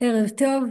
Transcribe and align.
ערב 0.00 0.28
טוב, 0.28 0.64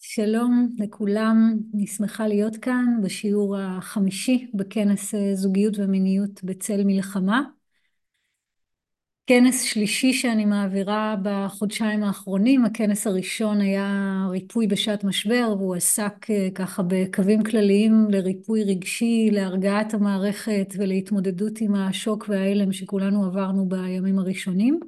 שלום 0.00 0.68
לכולם, 0.78 1.58
אני 1.74 1.86
שמחה 1.86 2.26
להיות 2.26 2.56
כאן 2.56 2.84
בשיעור 3.02 3.56
החמישי 3.58 4.50
בכנס 4.54 5.14
זוגיות 5.34 5.74
ומיניות 5.78 6.44
בצל 6.44 6.84
מלחמה. 6.84 7.42
כנס 9.26 9.62
שלישי 9.62 10.12
שאני 10.12 10.44
מעבירה 10.44 11.16
בחודשיים 11.22 12.04
האחרונים, 12.04 12.64
הכנס 12.64 13.06
הראשון 13.06 13.60
היה 13.60 14.26
ריפוי 14.30 14.66
בשעת 14.66 15.04
משבר 15.04 15.54
והוא 15.58 15.74
עסק 15.74 16.26
ככה 16.54 16.82
בקווים 16.82 17.42
כלליים 17.42 18.06
לריפוי 18.10 18.64
רגשי, 18.64 19.28
להרגעת 19.32 19.94
המערכת 19.94 20.74
ולהתמודדות 20.78 21.60
עם 21.60 21.74
השוק 21.74 22.24
וההלם 22.28 22.72
שכולנו 22.72 23.24
עברנו 23.24 23.68
בימים 23.68 24.18
הראשונים. 24.18 24.80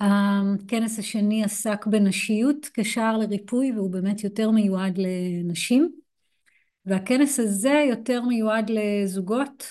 הכנס 0.00 0.98
השני 0.98 1.44
עסק 1.44 1.86
בנשיות 1.86 2.66
כשער 2.74 3.18
לריפוי 3.18 3.72
והוא 3.72 3.90
באמת 3.90 4.24
יותר 4.24 4.50
מיועד 4.50 4.98
לנשים 4.98 5.92
והכנס 6.86 7.40
הזה 7.40 7.84
יותר 7.88 8.22
מיועד 8.22 8.70
לזוגות 8.70 9.64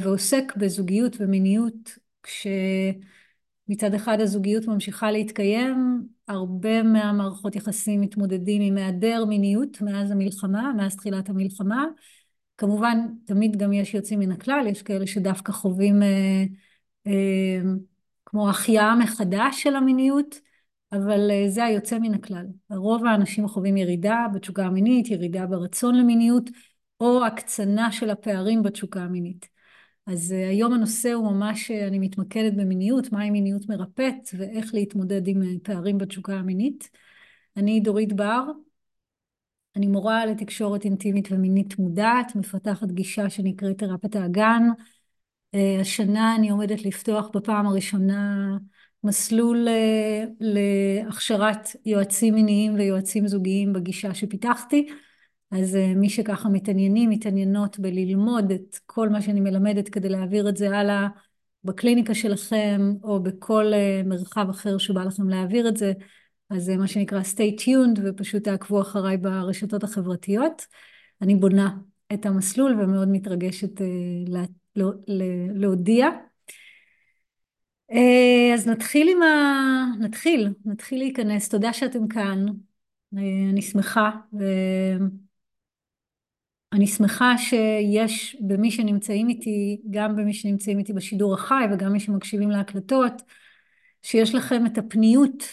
ועוסק 0.00 0.52
בזוגיות 0.56 1.16
ומיניות 1.20 1.98
כשמצד 2.22 3.94
אחד 3.94 4.20
הזוגיות 4.20 4.66
ממשיכה 4.66 5.10
להתקיים, 5.10 6.06
הרבה 6.28 6.82
מהמערכות 6.82 7.56
יחסים 7.56 8.00
מתמודדים 8.00 8.62
עם 8.62 8.76
היעדר 8.76 9.24
מיניות 9.24 9.80
מאז 9.80 10.10
המלחמה, 10.10 10.72
מאז 10.76 10.96
תחילת 10.96 11.28
המלחמה. 11.28 11.86
כמובן 12.58 12.98
תמיד 13.24 13.56
גם 13.56 13.72
יש 13.72 13.94
יוצאים 13.94 14.20
מן 14.20 14.32
הכלל, 14.32 14.66
יש 14.70 14.82
כאלה 14.82 15.06
שדווקא 15.06 15.52
חווים 15.52 16.02
כמו 18.34 18.50
החייאה 18.50 18.94
מחדש 18.96 19.62
של 19.62 19.76
המיניות, 19.76 20.40
אבל 20.92 21.30
זה 21.48 21.64
היוצא 21.64 21.98
מן 21.98 22.14
הכלל. 22.14 22.46
רוב 22.70 23.06
האנשים 23.06 23.48
חווים 23.48 23.76
ירידה 23.76 24.26
בתשוקה 24.34 24.64
המינית, 24.64 25.10
ירידה 25.10 25.46
ברצון 25.46 25.94
למיניות 25.94 26.50
או 27.00 27.24
הקצנה 27.24 27.92
של 27.92 28.10
הפערים 28.10 28.62
בתשוקה 28.62 29.00
המינית. 29.00 29.48
אז 30.06 30.30
היום 30.30 30.72
הנושא 30.72 31.12
הוא 31.12 31.32
ממש, 31.32 31.70
אני 31.70 31.98
מתמקדת 31.98 32.52
במיניות, 32.54 33.12
מהי 33.12 33.30
מיניות 33.30 33.68
מרפאת 33.68 34.28
ואיך 34.38 34.74
להתמודד 34.74 35.28
עם 35.28 35.58
פערים 35.62 35.98
בתשוקה 35.98 36.34
המינית. 36.34 36.90
אני 37.56 37.80
דורית 37.80 38.12
בר, 38.12 38.42
אני 39.76 39.86
מורה 39.86 40.26
לתקשורת 40.26 40.84
אינטימית 40.84 41.28
ומינית 41.32 41.78
מודעת, 41.78 42.36
מפתחת 42.36 42.88
גישה 42.88 43.30
שנקראת 43.30 43.78
תרפית 43.78 44.16
האגן. 44.16 44.62
השנה 45.80 46.36
אני 46.36 46.50
עומדת 46.50 46.84
לפתוח 46.84 47.28
בפעם 47.34 47.66
הראשונה 47.66 48.56
מסלול 49.04 49.68
להכשרת 50.40 51.68
יועצים 51.86 52.34
מיניים 52.34 52.74
ויועצים 52.74 53.28
זוגיים 53.28 53.72
בגישה 53.72 54.14
שפיתחתי, 54.14 54.88
אז 55.50 55.78
מי 55.96 56.10
שככה 56.10 56.48
מתעניינים, 56.48 57.10
מתעניינות 57.10 57.78
בללמוד 57.78 58.50
את 58.50 58.78
כל 58.86 59.08
מה 59.08 59.22
שאני 59.22 59.40
מלמדת 59.40 59.88
כדי 59.88 60.08
להעביר 60.08 60.48
את 60.48 60.56
זה 60.56 60.78
הלאה 60.78 61.08
בקליניקה 61.64 62.14
שלכם 62.14 62.92
או 63.02 63.22
בכל 63.22 63.72
מרחב 64.04 64.46
אחר 64.50 64.78
שבא 64.78 65.04
לכם 65.04 65.28
להעביר 65.28 65.68
את 65.68 65.76
זה, 65.76 65.92
אז 66.50 66.62
זה 66.64 66.76
מה 66.76 66.86
שנקרא 66.86 67.20
stay 67.20 67.60
tuned 67.62 68.00
ופשוט 68.04 68.44
תעקבו 68.44 68.80
אחריי 68.80 69.16
ברשתות 69.16 69.84
החברתיות. 69.84 70.66
אני 71.22 71.34
בונה 71.34 71.76
את 72.12 72.26
המסלול 72.26 72.80
ומאוד 72.80 73.08
מתרגשת 73.08 73.80
להודיע. 75.54 76.08
אז 78.54 78.68
נתחיל 78.68 79.08
עם 79.08 79.22
ה... 79.22 79.84
נתחיל, 80.00 80.48
נתחיל 80.64 80.98
להיכנס, 80.98 81.48
תודה 81.48 81.72
שאתם 81.72 82.08
כאן, 82.08 82.46
אני 83.12 83.62
שמחה 83.62 84.10
ואני 86.72 86.86
שמחה 86.86 87.38
שיש 87.38 88.36
במי 88.40 88.70
שנמצאים 88.70 89.28
איתי, 89.28 89.80
גם 89.90 90.16
במי 90.16 90.34
שנמצאים 90.34 90.78
איתי 90.78 90.92
בשידור 90.92 91.34
החי 91.34 91.64
וגם 91.72 91.92
מי 91.92 92.00
שמקשיבים 92.00 92.50
להקלטות, 92.50 93.22
שיש 94.02 94.34
לכם 94.34 94.66
את 94.66 94.78
הפניות 94.78 95.44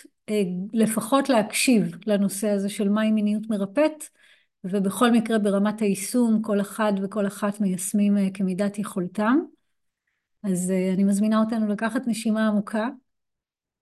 לפחות 0.74 1.30
להקשיב 1.30 1.96
לנושא 2.08 2.50
הזה 2.50 2.70
של 2.70 2.90
מהי 2.90 3.12
מיניות 3.12 3.50
מרפאת, 3.50 4.04
ובכל 4.64 5.12
מקרה 5.12 5.40
ברמת 5.40 5.82
היישום 5.82 6.42
כל 6.42 6.62
אחד 6.62 6.94
וכל 7.04 7.28
אחת 7.28 7.62
מיישמים 7.62 8.16
כמידת 8.34 8.80
יכולתם. 8.80 9.40
אז 10.44 10.74
אני 10.94 11.04
מזמינה 11.04 11.40
אותנו 11.40 11.68
לקחת 11.68 12.08
נשימה 12.08 12.48
עמוקה 12.48 12.90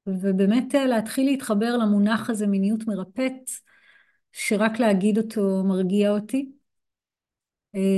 ובאמת 0.07 0.73
להתחיל 0.73 1.25
להתחבר 1.25 1.77
למונח 1.77 2.29
הזה 2.29 2.47
מיניות 2.47 2.87
מרפאת, 2.87 3.49
שרק 4.31 4.79
להגיד 4.79 5.17
אותו 5.17 5.63
מרגיע 5.67 6.11
אותי. 6.11 6.51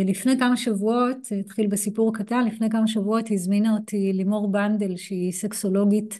לפני 0.05 0.39
כמה 0.39 0.57
שבועות, 0.57 1.17
התחיל 1.39 1.67
בסיפור 1.67 2.13
קטן, 2.13 2.45
לפני 2.45 2.69
כמה 2.69 2.87
שבועות 2.87 3.25
הזמינה 3.31 3.73
אותי 3.73 4.13
לימור 4.13 4.51
בנדל 4.51 4.97
שהיא 4.97 5.31
סקסולוגית 5.31 6.19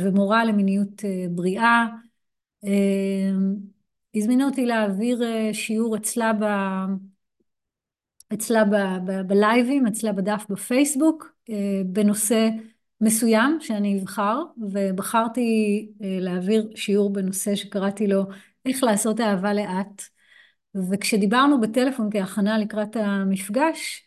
ומורה 0.00 0.44
למיניות 0.44 1.02
בריאה, 1.30 1.86
הזמינה 4.14 4.44
אותי 4.44 4.66
להעביר 4.66 5.22
שיעור 5.52 5.96
אצלה 8.32 8.64
בלייבים, 9.26 9.86
אצלה 9.86 10.12
בדף 10.12 10.46
בפייסבוק, 10.50 11.32
בנושא 11.86 12.48
מסוים 13.00 13.58
שאני 13.60 14.00
אבחר, 14.00 14.42
ובחרתי 14.58 15.88
להעביר 16.00 16.70
שיעור 16.74 17.12
בנושא 17.12 17.54
שקראתי 17.54 18.06
לו 18.06 18.22
איך 18.66 18.84
לעשות 18.84 19.20
אהבה 19.20 19.54
לאט, 19.54 20.02
וכשדיברנו 20.90 21.60
בטלפון 21.60 22.08
כהכנה 22.12 22.58
לקראת 22.58 22.96
המפגש, 22.96 24.02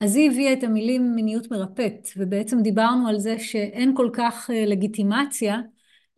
אז 0.00 0.16
היא 0.16 0.30
הביאה 0.30 0.52
את 0.52 0.64
המילים 0.64 1.14
מיניות 1.14 1.50
מרפאת, 1.50 2.08
ובעצם 2.16 2.62
דיברנו 2.62 3.08
על 3.08 3.18
זה 3.18 3.38
שאין 3.38 3.96
כל 3.96 4.10
כך 4.12 4.50
לגיטימציה 4.66 5.60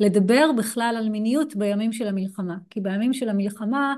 לדבר 0.01 0.51
בכלל 0.59 0.95
על 0.99 1.09
מיניות 1.09 1.57
בימים 1.57 1.93
של 1.93 2.09
המלחמה, 2.09 2.57
כי 2.71 2.81
בימים 2.81 3.13
של 3.13 3.29
המלחמה 3.29 3.95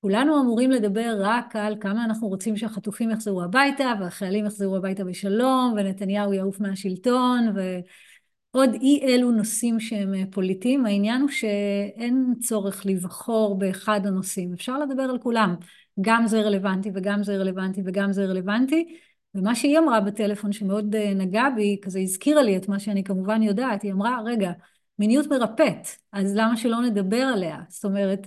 כולנו 0.00 0.40
אמורים 0.40 0.70
לדבר 0.70 1.16
רק 1.18 1.56
על 1.56 1.76
כמה 1.80 2.04
אנחנו 2.04 2.28
רוצים 2.28 2.56
שהחטופים 2.56 3.10
יחזרו 3.10 3.42
הביתה 3.42 3.92
והחיילים 4.00 4.46
יחזרו 4.46 4.76
הביתה 4.76 5.04
בשלום 5.04 5.74
ונתניהו 5.76 6.32
יעוף 6.32 6.60
מהשלטון 6.60 7.54
ועוד 7.54 8.74
אי 8.74 9.00
אלו 9.02 9.30
נושאים 9.30 9.80
שהם 9.80 10.30
פוליטיים, 10.30 10.86
העניין 10.86 11.20
הוא 11.20 11.30
שאין 11.30 12.34
צורך 12.40 12.86
לבחור 12.86 13.58
באחד 13.58 14.06
הנושאים, 14.06 14.52
אפשר 14.52 14.78
לדבר 14.78 15.02
על 15.02 15.18
כולם, 15.18 15.54
גם 16.00 16.26
זה 16.26 16.40
רלוונטי 16.40 16.90
וגם 16.94 17.22
זה 17.22 17.36
רלוונטי 17.36 17.82
וגם 17.84 18.12
זה 18.12 18.24
רלוונטי, 18.26 18.96
ומה 19.34 19.54
שהיא 19.54 19.78
אמרה 19.78 20.00
בטלפון 20.00 20.52
שמאוד 20.52 20.96
נגע 20.96 21.48
בי, 21.56 21.78
כזה 21.82 22.00
הזכירה 22.00 22.42
לי 22.42 22.56
את 22.56 22.68
מה 22.68 22.78
שאני 22.78 23.04
כמובן 23.04 23.42
יודעת, 23.42 23.82
היא 23.82 23.92
אמרה 23.92 24.20
רגע, 24.24 24.52
מיניות 24.98 25.26
מרפאת, 25.26 25.88
אז 26.12 26.36
למה 26.36 26.56
שלא 26.56 26.82
נדבר 26.82 27.22
עליה? 27.34 27.58
זאת 27.68 27.84
אומרת, 27.84 28.26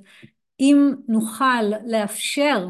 אם 0.59 0.93
נוכל 1.07 1.63
לאפשר 1.85 2.67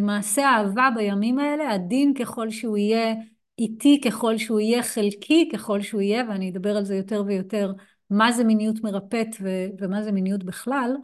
מעשה 0.00 0.42
אהבה 0.42 0.88
בימים 0.94 1.38
האלה, 1.38 1.72
עדין 1.74 2.14
ככל 2.14 2.50
שהוא 2.50 2.76
יהיה, 2.76 3.14
איטי 3.58 4.00
ככל 4.04 4.38
שהוא 4.38 4.60
יהיה, 4.60 4.82
חלקי 4.82 5.48
ככל 5.52 5.80
שהוא 5.80 6.00
יהיה, 6.00 6.24
ואני 6.28 6.50
אדבר 6.50 6.76
על 6.76 6.84
זה 6.84 6.96
יותר 6.96 7.22
ויותר, 7.26 7.72
מה 8.10 8.32
זה 8.32 8.44
מיניות 8.44 8.80
מרפאת 8.82 9.28
ומה 9.78 10.02
זה 10.02 10.12
מיניות 10.12 10.44
בכלל, 10.44 10.96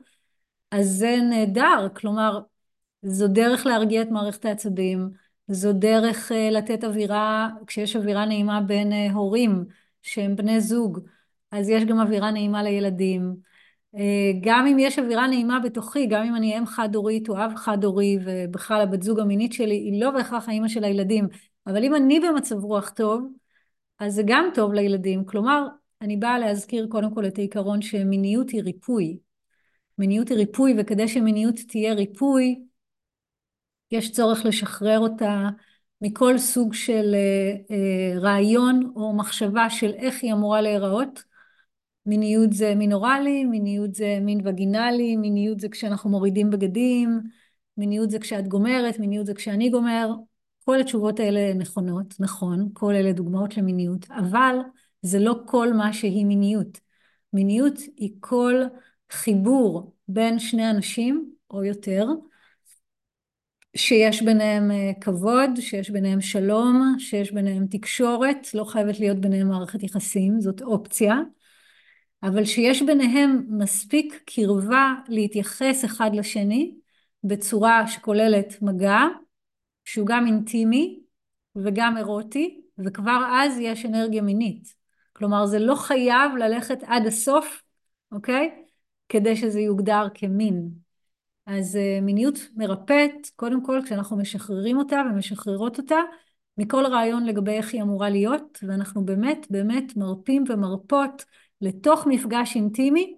אז 0.70 0.86
זה 0.86 1.16
נהדר, 1.30 1.88
כלומר, 1.96 2.40
זו 3.02 3.28
דרך 3.28 3.66
להרגיע 3.66 4.02
את 4.02 4.08
מערכת 4.10 4.44
העצבים, 4.44 5.10
זו 5.48 5.72
דרך 5.72 6.32
לתת 6.50 6.84
אווירה, 6.84 7.48
כשיש 7.66 7.96
אווירה 7.96 8.24
נעימה 8.24 8.60
בין 8.60 8.92
הורים 8.92 9.64
שהם 10.02 10.36
בני 10.36 10.60
זוג, 10.60 11.00
אז 11.52 11.68
יש 11.68 11.84
גם 11.84 12.00
אווירה 12.00 12.30
נעימה 12.30 12.62
לילדים. 12.62 13.50
גם 14.40 14.66
אם 14.66 14.78
יש 14.78 14.98
אווירה 14.98 15.26
נעימה 15.26 15.60
בתוכי, 15.60 16.06
גם 16.06 16.24
אם 16.24 16.36
אני 16.36 16.58
אם 16.58 16.66
חד-הורית 16.66 17.28
או 17.28 17.36
אב 17.36 17.52
חד-הורי, 17.56 18.18
ובכלל 18.24 18.80
הבת 18.80 19.02
זוג 19.02 19.20
המינית 19.20 19.52
שלי 19.52 19.74
היא 19.74 20.00
לא 20.00 20.10
בהכרח 20.10 20.48
האמא 20.48 20.68
של 20.68 20.84
הילדים, 20.84 21.28
אבל 21.66 21.84
אם 21.84 21.94
אני 21.94 22.20
במצב 22.20 22.64
רוח 22.64 22.90
טוב, 22.90 23.26
אז 23.98 24.14
זה 24.14 24.22
גם 24.26 24.50
טוב 24.54 24.72
לילדים. 24.72 25.24
כלומר, 25.24 25.66
אני 26.00 26.16
באה 26.16 26.38
להזכיר 26.38 26.86
קודם 26.90 27.14
כל 27.14 27.26
את 27.26 27.38
העיקרון 27.38 27.82
שמיניות 27.82 28.50
היא 28.50 28.62
ריפוי. 28.62 29.18
מיניות 29.98 30.28
היא 30.28 30.36
ריפוי, 30.36 30.74
וכדי 30.78 31.08
שמיניות 31.08 31.54
תהיה 31.68 31.94
ריפוי, 31.94 32.60
יש 33.90 34.12
צורך 34.12 34.46
לשחרר 34.46 34.98
אותה 34.98 35.48
מכל 36.00 36.38
סוג 36.38 36.74
של 36.74 37.14
רעיון 38.20 38.92
או 38.96 39.12
מחשבה 39.16 39.70
של 39.70 39.92
איך 39.92 40.22
היא 40.22 40.32
אמורה 40.32 40.60
להיראות. 40.60 41.29
מיניות 42.10 42.52
זה 42.52 42.74
מין 42.74 42.92
אוראלי, 42.92 43.44
מיניות 43.44 43.94
זה 43.94 44.18
מין 44.20 44.40
וגינלי, 44.44 45.16
מיניות 45.16 45.60
זה 45.60 45.68
כשאנחנו 45.68 46.10
מורידים 46.10 46.50
בגדים, 46.50 47.20
מיניות 47.76 48.10
זה 48.10 48.18
כשאת 48.18 48.48
גומרת, 48.48 48.98
מיניות 48.98 49.26
זה 49.26 49.34
כשאני 49.34 49.70
גומר, 49.70 50.10
כל 50.64 50.80
התשובות 50.80 51.20
האלה 51.20 51.54
נכונות, 51.54 52.14
נכון, 52.20 52.68
כל 52.72 52.94
אלה 52.94 53.12
דוגמאות 53.12 53.56
למיניות, 53.56 54.06
אבל 54.10 54.56
זה 55.02 55.18
לא 55.18 55.34
כל 55.46 55.72
מה 55.72 55.92
שהיא 55.92 56.26
מיניות. 56.26 56.80
מיניות 57.32 57.78
היא 57.96 58.12
כל 58.20 58.62
חיבור 59.10 59.94
בין 60.08 60.38
שני 60.38 60.70
אנשים 60.70 61.30
או 61.50 61.64
יותר, 61.64 62.06
שיש 63.76 64.22
ביניהם 64.22 64.70
כבוד, 65.00 65.50
שיש 65.60 65.90
ביניהם 65.90 66.20
שלום, 66.20 66.96
שיש 66.98 67.32
ביניהם 67.32 67.66
תקשורת, 67.66 68.54
לא 68.54 68.64
חייבת 68.64 69.00
להיות 69.00 69.18
ביניהם 69.18 69.48
מערכת 69.48 69.82
יחסים, 69.82 70.40
זאת 70.40 70.62
אופציה, 70.62 71.14
אבל 72.22 72.44
שיש 72.44 72.82
ביניהם 72.82 73.46
מספיק 73.48 74.22
קרבה 74.26 74.94
להתייחס 75.08 75.84
אחד 75.84 76.10
לשני 76.14 76.74
בצורה 77.24 77.86
שכוללת 77.88 78.62
מגע, 78.62 78.98
שהוא 79.84 80.06
גם 80.06 80.26
אינטימי 80.26 81.00
וגם 81.56 81.96
אירוטי, 81.96 82.60
וכבר 82.78 83.24
אז 83.32 83.58
יש 83.58 83.86
אנרגיה 83.86 84.22
מינית. 84.22 84.74
כלומר, 85.12 85.46
זה 85.46 85.58
לא 85.58 85.74
חייב 85.74 86.36
ללכת 86.38 86.78
עד 86.86 87.06
הסוף, 87.06 87.62
אוקיי? 88.12 88.64
כדי 89.08 89.36
שזה 89.36 89.60
יוגדר 89.60 90.06
כמין. 90.14 90.70
אז 91.46 91.78
מיניות 92.02 92.38
מרפאת, 92.56 93.30
קודם 93.36 93.64
כל 93.64 93.80
כשאנחנו 93.84 94.16
משחררים 94.16 94.76
אותה 94.78 95.02
ומשחררות 95.10 95.78
אותה, 95.78 95.98
מכל 96.58 96.86
רעיון 96.86 97.26
לגבי 97.26 97.50
איך 97.50 97.74
היא 97.74 97.82
אמורה 97.82 98.10
להיות, 98.10 98.58
ואנחנו 98.62 99.04
באמת 99.04 99.46
באמת 99.50 99.96
מרפים 99.96 100.44
ומרפות 100.48 101.24
לתוך 101.60 102.06
מפגש 102.06 102.56
אינטימי, 102.56 103.16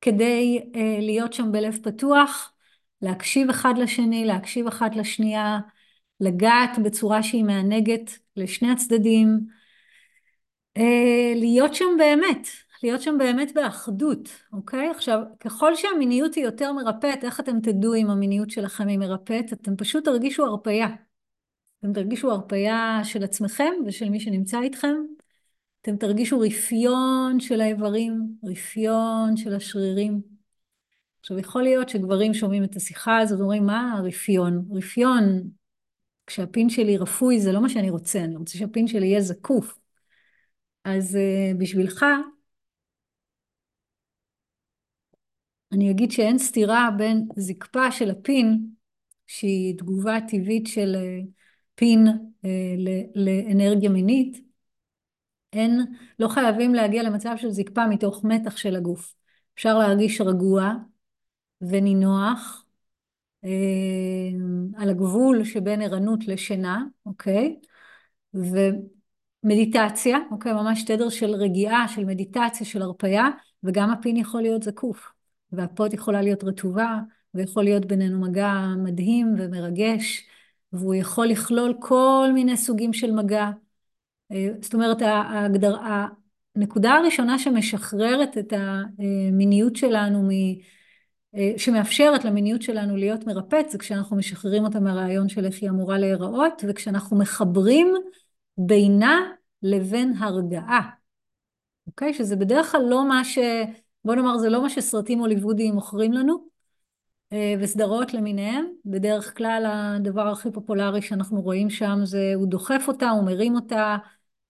כדי 0.00 0.70
להיות 1.00 1.32
שם 1.32 1.52
בלב 1.52 1.78
פתוח, 1.82 2.52
להקשיב 3.02 3.50
אחד 3.50 3.74
לשני, 3.78 4.24
להקשיב 4.24 4.66
אחת 4.66 4.96
לשנייה, 4.96 5.58
לגעת 6.20 6.78
בצורה 6.84 7.22
שהיא 7.22 7.44
מענגת 7.44 8.18
לשני 8.36 8.70
הצדדים, 8.70 9.40
להיות 11.34 11.74
שם 11.74 11.84
באמת, 11.98 12.48
להיות 12.82 13.02
שם 13.02 13.18
באמת 13.18 13.54
באחדות, 13.54 14.28
אוקיי? 14.52 14.90
עכשיו, 14.90 15.20
ככל 15.40 15.74
שהמיניות 15.74 16.34
היא 16.34 16.44
יותר 16.44 16.72
מרפאת, 16.72 17.24
איך 17.24 17.40
אתם 17.40 17.60
תדעו 17.60 17.94
אם 17.94 18.10
המיניות 18.10 18.50
שלכם 18.50 18.88
היא 18.88 18.98
מרפאת? 18.98 19.52
אתם 19.52 19.76
פשוט 19.76 20.04
תרגישו 20.04 20.46
הרפייה. 20.46 20.88
אתם 21.80 21.92
תרגישו 21.92 22.30
הרפייה 22.30 23.00
של 23.04 23.24
עצמכם 23.24 23.72
ושל 23.86 24.08
מי 24.08 24.20
שנמצא 24.20 24.60
איתכם. 24.60 24.96
אתם 25.86 25.96
תרגישו 25.96 26.40
רפיון 26.40 27.40
של 27.40 27.60
האיברים, 27.60 28.36
רפיון 28.44 29.36
של 29.36 29.54
השרירים. 29.54 30.20
עכשיו, 31.20 31.38
יכול 31.38 31.62
להיות 31.62 31.88
שגברים 31.88 32.34
שומעים 32.34 32.64
את 32.64 32.76
השיחה 32.76 33.18
הזאת 33.18 33.38
ואומרים, 33.38 33.66
מה 33.66 33.92
הרפיון? 33.92 34.68
רפיון, 34.70 35.42
כשהפין 36.26 36.68
שלי 36.68 36.96
רפוי, 36.96 37.40
זה 37.40 37.52
לא 37.52 37.62
מה 37.62 37.68
שאני 37.68 37.90
רוצה, 37.90 38.24
אני 38.24 38.36
רוצה 38.36 38.58
שהפין 38.58 38.86
שלי 38.86 39.06
יהיה 39.06 39.20
זקוף. 39.20 39.78
אז 40.84 41.18
בשבילך, 41.58 42.04
אני 45.72 45.90
אגיד 45.90 46.10
שאין 46.10 46.38
סתירה 46.38 46.88
בין 46.98 47.28
זקפה 47.36 47.92
של 47.92 48.10
הפין, 48.10 48.66
שהיא 49.26 49.78
תגובה 49.78 50.18
טבעית 50.28 50.66
של 50.66 50.96
פין 51.74 52.06
לאנרגיה 53.14 53.90
מינית, 53.90 54.45
אין, 55.56 55.80
לא 56.18 56.28
חייבים 56.28 56.74
להגיע 56.74 57.02
למצב 57.02 57.34
של 57.36 57.50
זקפה 57.50 57.86
מתוך 57.86 58.24
מתח 58.24 58.56
של 58.56 58.76
הגוף. 58.76 59.14
אפשר 59.54 59.78
להרגיש 59.78 60.20
רגוע 60.20 60.72
ונינוח, 61.60 62.62
על 64.76 64.90
הגבול 64.90 65.44
שבין 65.44 65.82
ערנות 65.82 66.28
לשינה, 66.28 66.84
אוקיי? 67.06 67.56
ומדיטציה, 68.34 70.18
אוקיי? 70.30 70.52
ממש 70.52 70.82
תדר 70.82 71.08
של 71.08 71.30
רגיעה, 71.30 71.88
של 71.88 72.04
מדיטציה, 72.04 72.66
של 72.66 72.82
הרפייה, 72.82 73.28
וגם 73.62 73.90
הפין 73.90 74.16
יכול 74.16 74.42
להיות 74.42 74.62
זקוף. 74.62 75.12
והפות 75.52 75.92
יכולה 75.92 76.22
להיות 76.22 76.44
רטובה, 76.44 76.98
ויכול 77.34 77.64
להיות 77.64 77.86
בינינו 77.86 78.20
מגע 78.20 78.52
מדהים 78.84 79.34
ומרגש, 79.38 80.26
והוא 80.72 80.94
יכול 80.94 81.26
לכלול 81.26 81.74
כל 81.80 82.30
מיני 82.34 82.56
סוגים 82.56 82.92
של 82.92 83.12
מגע. 83.12 83.50
זאת 84.60 84.74
אומרת, 84.74 85.02
הנקודה 86.56 86.92
הראשונה 86.92 87.38
שמשחררת 87.38 88.38
את 88.38 88.52
המיניות 88.52 89.76
שלנו, 89.76 90.28
שמאפשרת 91.56 92.24
למיניות 92.24 92.62
שלנו 92.62 92.96
להיות 92.96 93.26
מרפאת, 93.26 93.70
זה 93.70 93.78
כשאנחנו 93.78 94.16
משחררים 94.16 94.64
אותה 94.64 94.80
מהרעיון 94.80 95.28
של 95.28 95.44
איך 95.44 95.62
היא 95.62 95.70
אמורה 95.70 95.98
להיראות, 95.98 96.64
וכשאנחנו 96.68 97.18
מחברים 97.18 97.94
בינה 98.58 99.20
לבין 99.62 100.14
הרגעה. 100.18 100.90
אוקיי? 101.86 102.14
שזה 102.14 102.36
בדרך 102.36 102.72
כלל 102.72 102.82
לא 102.88 103.08
מה 103.08 103.24
ש... 103.24 103.38
בוא 104.04 104.14
נאמר, 104.14 104.38
זה 104.38 104.48
לא 104.48 104.62
מה 104.62 104.70
שסרטים 104.70 105.18
הוליוודיים 105.18 105.74
מוכרים 105.74 106.12
לנו, 106.12 106.46
וסדרות 107.60 108.14
למיניהם. 108.14 108.66
בדרך 108.84 109.36
כלל 109.36 109.64
הדבר 109.68 110.28
הכי 110.28 110.50
פופולרי 110.50 111.02
שאנחנו 111.02 111.40
רואים 111.40 111.70
שם 111.70 111.98
זה 112.04 112.32
הוא 112.34 112.46
דוחף 112.46 112.84
אותה, 112.88 113.10
הוא 113.10 113.24
מרים 113.24 113.54
אותה, 113.54 113.96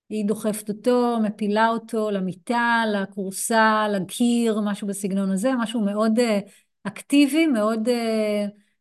היא 0.08 0.24
דוחפת 0.26 0.68
אותו, 0.68 1.18
מפילה 1.22 1.68
אותו 1.68 2.10
למיטה, 2.10 2.82
לכורסה, 2.92 3.86
לקיר, 3.88 4.60
משהו 4.64 4.86
בסגנון 4.86 5.30
הזה, 5.30 5.52
משהו 5.58 5.80
מאוד 5.80 6.18
אקטיבי, 6.84 7.46
מאוד 7.46 7.88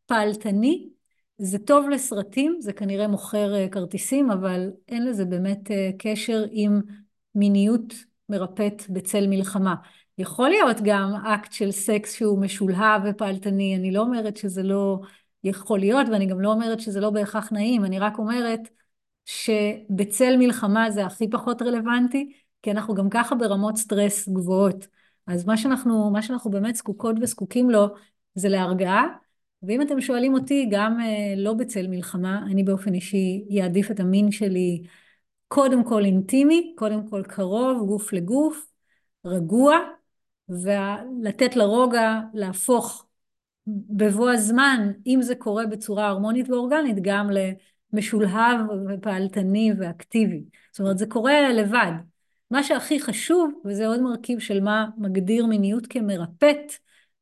פעלתני. 0.06 0.89
זה 1.38 1.60
טוב 1.60 1.89
לסרטים, 1.89 2.57
זה 2.60 2.74
כנראה 2.74 3.07
מוכר 3.07 3.69
כרטיסים, 3.72 4.31
אבל 4.31 4.69
אין 4.88 5.06
לזה 5.06 5.25
באמת 5.25 5.72
קשר 5.98 6.45
עם 6.51 6.81
מיניות 7.36 7.94
מרפאת 8.30 8.83
בצל 8.89 9.27
מלחמה. 9.27 9.75
יכול 10.18 10.50
להיות 10.50 10.77
גם 10.83 11.13
אקט 11.25 11.51
של 11.51 11.72
סקס 11.72 12.13
שהוא 12.13 12.42
משולהב 12.42 13.01
ופעלתני, 13.06 13.75
אני 13.75 13.92
לא 13.92 14.01
אומרת 14.01 14.38
שזה 14.38 14.63
לא 14.63 15.00
יכול 15.44 15.80
להיות, 15.80 16.07
ואני 16.12 16.25
גם 16.25 16.42
לא 16.42 16.51
אומרת 16.51 16.80
שזה 16.80 17.00
לא 17.00 17.10
בהכרח 17.10 17.51
נעים, 17.51 17.86
אני 17.86 18.00
רק 18.00 18.18
אומרת 18.18 18.60
שבצל 19.25 20.38
מלחמה 20.38 20.92
זה 20.92 21.06
הכי 21.06 21.30
פחות 21.30 21.62
רלוונטי, 21.62 22.33
כי 22.62 22.72
אנחנו 22.72 22.95
גם 22.95 23.10
ככה 23.10 23.36
ברמות 23.36 23.77
סטרס 23.77 24.30
גבוהות. 24.30 24.88
אז 25.27 25.45
מה 25.45 25.57
שאנחנו, 25.57 26.10
מה 26.12 26.22
שאנחנו 26.22 26.51
באמת 26.51 26.75
זקוקות 26.75 27.16
וזקוקים 27.22 27.69
לו 27.69 27.86
זה 28.36 28.50
להרגעה, 28.50 29.07
ואם 29.63 29.81
אתם 29.81 30.01
שואלים 30.01 30.33
אותי, 30.33 30.68
גם 30.72 31.00
לא 31.38 31.54
בצל 31.54 31.88
מלחמה, 31.88 32.45
אני 32.51 32.63
באופן 32.63 32.94
אישי 32.94 33.45
אעדיף 33.62 33.92
את 33.92 34.00
המין 34.00 34.31
שלי 34.31 34.83
קודם 35.48 35.83
כל 35.83 36.06
אינטימי, 36.06 36.74
קודם 36.77 37.10
כל 37.10 37.24
קרוב, 37.24 37.88
גוף 37.88 38.13
לגוף, 38.13 38.67
רגוע, 39.25 39.75
ולתת 40.50 41.55
לרוגע 41.55 42.20
להפוך 42.34 43.05
בבוא 43.67 44.32
הזמן, 44.32 44.91
אם 45.08 45.20
זה 45.22 45.36
קורה 45.36 45.65
בצורה 45.65 46.08
הרמונית 46.08 46.50
ואורגנית, 46.50 46.98
גם 47.01 47.29
למשולהב 47.94 48.60
ופעלתני 48.89 49.72
ואקטיבי. 49.80 50.44
זאת 50.72 50.80
אומרת, 50.80 50.98
זה 50.98 51.06
קורה 51.06 51.54
לבד. 51.54 51.92
מה 52.51 52.63
שהכי 52.63 53.00
חשוב, 53.00 53.62
וזה 53.65 53.88
עוד 53.88 54.01
מרכיב 54.01 54.39
של 54.39 54.63
מה 54.63 54.86
מגדיר 54.98 55.46
מיניות 55.46 55.88
כמרפאת, 55.88 56.74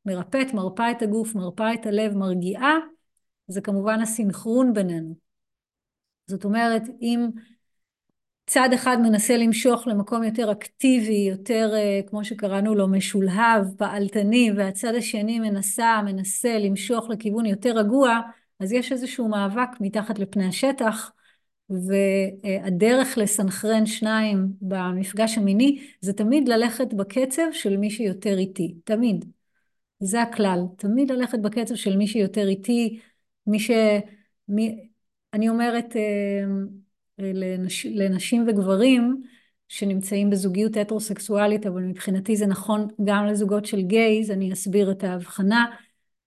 מרפאת, 0.05 0.53
מרפאה 0.53 0.91
את 0.91 1.01
הגוף, 1.01 1.35
מרפאה 1.35 1.73
את 1.73 1.85
הלב, 1.85 2.13
מרגיעה, 2.13 2.77
זה 3.47 3.61
כמובן 3.61 4.01
הסינכרון 4.01 4.73
בינינו. 4.73 5.15
זאת 6.27 6.45
אומרת, 6.45 6.81
אם 7.01 7.29
צד 8.45 8.69
אחד 8.73 8.97
מנסה 9.01 9.37
למשוך 9.37 9.87
למקום 9.87 10.23
יותר 10.23 10.51
אקטיבי, 10.51 11.27
יותר, 11.29 11.73
כמו 12.07 12.25
שקראנו 12.25 12.75
לו, 12.75 12.87
משולהב, 12.87 13.65
פעלתני, 13.77 14.51
והצד 14.57 14.95
השני 14.95 15.39
מנסה, 15.39 16.01
מנסה 16.05 16.57
למשוך 16.59 17.09
לכיוון 17.09 17.45
יותר 17.45 17.77
רגוע, 17.77 18.19
אז 18.59 18.71
יש 18.71 18.91
איזשהו 18.91 19.27
מאבק 19.27 19.69
מתחת 19.79 20.19
לפני 20.19 20.45
השטח, 20.47 21.11
והדרך 21.69 23.17
לסנכרן 23.17 23.85
שניים 23.85 24.47
במפגש 24.61 25.37
המיני, 25.37 25.81
זה 26.01 26.13
תמיד 26.13 26.47
ללכת 26.47 26.93
בקצב 26.93 27.47
של 27.51 27.77
מי 27.77 27.89
שיותר 27.89 28.37
איטי, 28.37 28.75
תמיד. 28.83 29.25
זה 29.99 30.21
הכלל, 30.21 30.59
תמיד 30.77 31.11
ללכת 31.11 31.39
בקצב 31.39 31.75
של 31.75 31.97
מי 31.97 32.07
שיותר 32.07 32.47
איטי, 32.47 32.99
מי 33.47 33.59
ש... 33.59 33.71
מי... 34.47 34.89
אני 35.33 35.49
אומרת, 35.49 35.95
לנש... 37.19 37.85
לנשים 37.85 38.45
וגברים 38.47 39.23
שנמצאים 39.67 40.29
בזוגיות 40.29 40.77
הטרוסקסואלית, 40.77 41.65
אבל 41.65 41.81
מבחינתי 41.81 42.35
זה 42.35 42.45
נכון 42.45 42.87
גם 43.03 43.25
לזוגות 43.25 43.65
של 43.65 43.81
גייז, 43.81 44.31
אני 44.31 44.53
אסביר 44.53 44.91
את 44.91 45.03
ההבחנה. 45.03 45.65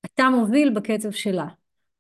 אתה 0.05 0.31
מוביל 0.31 0.71
בקצב 0.71 1.11
שלה. 1.11 1.47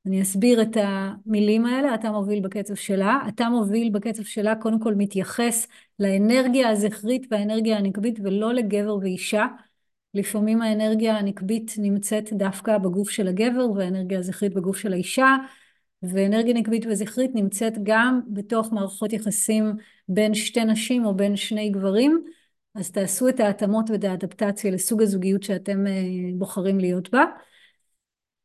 אני 0.07 0.23
אסביר 0.23 0.63
את 0.63 0.77
המילים 0.81 1.67
האלה, 1.67 1.95
אתה 1.95 2.11
מוביל 2.11 2.41
בקצב 2.41 2.75
שלה. 2.75 3.19
אתה 3.29 3.49
מוביל 3.49 3.91
בקצב 3.91 4.23
שלה, 4.23 4.55
קודם 4.55 4.81
כל 4.81 4.95
מתייחס 4.95 5.69
לאנרגיה 5.99 6.69
הזכרית 6.69 7.27
והאנרגיה 7.31 7.79
הנקבית 7.79 8.19
ולא 8.23 8.55
לגבר 8.55 8.97
ואישה. 9.01 9.47
לפעמים 10.15 10.63
האנרגיה 10.63 11.19
הנקבית 11.19 11.75
נמצאת 11.79 12.33
דווקא 12.33 12.79
בגוף 12.79 13.11
של 13.11 13.29
הגבר 13.29 13.71
והאנרגיה 13.75 14.19
הזכרית 14.19 14.55
בגוף 14.55 14.77
של 14.77 14.93
האישה. 14.93 15.37
ואנרגיה 16.03 16.55
נקבית 16.55 16.87
וזכרית 16.87 17.31
נמצאת 17.35 17.75
גם 17.83 18.21
בתוך 18.27 18.73
מערכות 18.73 19.13
יחסים 19.13 19.73
בין 20.09 20.35
שתי 20.35 20.65
נשים 20.65 21.05
או 21.05 21.15
בין 21.15 21.37
שני 21.37 21.71
גברים, 21.71 22.25
אז 22.75 22.91
תעשו 22.91 23.29
את 23.29 23.41
ההתאמות 23.41 23.91
ואת 23.91 24.05
האדפטציה 24.05 24.71
לסוג 24.71 25.03
הזוגיות 25.03 25.43
שאתם 25.43 25.85
בוחרים 26.35 26.79
להיות 26.79 27.11
בה. 27.11 27.25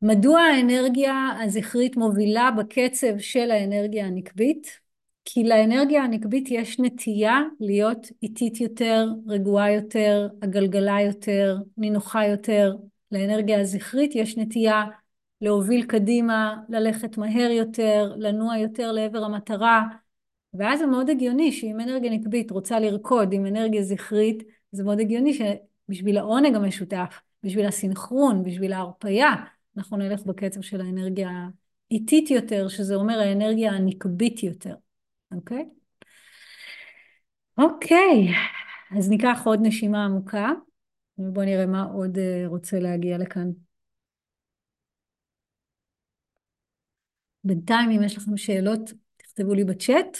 מדוע 0.02 0.40
האנרגיה 0.40 1.28
הזכרית 1.44 1.96
מובילה 1.96 2.50
בקצב 2.50 3.18
של 3.18 3.50
האנרגיה 3.50 4.06
הנקבית? 4.06 4.80
כי 5.24 5.44
לאנרגיה 5.44 6.02
הנקבית 6.02 6.50
יש 6.50 6.80
נטייה 6.80 7.40
להיות 7.60 8.06
איטית 8.22 8.60
יותר, 8.60 9.06
רגועה 9.26 9.72
יותר, 9.72 10.28
עגלגלה 10.40 11.00
יותר, 11.00 11.56
נינוחה 11.76 12.26
יותר. 12.26 12.76
לאנרגיה 13.12 13.60
הזכרית 13.60 14.14
יש 14.14 14.36
נטייה 14.36 14.84
להוביל 15.40 15.86
קדימה, 15.86 16.56
ללכת 16.68 17.18
מהר 17.18 17.50
יותר, 17.50 18.12
לנוע 18.16 18.58
יותר 18.58 18.92
לעבר 18.92 19.24
המטרה, 19.24 19.82
ואז 20.54 20.78
זה 20.78 20.86
מאוד 20.86 21.10
הגיוני 21.10 21.52
שאם 21.52 21.80
אנרגיה 21.80 22.10
נקבית 22.10 22.50
רוצה 22.50 22.80
לרקוד 22.80 23.32
עם 23.32 23.46
אנרגיה 23.46 23.82
זכרית, 23.82 24.42
זה 24.72 24.84
מאוד 24.84 25.00
הגיוני 25.00 25.34
שבשביל 25.34 26.18
העונג 26.18 26.54
המשותף, 26.54 27.20
בשביל 27.42 27.66
הסינכרון, 27.66 28.42
בשביל 28.42 28.72
ההרפייה, 28.72 29.34
אנחנו 29.76 29.96
נלך 29.96 30.22
בקצב 30.22 30.60
של 30.60 30.80
האנרגיה 30.80 31.30
איטית 31.90 32.30
יותר, 32.30 32.68
שזה 32.68 32.94
אומר 32.94 33.18
האנרגיה 33.18 33.72
הנקבית 33.72 34.42
יותר, 34.42 34.74
אוקיי? 35.34 35.64
אוקיי, 37.58 38.28
אז 38.98 39.10
ניקח 39.10 39.42
עוד 39.44 39.58
נשימה 39.62 40.04
עמוקה, 40.04 40.50
ובואו 41.18 41.46
נראה 41.46 41.66
מה 41.66 41.82
עוד 41.82 42.18
אה, 42.18 42.44
רוצה 42.46 42.78
להגיע 42.78 43.18
לכאן. 43.18 43.50
בינתיים, 47.44 47.90
אם 47.90 48.02
יש 48.02 48.16
לכם 48.16 48.36
שאלות, 48.36 48.80
תכתבו 49.16 49.54
לי 49.54 49.64
בצ'אט. 49.64 50.18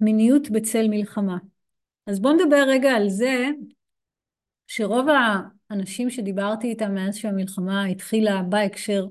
מיניות 0.00 0.50
בצל 0.50 0.88
מלחמה. 0.88 1.38
אז 2.06 2.20
בואו 2.20 2.34
נדבר 2.34 2.64
רגע 2.68 2.90
על 2.90 3.08
זה 3.08 3.46
שרוב 4.66 5.06
האנשים 5.70 6.10
שדיברתי 6.10 6.68
איתם 6.68 6.94
מאז 6.94 7.16
שהמלחמה 7.16 7.84
התחילה 7.84 8.42
בהקשר, 8.42 9.06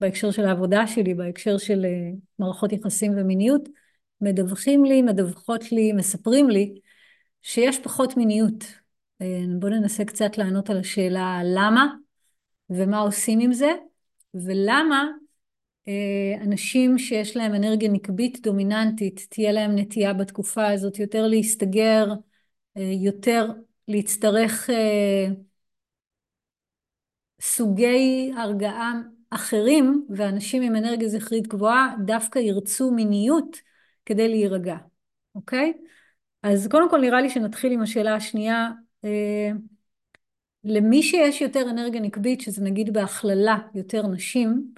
בהקשר 0.00 0.30
של 0.30 0.44
העבודה 0.44 0.86
שלי, 0.86 1.14
בהקשר 1.14 1.58
של 1.58 1.84
אה, 1.84 2.10
מערכות 2.38 2.72
יחסים 2.72 3.12
ומיניות, 3.16 3.68
מדווחים 4.20 4.84
לי, 4.84 5.02
מדווחות 5.02 5.72
לי, 5.72 5.92
מספרים 5.92 6.50
לי 6.50 6.74
שיש 7.42 7.78
פחות 7.78 8.16
מיניות. 8.16 8.64
אה, 9.22 9.40
בואו 9.58 9.72
ננסה 9.72 10.04
קצת 10.04 10.38
לענות 10.38 10.70
על 10.70 10.78
השאלה 10.78 11.40
למה 11.44 11.86
ומה 12.70 12.98
עושים 12.98 13.40
עם 13.40 13.52
זה, 13.52 13.72
ולמה 14.34 15.04
אה, 15.88 16.42
אנשים 16.42 16.98
שיש 16.98 17.36
להם 17.36 17.54
אנרגיה 17.54 17.88
נקבית 17.88 18.40
דומיננטית, 18.42 19.26
תהיה 19.30 19.52
להם 19.52 19.78
נטייה 19.78 20.12
בתקופה 20.12 20.68
הזאת 20.68 20.98
יותר 20.98 21.26
להסתגר, 21.26 22.06
יותר 22.76 23.50
להצטרך 23.88 24.70
אה, 24.70 25.26
סוגי 27.40 28.32
הרגעה 28.36 28.92
אחרים, 29.30 30.06
ואנשים 30.16 30.62
עם 30.62 30.76
אנרגיה 30.76 31.08
זכרית 31.08 31.46
גבוהה 31.46 31.94
דווקא 32.06 32.38
ירצו 32.38 32.90
מיניות 32.90 33.56
כדי 34.06 34.28
להירגע, 34.28 34.76
אוקיי? 35.34 35.72
אז 36.42 36.68
קודם 36.68 36.90
כל 36.90 37.00
נראה 37.00 37.20
לי 37.20 37.30
שנתחיל 37.30 37.72
עם 37.72 37.82
השאלה 37.82 38.14
השנייה. 38.14 38.70
אה, 39.04 39.50
למי 40.64 41.02
שיש 41.02 41.40
יותר 41.40 41.70
אנרגיה 41.70 42.00
נקבית, 42.00 42.40
שזה 42.40 42.62
נגיד 42.64 42.92
בהכללה 42.92 43.58
יותר 43.74 44.06
נשים, 44.06 44.74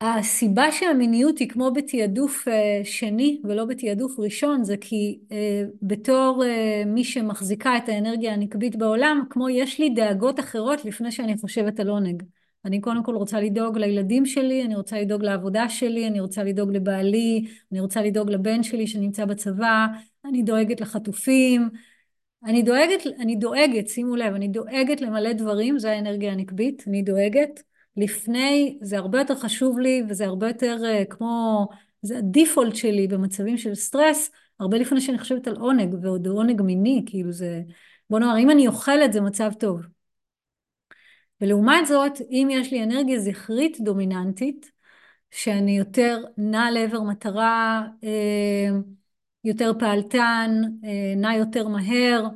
הסיבה 0.00 0.72
שהמיניות 0.72 1.38
היא 1.38 1.48
כמו 1.48 1.70
בתעדוף 1.70 2.48
אה, 2.48 2.80
שני 2.84 3.40
ולא 3.44 3.64
בתעדוף 3.64 4.18
ראשון 4.18 4.64
זה 4.64 4.76
כי 4.80 5.18
אה, 5.32 5.64
בתור 5.82 6.44
אה, 6.44 6.82
מי 6.86 7.04
שמחזיקה 7.04 7.76
את 7.76 7.88
האנרגיה 7.88 8.32
הנקבית 8.32 8.76
בעולם, 8.76 9.24
כמו 9.30 9.48
יש 9.48 9.80
לי 9.80 9.90
דאגות 9.90 10.40
אחרות 10.40 10.84
לפני 10.84 11.12
שאני 11.12 11.38
חושבת 11.38 11.80
על 11.80 11.88
עונג. 11.88 12.22
אני 12.64 12.80
קודם 12.80 13.04
כל 13.04 13.14
רוצה 13.14 13.40
לדאוג 13.40 13.78
לילדים 13.78 14.26
שלי, 14.26 14.64
אני 14.64 14.76
רוצה 14.76 15.00
לדאוג 15.00 15.22
לעבודה 15.22 15.68
שלי, 15.68 16.06
אני 16.06 16.20
רוצה 16.20 16.44
לדאוג 16.44 16.70
לבעלי, 16.72 17.46
אני 17.72 17.80
רוצה 17.80 18.02
לדאוג 18.02 18.30
לבן 18.30 18.62
שלי 18.62 18.86
שנמצא 18.86 19.24
בצבא, 19.24 19.86
אני 20.24 20.42
דואגת 20.42 20.80
לחטופים, 20.80 21.68
אני 22.44 22.62
דואגת, 22.62 23.06
אני 23.20 23.36
דואגת, 23.36 23.88
שימו 23.88 24.16
לב, 24.16 24.34
אני 24.34 24.48
דואגת 24.48 25.00
למלא 25.00 25.32
דברים, 25.32 25.78
זו 25.78 25.88
האנרגיה 25.88 26.32
הנקבית, 26.32 26.84
אני 26.86 27.02
דואגת. 27.02 27.67
לפני, 27.98 28.78
זה 28.82 28.98
הרבה 28.98 29.18
יותר 29.18 29.34
חשוב 29.34 29.78
לי 29.78 30.02
וזה 30.08 30.26
הרבה 30.26 30.48
יותר 30.48 30.76
uh, 30.82 31.04
כמו, 31.10 31.66
זה 32.02 32.18
הדיפולט 32.18 32.76
שלי 32.76 33.08
במצבים 33.08 33.58
של 33.58 33.74
סטרס, 33.74 34.30
הרבה 34.60 34.78
לפני 34.78 35.00
שאני 35.00 35.18
חושבת 35.18 35.46
על 35.46 35.56
עונג, 35.56 35.94
ועוד 36.02 36.26
עונג 36.26 36.62
מיני, 36.62 37.02
כאילו 37.06 37.32
זה, 37.32 37.62
בוא 38.10 38.18
נאמר, 38.18 38.38
אם 38.38 38.50
אני 38.50 38.66
אוכלת 38.68 39.12
זה 39.12 39.20
מצב 39.20 39.50
טוב. 39.58 39.80
ולעומת 41.40 41.86
זאת, 41.86 42.20
אם 42.30 42.48
יש 42.50 42.72
לי 42.72 42.82
אנרגיה 42.82 43.18
זכרית 43.18 43.80
דומיננטית, 43.80 44.70
שאני 45.30 45.78
יותר 45.78 46.24
נע 46.36 46.70
לעבר 46.70 47.00
מטרה, 47.00 47.82
אה, 48.04 48.68
יותר 49.44 49.72
פעלתן, 49.78 50.50
אה, 50.84 51.14
נע 51.16 51.34
יותר 51.34 51.68
מהר, 51.68 52.28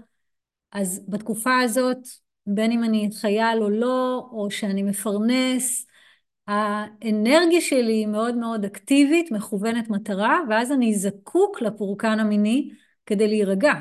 אז 0.73 1.05
בתקופה 1.09 1.61
הזאת 1.61 1.99
בין 2.47 2.73
אם 2.73 2.85
אני 2.85 3.09
חייל 3.21 3.63
או 3.63 3.71
לא, 3.71 4.29
או 4.33 4.51
שאני 4.51 4.83
מפרנס, 4.83 5.87
האנרגיה 6.47 7.61
שלי 7.61 7.93
היא 7.93 8.07
מאוד 8.07 8.35
מאוד 8.35 8.65
אקטיבית, 8.65 9.31
מכוונת 9.31 9.89
מטרה, 9.91 10.41
ואז 10.51 10.73
אני 10.73 10.95
זקוק 10.95 11.63
לפורקן 11.63 12.21
המיני 12.21 12.71
כדי 13.07 13.29
להירגע. 13.29 13.73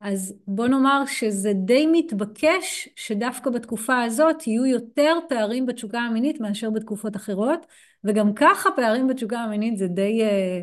אז 0.00 0.34
בוא 0.46 0.66
נאמר 0.66 1.02
שזה 1.06 1.52
די 1.52 1.86
מתבקש 1.92 2.88
שדווקא 2.96 3.50
בתקופה 3.50 4.02
הזאת 4.02 4.46
יהיו 4.46 4.66
יותר 4.66 5.18
פערים 5.28 5.66
בתשוקה 5.66 5.98
המינית 5.98 6.40
מאשר 6.40 6.70
בתקופות 6.70 7.16
אחרות, 7.16 7.66
וגם 8.04 8.34
ככה 8.34 8.70
פערים 8.76 9.06
בתשוקה 9.06 9.38
המינית 9.38 9.78
זה 9.78 9.86
די, 9.86 10.22
אה, 10.22 10.60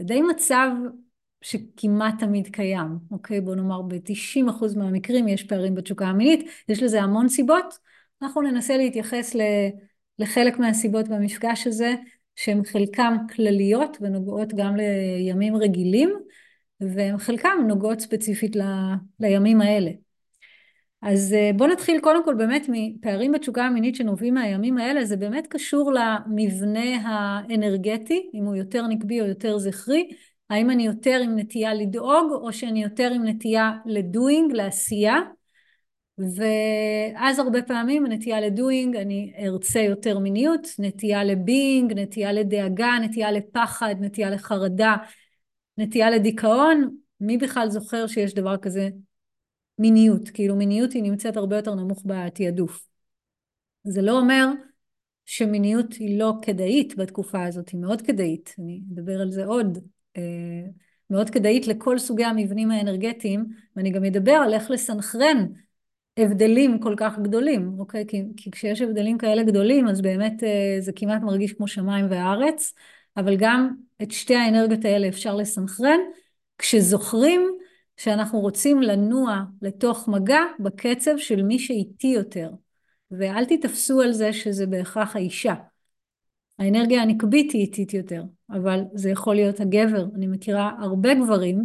די 0.00 0.22
מצב 0.22 0.70
שכמעט 1.42 2.14
תמיד 2.18 2.48
קיים, 2.48 2.86
אוקיי? 3.10 3.40
בוא 3.40 3.54
נאמר 3.54 3.82
ב-90% 3.82 4.76
מהמקרים 4.76 5.28
יש 5.28 5.44
פערים 5.44 5.74
בתשוקה 5.74 6.06
המינית, 6.06 6.48
יש 6.68 6.82
לזה 6.82 7.02
המון 7.02 7.28
סיבות. 7.28 7.78
אנחנו 8.22 8.42
ננסה 8.42 8.76
להתייחס 8.76 9.36
לחלק 10.18 10.58
מהסיבות 10.58 11.08
במפגש 11.08 11.66
הזה, 11.66 11.94
שהן 12.36 12.64
חלקם 12.64 13.16
כלליות 13.34 13.96
ונוגעות 14.00 14.54
גם 14.54 14.76
לימים 14.76 15.56
רגילים, 15.56 16.10
וחלקם 16.80 17.58
נוגעות 17.68 18.00
ספציפית 18.00 18.56
ל, 18.56 18.62
לימים 19.20 19.60
האלה. 19.60 19.90
אז 21.02 21.32
אה, 21.32 21.50
בואו 21.56 21.68
נתחיל 21.68 22.00
קודם 22.00 22.24
כל 22.24 22.34
באמת 22.34 22.66
מפערים 22.68 23.32
בתשוקה 23.32 23.64
המינית 23.64 23.94
שנובעים 23.96 24.34
מהימים 24.34 24.78
האלה, 24.78 25.04
זה 25.04 25.16
באמת 25.16 25.46
קשור 25.46 25.92
למבנה 25.92 26.96
האנרגטי, 27.04 28.30
אם 28.34 28.44
הוא 28.44 28.56
יותר 28.56 28.86
נקבי 28.86 29.20
או 29.20 29.26
יותר 29.26 29.58
זכרי, 29.58 30.10
האם 30.50 30.70
אני 30.70 30.86
יותר 30.86 31.20
עם 31.24 31.38
נטייה 31.38 31.74
לדאוג, 31.74 32.32
או 32.32 32.52
שאני 32.52 32.82
יותר 32.82 33.10
עם 33.14 33.26
נטייה 33.26 33.72
לדוינג, 33.86 34.52
לעשייה, 34.52 35.16
ואז 36.18 37.38
הרבה 37.38 37.62
פעמים 37.62 38.06
הנטייה 38.06 38.40
לדוינג, 38.40 38.96
אני 38.96 39.32
ארצה 39.38 39.80
יותר 39.80 40.18
מיניות, 40.18 40.66
נטייה 40.78 41.24
לבינג, 41.24 41.92
נטייה 41.92 42.32
לדאגה, 42.32 42.92
נטייה 43.02 43.32
לפחד, 43.32 43.94
נטייה 44.00 44.30
לחרדה, 44.30 44.96
נטייה 45.78 46.10
לדיכאון, 46.10 46.96
מי 47.20 47.36
בכלל 47.36 47.70
זוכר 47.70 48.06
שיש 48.06 48.34
דבר 48.34 48.56
כזה 48.56 48.88
מיניות? 49.78 50.28
כאילו 50.28 50.56
מיניות 50.56 50.92
היא 50.92 51.02
נמצאת 51.02 51.36
הרבה 51.36 51.56
יותר 51.56 51.74
נמוך 51.74 52.02
בתעדוף. 52.06 52.86
זה 53.84 54.02
לא 54.02 54.18
אומר 54.18 54.46
שמיניות 55.26 55.92
היא 55.92 56.18
לא 56.18 56.32
כדאית 56.42 56.96
בתקופה 56.96 57.44
הזאת, 57.44 57.68
היא 57.68 57.80
מאוד 57.80 58.02
כדאית, 58.02 58.54
אני 58.58 58.80
אדבר 58.94 59.20
על 59.20 59.30
זה 59.30 59.44
עוד, 59.44 59.78
מאוד 61.10 61.30
כדאית 61.30 61.66
לכל 61.66 61.98
סוגי 61.98 62.24
המבנים 62.24 62.70
האנרגטיים, 62.70 63.46
ואני 63.76 63.90
גם 63.90 64.04
אדבר 64.04 64.32
על 64.32 64.54
איך 64.54 64.70
לסנכרן 64.70 65.46
הבדלים 66.16 66.78
כל 66.78 66.94
כך 66.96 67.18
גדולים, 67.18 67.76
אוקיי? 67.78 68.04
כי, 68.08 68.22
כי 68.36 68.50
כשיש 68.50 68.80
הבדלים 68.80 69.18
כאלה 69.18 69.42
גדולים, 69.42 69.88
אז 69.88 70.00
באמת 70.00 70.44
אה, 70.44 70.76
זה 70.80 70.92
כמעט 70.96 71.22
מרגיש 71.22 71.52
כמו 71.52 71.68
שמיים 71.68 72.06
וארץ, 72.10 72.74
אבל 73.16 73.36
גם 73.36 73.70
את 74.02 74.10
שתי 74.10 74.34
האנרגיות 74.34 74.84
האלה 74.84 75.08
אפשר 75.08 75.34
לסנכרן, 75.36 75.98
כשזוכרים 76.58 77.58
שאנחנו 77.96 78.40
רוצים 78.40 78.82
לנוע 78.82 79.42
לתוך 79.62 80.08
מגע 80.08 80.40
בקצב 80.60 81.18
של 81.18 81.42
מי 81.42 81.58
שאיטי 81.58 82.06
יותר. 82.06 82.50
ואל 83.10 83.44
תתפסו 83.44 84.00
על 84.00 84.12
זה 84.12 84.32
שזה 84.32 84.66
בהכרח 84.66 85.16
האישה. 85.16 85.54
האנרגיה 86.60 87.02
הנקבית 87.02 87.52
היא 87.52 87.60
איטית 87.60 87.94
יותר, 87.94 88.22
אבל 88.50 88.80
זה 88.94 89.10
יכול 89.10 89.34
להיות 89.34 89.60
הגבר. 89.60 90.06
אני 90.14 90.26
מכירה 90.26 90.72
הרבה 90.78 91.14
גברים 91.14 91.64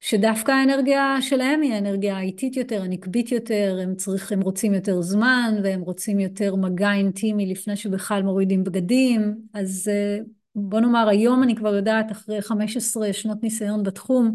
שדווקא 0.00 0.52
האנרגיה 0.52 1.16
שלהם 1.20 1.60
היא 1.60 1.72
האנרגיה 1.72 2.16
האיטית 2.16 2.56
יותר, 2.56 2.82
הנקבית 2.82 3.32
יותר, 3.32 3.78
הם 3.82 3.96
צריכים, 3.96 4.38
הם 4.38 4.44
רוצים 4.44 4.74
יותר 4.74 5.02
זמן 5.02 5.54
והם 5.62 5.80
רוצים 5.80 6.20
יותר 6.20 6.56
מגע 6.56 6.92
אינטימי 6.92 7.46
לפני 7.46 7.76
שבכלל 7.76 8.22
מורידים 8.22 8.64
בגדים, 8.64 9.36
אז 9.54 9.90
בוא 10.54 10.80
נאמר, 10.80 11.08
היום 11.08 11.42
אני 11.42 11.56
כבר 11.56 11.74
יודעת, 11.74 12.12
אחרי 12.12 12.42
15 12.42 13.12
שנות 13.12 13.42
ניסיון 13.42 13.82
בתחום, 13.82 14.34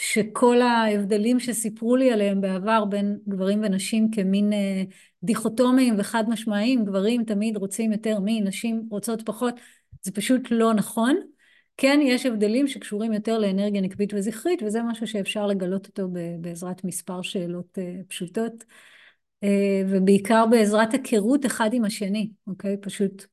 שכל 0.00 0.60
ההבדלים 0.62 1.40
שסיפרו 1.40 1.96
לי 1.96 2.12
עליהם 2.12 2.40
בעבר 2.40 2.84
בין 2.84 3.18
גברים 3.28 3.60
ונשים 3.62 4.10
כמין 4.10 4.52
אה, 4.52 4.82
דיכוטומיים 5.22 5.94
וחד 5.98 6.24
משמעיים, 6.28 6.84
גברים 6.84 7.24
תמיד 7.24 7.56
רוצים 7.56 7.92
יותר 7.92 8.18
מנשים 8.22 8.86
רוצות 8.90 9.22
פחות, 9.26 9.54
זה 10.02 10.12
פשוט 10.12 10.40
לא 10.50 10.74
נכון. 10.74 11.16
כן, 11.76 12.00
יש 12.02 12.26
הבדלים 12.26 12.68
שקשורים 12.68 13.12
יותר 13.12 13.38
לאנרגיה 13.38 13.80
נקבית 13.80 14.14
וזכרית, 14.14 14.62
וזה 14.62 14.82
משהו 14.82 15.06
שאפשר 15.06 15.46
לגלות 15.46 15.86
אותו 15.86 16.08
בעזרת 16.40 16.84
מספר 16.84 17.22
שאלות 17.22 17.78
אה, 17.78 17.94
פשוטות, 18.08 18.64
אה, 19.44 19.82
ובעיקר 19.88 20.46
בעזרת 20.46 20.92
היכרות 20.92 21.46
אחד 21.46 21.70
עם 21.72 21.84
השני, 21.84 22.30
אוקיי? 22.46 22.76
פשוט 22.80 23.24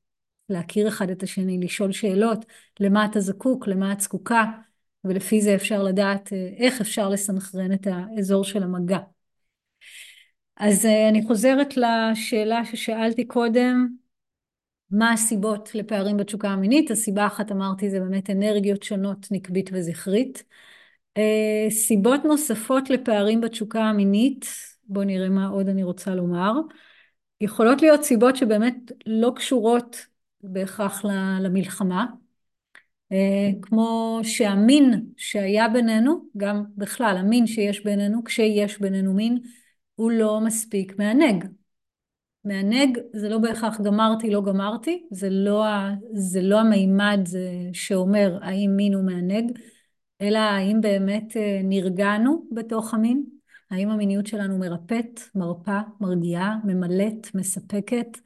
להכיר 0.50 0.88
אחד 0.88 1.10
את 1.10 1.24
השני, 1.24 1.60
לשאול 1.60 1.92
שאלות, 1.92 2.46
למה 2.80 3.06
אתה 3.06 3.20
זקוק, 3.20 3.68
למה 3.68 3.94
את 3.94 4.02
זקוקה, 4.02 4.46
ולפי 5.06 5.42
זה 5.42 5.56
אפשר 5.56 5.84
לדעת 5.84 6.34
אה, 6.34 6.50
איך 6.58 6.82
אפשר 6.82 7.10
לסנכרן 7.10 7.74
את 7.74 7.88
האזור 7.92 8.44
של 8.44 8.64
המגע. 8.64 9.00
אז 10.58 10.86
אני 11.10 11.26
חוזרת 11.28 11.78
לשאלה 11.78 12.66
ששאלתי 12.66 13.26
קודם, 13.26 13.88
מה 14.92 15.14
הסיבות 15.14 15.76
לפערים 15.76 16.18
בתשוקה 16.18 16.50
המינית? 16.50 16.92
הסיבה 16.92 17.28
אחת 17.28 17.52
אמרתי 17.52 17.90
זה 17.90 18.00
באמת 18.00 18.30
אנרגיות 18.30 18.84
שונות 18.84 19.28
נקבית 19.32 19.70
וזכרית. 19.74 20.44
אה, 21.18 21.68
סיבות 21.70 22.26
נוספות 22.26 22.90
לפערים 22.90 23.42
בתשוקה 23.42 23.84
המינית, 23.84 24.46
בואו 24.84 25.06
נראה 25.06 25.30
מה 25.30 25.48
עוד 25.48 25.70
אני 25.70 25.84
רוצה 25.84 26.16
לומר. 26.16 26.52
יכולות 27.42 27.82
להיות 27.82 28.04
סיבות 28.04 28.36
שבאמת 28.36 28.76
לא 29.06 29.32
קשורות 29.36 30.06
בהכרח 30.44 31.06
למלחמה, 31.40 32.06
אה, 32.10 32.25
כמו 33.62 34.20
שהמין 34.24 35.06
שהיה 35.18 35.70
בינינו, 35.70 36.26
גם 36.38 36.64
בכלל 36.78 37.18
המין 37.20 37.48
שיש 37.48 37.84
בינינו, 37.84 38.24
כשיש 38.24 38.82
בינינו 38.82 39.14
מין, 39.14 39.38
הוא 39.96 40.12
לא 40.12 40.42
מספיק 40.42 41.00
מענג. 41.00 41.46
מענג 42.44 42.98
זה 43.14 43.30
לא 43.30 43.38
בהכרח 43.38 43.82
גמרתי, 43.82 44.30
לא 44.30 44.42
גמרתי, 44.42 45.04
זה 45.12 45.30
לא, 45.30 45.66
זה 46.14 46.42
לא 46.42 46.60
המימד 46.60 47.20
שאומר 47.74 48.38
האם 48.42 48.74
מין 48.76 48.94
הוא 48.94 49.04
מענג, 49.04 49.52
אלא 50.22 50.38
האם 50.38 50.82
באמת 50.82 51.38
אה, 51.38 51.62
נרגענו 51.64 52.46
בתוך 52.52 52.94
המין, 52.94 53.24
האם 53.72 53.90
המיניות 53.90 54.28
שלנו 54.28 54.58
מרפאת, 54.58 55.20
מרפה, 55.36 55.80
מרגיעה, 56.00 56.58
ממלאת, 56.64 57.36
מספקת, 57.36 58.18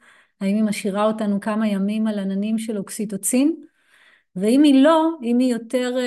האם 0.42 0.56
היא 0.56 0.64
משאירה 0.64 1.06
אותנו 1.06 1.40
כמה 1.40 1.68
ימים 1.68 2.08
על 2.08 2.20
עננים 2.20 2.58
של 2.58 2.78
אוקסיטוצין, 2.78 3.56
ואם 4.36 4.64
היא 4.64 4.84
לא, 4.84 5.10
אם 5.24 5.40
היא 5.40 5.54
יותר 5.54 5.98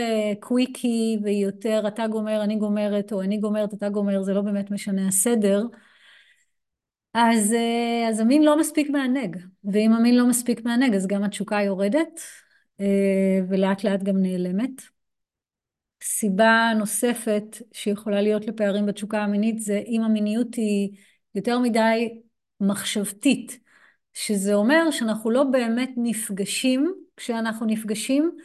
קוויקי 0.40 1.16
uh, 1.18 1.24
והיא 1.24 1.44
יותר 1.44 1.84
אתה 1.88 2.06
גומר, 2.06 2.44
אני 2.44 2.56
גומרת, 2.56 3.12
או 3.12 3.22
אני 3.22 3.36
גומרת, 3.38 3.74
אתה 3.74 3.88
גומר, 3.88 4.22
זה 4.22 4.34
לא 4.34 4.40
באמת 4.40 4.70
משנה 4.70 5.08
הסדר, 5.08 5.62
אז, 7.14 7.52
אה, 7.52 8.08
אז 8.08 8.20
המין 8.20 8.42
לא 8.42 8.58
מספיק 8.58 8.90
מענג, 8.90 9.36
ואם 9.64 9.92
המין 9.92 10.16
לא 10.16 10.26
מספיק 10.26 10.64
מענג 10.64 10.94
אז 10.94 11.06
גם 11.06 11.24
התשוקה 11.24 11.62
יורדת 11.62 12.20
אה, 12.80 13.38
ולאט 13.48 13.84
לאט 13.84 14.02
גם 14.02 14.16
נעלמת. 14.22 14.82
סיבה 16.02 16.72
נוספת 16.78 17.56
שיכולה 17.72 18.20
להיות 18.22 18.46
לפערים 18.46 18.86
בתשוקה 18.86 19.22
המינית 19.22 19.58
זה 19.58 19.82
אם 19.86 20.02
המיניות 20.02 20.54
היא 20.54 20.90
יותר 21.34 21.58
מדי 21.58 22.20
מחשבתית, 22.60 23.58
שזה 24.14 24.54
אומר 24.54 24.90
שאנחנו 24.90 25.30
לא 25.30 25.44
באמת 25.44 25.90
נפגשים 25.96 26.94
כשאנחנו 27.16 27.66
נפגשים, 27.66 28.36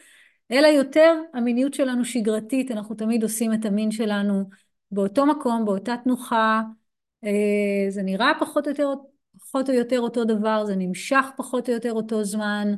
אלא 0.52 0.68
יותר 0.68 1.22
המיניות 1.34 1.74
שלנו 1.74 2.06
שגרתית, 2.06 2.72
אנחנו 2.72 2.96
תמיד 2.96 3.24
עושים 3.24 3.54
את 3.54 3.66
המין 3.66 3.92
שלנו 3.92 4.44
באותו 4.92 5.26
מקום, 5.26 5.66
באותה 5.66 5.96
תנוחה, 6.04 6.62
אה, 7.24 7.86
זה 7.90 8.04
נראה 8.04 8.32
פחות 8.40 8.68
או 8.68 8.72
יותר, 8.72 8.94
פחות 9.40 9.70
או 9.70 9.74
יותר 9.74 10.00
אותו 10.00 10.24
דבר, 10.26 10.66
זה 10.66 10.76
נמשך 10.76 11.26
פחות 11.38 11.70
או 11.70 11.74
יותר 11.74 11.92
אותו 11.92 12.24
זמן, 12.24 12.74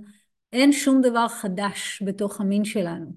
אין 0.54 0.72
שום 0.72 1.02
דבר 1.02 1.28
חדש 1.28 2.04
בתוך 2.06 2.42
המין 2.42 2.66
שלנו. 2.66 3.12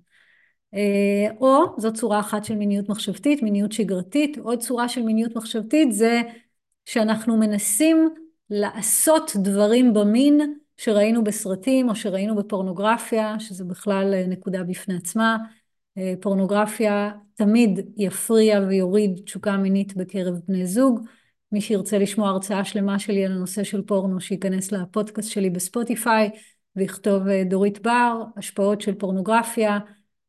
אה, 0.74 1.30
או 1.40 1.74
זו 1.78 1.92
צורה 1.92 2.20
אחת 2.20 2.44
של 2.44 2.56
מיניות 2.56 2.88
מחשבתית, 2.88 3.42
מיניות 3.42 3.72
שגרתית, 3.72 4.38
עוד 4.38 4.58
צורה 4.58 4.88
של 4.88 5.02
מיניות 5.02 5.37
מחשבתית 5.37 5.92
זה 5.92 6.20
שאנחנו 6.85 7.37
מנסים 7.37 8.08
לעשות 8.50 9.32
דברים 9.37 9.92
במין 9.94 10.54
שראינו 10.76 11.24
בסרטים 11.24 11.88
או 11.88 11.94
שראינו 11.94 12.37
בפורנוגרפיה, 12.37 13.40
שזה 13.40 13.64
בכלל 13.64 14.14
אה, 14.14 14.26
נקודה 14.26 14.62
בפני 14.62 14.96
עצמה. 14.96 15.37
פורנוגרפיה 16.20 17.11
תמיד 17.35 17.80
יפריע 17.96 18.61
ויוריד 18.68 19.20
תשוקה 19.24 19.56
מינית 19.56 19.96
בקרב 19.96 20.35
בני 20.48 20.66
זוג. 20.66 21.00
מי 21.52 21.61
שירצה 21.61 21.98
לשמוע 21.98 22.28
הרצאה 22.28 22.64
שלמה 22.64 22.98
שלי 22.98 23.24
על 23.24 23.32
הנושא 23.32 23.64
של 23.64 23.82
פורנו, 23.82 24.20
שייכנס 24.20 24.72
לפודקאסט 24.72 25.30
שלי 25.30 25.50
בספוטיפיי 25.50 26.30
ויכתוב 26.76 27.28
אה, 27.28 27.44
דורית 27.44 27.82
בר, 27.82 28.22
השפעות 28.37 28.80
של 28.80 28.94
פורנוגרפיה, 28.94 29.78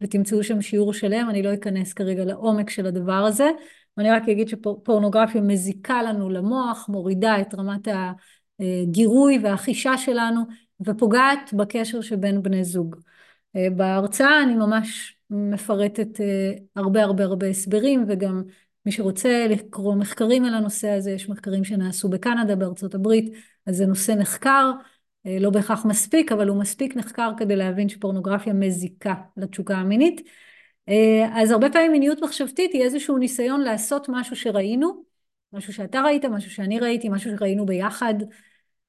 ותמצאו 0.01 0.43
שם 0.43 0.61
שיעור 0.61 0.93
שלם, 0.93 1.27
אני 1.29 1.43
לא 1.43 1.53
אכנס 1.53 1.93
כרגע 1.93 2.25
לעומק 2.25 2.69
של 2.69 2.85
הדבר 2.85 3.13
הזה, 3.13 3.49
ואני 3.97 4.11
רק 4.11 4.29
אגיד 4.29 4.47
שפורנוגרפיה 4.47 5.41
מזיקה 5.41 6.03
לנו 6.03 6.29
למוח, 6.29 6.89
מורידה 6.89 7.41
את 7.41 7.55
רמת 7.55 7.87
הגירוי 8.59 9.39
והחישה 9.43 9.97
שלנו, 9.97 10.41
ופוגעת 10.85 11.53
בקשר 11.53 12.01
שבין 12.01 12.43
בני 12.43 12.63
זוג. 12.63 12.95
אה, 13.55 13.67
בהרצאה 13.69 14.43
אני 14.43 14.55
ממש 14.55 15.17
מפרטת 15.29 16.21
אה, 16.21 16.51
הרבה 16.75 17.03
הרבה 17.03 17.23
הרבה 17.23 17.47
הסברים 17.47 18.05
וגם 18.07 18.43
מי 18.85 18.91
שרוצה 18.91 19.47
לקרוא 19.49 19.95
מחקרים 19.95 20.45
על 20.45 20.53
הנושא 20.53 20.89
הזה, 20.89 21.11
יש 21.11 21.29
מחקרים 21.29 21.63
שנעשו 21.63 22.09
בקנדה, 22.09 22.55
בארצות 22.55 22.95
הברית, 22.95 23.33
אז 23.65 23.75
זה 23.75 23.85
נושא 23.85 24.11
נחקר, 24.11 24.71
אה, 25.25 25.37
לא 25.39 25.49
בהכרח 25.49 25.85
מספיק, 25.85 26.31
אבל 26.31 26.47
הוא 26.47 26.59
מספיק 26.59 26.95
נחקר 26.95 27.31
כדי 27.37 27.55
להבין 27.55 27.89
שפורנוגרפיה 27.89 28.53
מזיקה 28.53 29.13
לתשוקה 29.37 29.75
המינית. 29.75 30.21
אז 31.33 31.51
הרבה 31.51 31.69
פעמים 31.69 31.91
מיניות 31.91 32.19
מחשבתית 32.23 32.73
היא 32.73 32.83
איזשהו 32.83 33.17
ניסיון 33.17 33.61
לעשות 33.61 34.05
משהו 34.09 34.35
שראינו, 34.35 35.03
משהו 35.53 35.73
שאתה 35.73 36.01
ראית, 36.01 36.25
משהו 36.25 36.51
שאני 36.51 36.79
ראיתי, 36.79 37.09
משהו 37.09 37.31
שראינו 37.37 37.65
ביחד, 37.65 38.13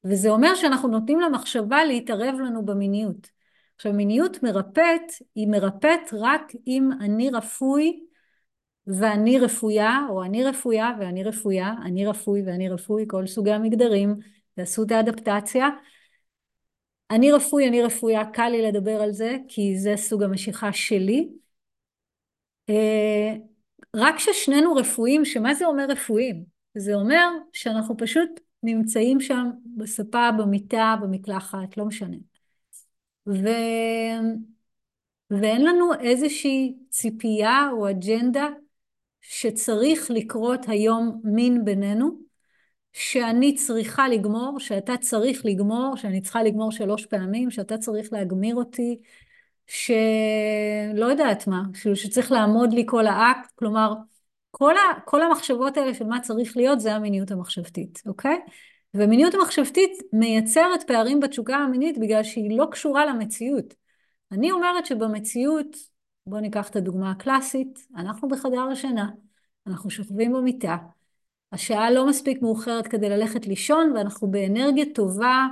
וזה 0.05 0.31
אומר 0.31 0.55
שאנחנו 0.55 0.89
נותנים 0.89 1.21
למחשבה 1.21 1.85
להתערב 1.85 2.35
לנו 2.35 2.65
במיניות. 2.65 3.31
עכשיו 3.77 3.93
מיניות 3.93 4.43
מרפאת 4.43 5.13
היא 5.35 5.49
מרפאת 5.49 6.01
רק 6.13 6.53
אם 6.67 6.91
אני 7.01 7.31
רפוי 7.31 8.01
ואני 8.87 9.39
רפויה, 9.39 9.99
או 10.11 10.25
אני 10.25 10.45
רפויה 10.45 10.91
ואני 11.01 11.25
רפויה, 11.25 11.75
אני 11.85 12.07
רפוי 12.07 12.43
ואני 12.47 12.69
רפוי, 12.69 13.05
כל 13.09 13.27
סוגי 13.27 13.53
המגדרים, 13.53 14.17
תעשו 14.55 14.83
את 14.83 14.91
האדפטציה. 14.91 15.69
אני 17.11 17.33
רפוי, 17.33 17.69
אני 17.69 17.83
רפויה, 17.83 18.25
קל 18.25 18.49
לי 18.49 18.63
לדבר 18.63 19.03
על 19.03 19.13
זה, 19.13 19.37
כי 19.49 19.79
זה 19.79 19.97
סוג 19.97 20.23
המשיכה 20.23 20.73
שלי. 20.73 21.29
אה, 22.69 23.35
רק 23.97 24.19
ששנינו 24.19 24.75
רפויים, 24.75 25.25
שמה 25.25 25.55
זה 25.55 25.67
אומר 25.67 25.87
רפויים? 25.89 26.54
זה 26.75 26.95
אומר 26.95 27.29
שאנחנו 27.53 27.97
פשוט 27.97 28.41
נמצאים 28.63 29.21
שם 29.21 29.51
בספה, 29.77 30.31
במיטה, 30.39 30.95
במקלחת, 31.03 31.77
לא 31.77 31.85
משנה. 31.85 32.17
ו... 33.27 33.49
ואין 35.31 35.65
לנו 35.65 35.95
איזושהי 36.01 36.75
ציפייה 36.91 37.69
או 37.73 37.91
אג'נדה 37.91 38.49
שצריך 39.21 40.11
לקרות 40.11 40.61
היום 40.69 41.21
מין 41.25 41.65
בינינו, 41.65 42.25
שאני 42.93 43.55
צריכה 43.55 44.09
לגמור, 44.09 44.61
שאתה 44.61 44.97
צריך 45.01 45.41
לגמור, 45.45 45.97
שאני 45.97 46.21
צריכה 46.21 46.43
לגמור 46.43 46.73
שלוש 46.73 47.07
פעמים, 47.07 47.51
שאתה 47.51 47.79
צריך 47.79 48.13
להגמיר 48.13 48.57
אותי, 48.57 48.99
שלא 49.67 51.07
יודעת 51.07 51.47
מה, 51.47 51.63
שצריך 51.95 52.33
לעמוד 52.33 52.73
לי 52.73 52.85
כל 52.87 53.07
האקט, 53.07 53.51
כלומר, 53.55 53.93
כל, 54.57 54.77
ה... 54.77 55.01
כל 55.05 55.23
המחשבות 55.23 55.77
האלה 55.77 55.95
של 55.95 56.05
מה 56.05 56.21
צריך 56.21 56.57
להיות 56.57 56.81
זה 56.81 56.95
המיניות 56.95 57.31
המחשבתית, 57.31 58.03
אוקיי? 58.07 58.41
ומיניות 58.95 59.35
המחשבתית 59.35 59.91
מייצרת 60.13 60.83
פערים 60.87 61.21
בתשוקה 61.21 61.57
המינית 61.57 61.99
בגלל 61.99 62.23
שהיא 62.23 62.59
לא 62.59 62.67
קשורה 62.71 63.07
למציאות. 63.07 63.75
אני 64.33 64.53
אומרת 64.53 64.87
שבמציאות, 64.87 65.77
בואו 66.27 66.41
ניקח 66.41 66.69
את 66.69 66.77
הדוגמה 66.77 67.11
הקלאסית, 67.11 67.87
אנחנו 67.97 68.29
בחדר 68.29 68.69
השינה, 68.73 69.09
אנחנו 69.67 69.91
שוכבים 69.91 70.33
במיטה, 70.33 70.77
השעה 71.53 71.91
לא 71.91 72.07
מספיק 72.07 72.43
מאוחרת 72.43 72.87
כדי 72.87 73.09
ללכת 73.09 73.47
לישון 73.47 73.93
ואנחנו 73.97 74.31
באנרגיה 74.31 74.85
טובה 74.95 75.47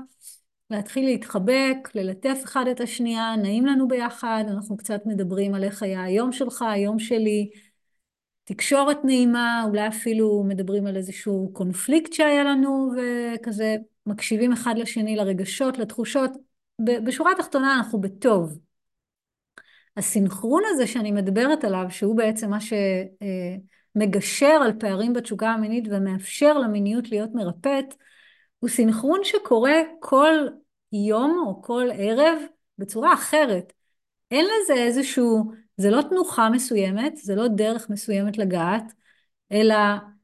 להתחיל 0.70 1.04
להתחבק, 1.04 1.88
ללטף 1.94 2.40
אחד 2.44 2.64
את 2.70 2.80
השנייה, 2.80 3.36
נעים 3.36 3.66
לנו 3.66 3.88
ביחד, 3.88 4.44
אנחנו 4.48 4.76
קצת 4.76 5.00
מדברים 5.06 5.54
על 5.54 5.64
איך 5.64 5.82
היה 5.82 6.02
היום 6.02 6.32
שלך, 6.32 6.62
היום 6.62 6.98
שלי, 6.98 7.50
תקשורת 8.44 9.04
נעימה, 9.04 9.64
אולי 9.68 9.88
אפילו 9.88 10.44
מדברים 10.48 10.86
על 10.86 10.96
איזשהו 10.96 11.50
קונפליקט 11.52 12.12
שהיה 12.12 12.44
לנו 12.44 12.92
וכזה 12.96 13.76
מקשיבים 14.06 14.52
אחד 14.52 14.74
לשני 14.78 15.16
לרגשות, 15.16 15.78
לתחושות, 15.78 16.30
בשורה 16.80 17.32
התחתונה 17.32 17.76
אנחנו 17.76 18.00
בטוב. 18.00 18.58
הסינכרון 19.96 20.62
הזה 20.66 20.86
שאני 20.86 21.12
מדברת 21.12 21.64
עליו, 21.64 21.84
שהוא 21.88 22.16
בעצם 22.16 22.50
מה 22.50 22.58
שמגשר 22.60 24.60
על 24.64 24.72
פערים 24.78 25.12
בתשוקה 25.12 25.50
המינית 25.50 25.84
ומאפשר 25.90 26.58
למיניות 26.58 27.10
להיות 27.10 27.30
מרפאת, 27.34 27.94
הוא 28.58 28.70
סינכרון 28.70 29.20
שקורה 29.24 29.76
כל 30.00 30.34
יום 30.92 31.44
או 31.46 31.62
כל 31.62 31.88
ערב 31.94 32.38
בצורה 32.78 33.14
אחרת. 33.14 33.72
אין 34.30 34.44
לזה 34.44 34.74
איזשהו, 34.74 35.52
זה 35.76 35.90
לא 35.90 36.02
תנוחה 36.02 36.50
מסוימת, 36.50 37.16
זה 37.16 37.34
לא 37.34 37.48
דרך 37.48 37.90
מסוימת 37.90 38.38
לגעת, 38.38 38.92
אלא 39.52 39.76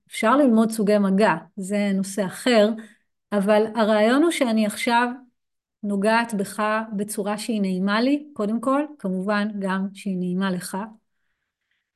אפשר 0.08 0.36
ללמוד 0.36 0.70
סוגי 0.70 0.98
מגע, 0.98 1.34
זה 1.56 1.90
נושא 1.94 2.26
אחר, 2.26 2.68
אבל 3.32 3.64
הרעיון 3.74 4.22
הוא 4.22 4.30
שאני 4.30 4.66
עכשיו 4.66 5.08
נוגעת 5.82 6.34
בך 6.34 6.62
בצורה 6.96 7.38
שהיא 7.38 7.60
נעימה 7.60 8.00
לי, 8.00 8.28
קודם 8.32 8.60
כל, 8.60 8.82
כמובן 8.98 9.48
גם 9.58 9.86
שהיא 9.94 10.18
נעימה 10.18 10.50
לך, 10.50 10.76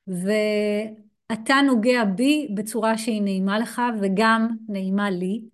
ואתה 0.07 1.55
נוגע 1.67 2.05
בי 2.05 2.49
בצורה 2.55 2.99
שהיא 2.99 3.23
נעימה 3.23 3.59
לך 3.59 3.83
וגם 4.01 4.49
נעימה 4.69 5.11
לי, 5.11 5.45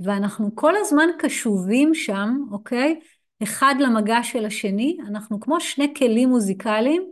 ואנחנו 0.00 0.50
כל 0.54 0.72
הזמן 0.76 1.08
קשובים 1.18 1.94
שם, 1.94 2.38
אוקיי? 2.52 3.00
אחד 3.42 3.74
למגע 3.80 4.22
של 4.22 4.44
השני, 4.44 4.96
אנחנו 5.08 5.40
כמו 5.40 5.60
שני 5.60 5.94
כלים 5.96 6.28
מוזיקליים 6.28 7.02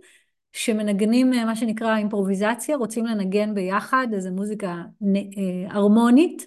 שמנגנים 0.56 1.30
מה 1.30 1.56
שנקרא 1.56 1.96
אימפרוביזציה, 1.96 2.76
רוצים 2.76 3.06
לנגן 3.06 3.54
ביחד 3.54 4.06
איזה 4.12 4.30
מוזיקה 4.30 4.68
אה, 4.68 5.74
הרמונית, 5.74 6.46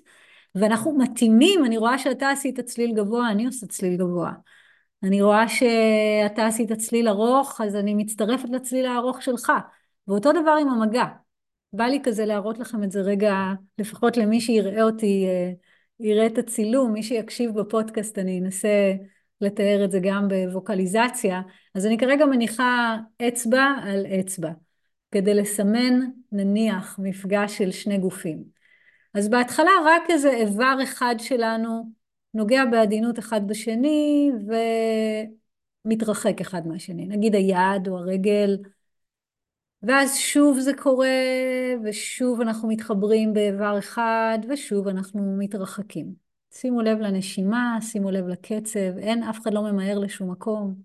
ואנחנו 0.56 0.98
מתאימים, 0.98 1.66
אני 1.66 1.78
רואה 1.78 1.98
שאתה 1.98 2.30
עשית 2.30 2.60
צליל 2.60 2.94
גבוה, 2.96 3.32
אני 3.32 3.46
עושה 3.46 3.68
צליל 3.68 3.98
גבוה. 3.98 4.32
אני 5.04 5.22
רואה 5.22 5.48
שאתה 5.48 6.46
עשית 6.46 6.72
צליל 6.72 7.08
ארוך, 7.08 7.62
אז 7.62 7.76
אני 7.76 7.96
מצטרפת 7.96 8.50
לצליל 8.50 8.86
הארוך 8.86 9.22
שלך. 9.22 9.52
ואותו 10.08 10.32
דבר 10.32 10.58
עם 10.62 10.70
המגע. 10.70 11.06
בא 11.74 11.84
לי 11.84 12.00
כזה 12.04 12.26
להראות 12.26 12.60
לכם 12.60 12.84
את 12.84 12.92
זה 12.92 13.02
רגע, 13.02 13.36
לפחות 13.78 14.18
למי 14.18 14.42
שיראה 14.42 14.84
אותי, 14.84 15.26
אה, 15.28 15.52
יראה 16.00 16.26
את 16.26 16.38
הצילום, 16.38 16.94
מי 16.94 17.04
שיקשיב 17.04 17.60
בפודקאסט, 17.60 18.20
אני 18.20 18.40
אנסה 18.40 18.94
לתאר 19.42 19.86
את 19.86 19.92
זה 19.92 20.00
גם 20.04 20.28
בווקליזציה. 20.28 21.42
אז 21.76 21.86
אני 21.86 21.98
כרגע 21.98 22.26
מניחה 22.26 22.98
אצבע 23.28 23.64
על 23.84 24.06
אצבע, 24.06 24.52
כדי 25.12 25.34
לסמן, 25.34 26.00
נניח, 26.32 27.00
מפגש 27.02 27.58
של 27.58 27.72
שני 27.72 27.98
גופים. 27.98 28.44
אז 29.14 29.30
בהתחלה 29.30 29.72
רק 29.86 30.10
איזה 30.10 30.30
איבר 30.30 30.78
אחד 30.84 31.16
שלנו 31.20 31.92
נוגע 32.34 32.66
בעדינות 32.66 33.20
אחד 33.20 33.48
בשני 33.48 34.32
ומתרחק 35.86 36.42
אחד 36.42 36.68
מהשני, 36.68 37.06
נגיד 37.06 37.36
היד 37.36 37.88
או 37.88 37.98
הרגל, 37.98 38.58
ואז 39.84 40.18
שוב 40.18 40.60
זה 40.60 40.72
קורה, 40.74 41.08
ושוב 41.84 42.42
אנחנו 42.42 42.68
מתחברים 42.68 43.34
באיבר 43.34 43.80
אחד, 43.80 44.40
ושוב 44.50 44.88
אנחנו 44.88 45.36
מתרחקים. 45.38 46.29
שימו 46.54 46.82
לב 46.82 46.98
לנשימה, 47.00 47.78
שימו 47.82 48.12
לב 48.12 48.28
לקצב, 48.28 48.98
אין, 48.98 49.24
אף 49.24 49.40
אחד 49.42 49.54
לא 49.54 49.62
ממהר 49.62 50.00
לשום 50.00 50.32
מקום. 50.32 50.76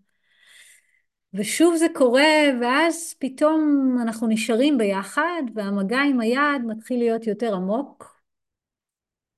ושוב 1.35 1.77
זה 1.77 1.87
קורה, 1.95 2.33
ואז 2.61 3.15
פתאום 3.19 3.91
אנחנו 4.03 4.27
נשארים 4.27 4.79
ביחד, 4.79 5.43
והמגע 5.55 5.99
עם 5.99 6.21
היד 6.21 6.63
מתחיל 6.67 6.99
להיות 6.99 7.27
יותר 7.27 7.55
עמוק, 7.55 8.21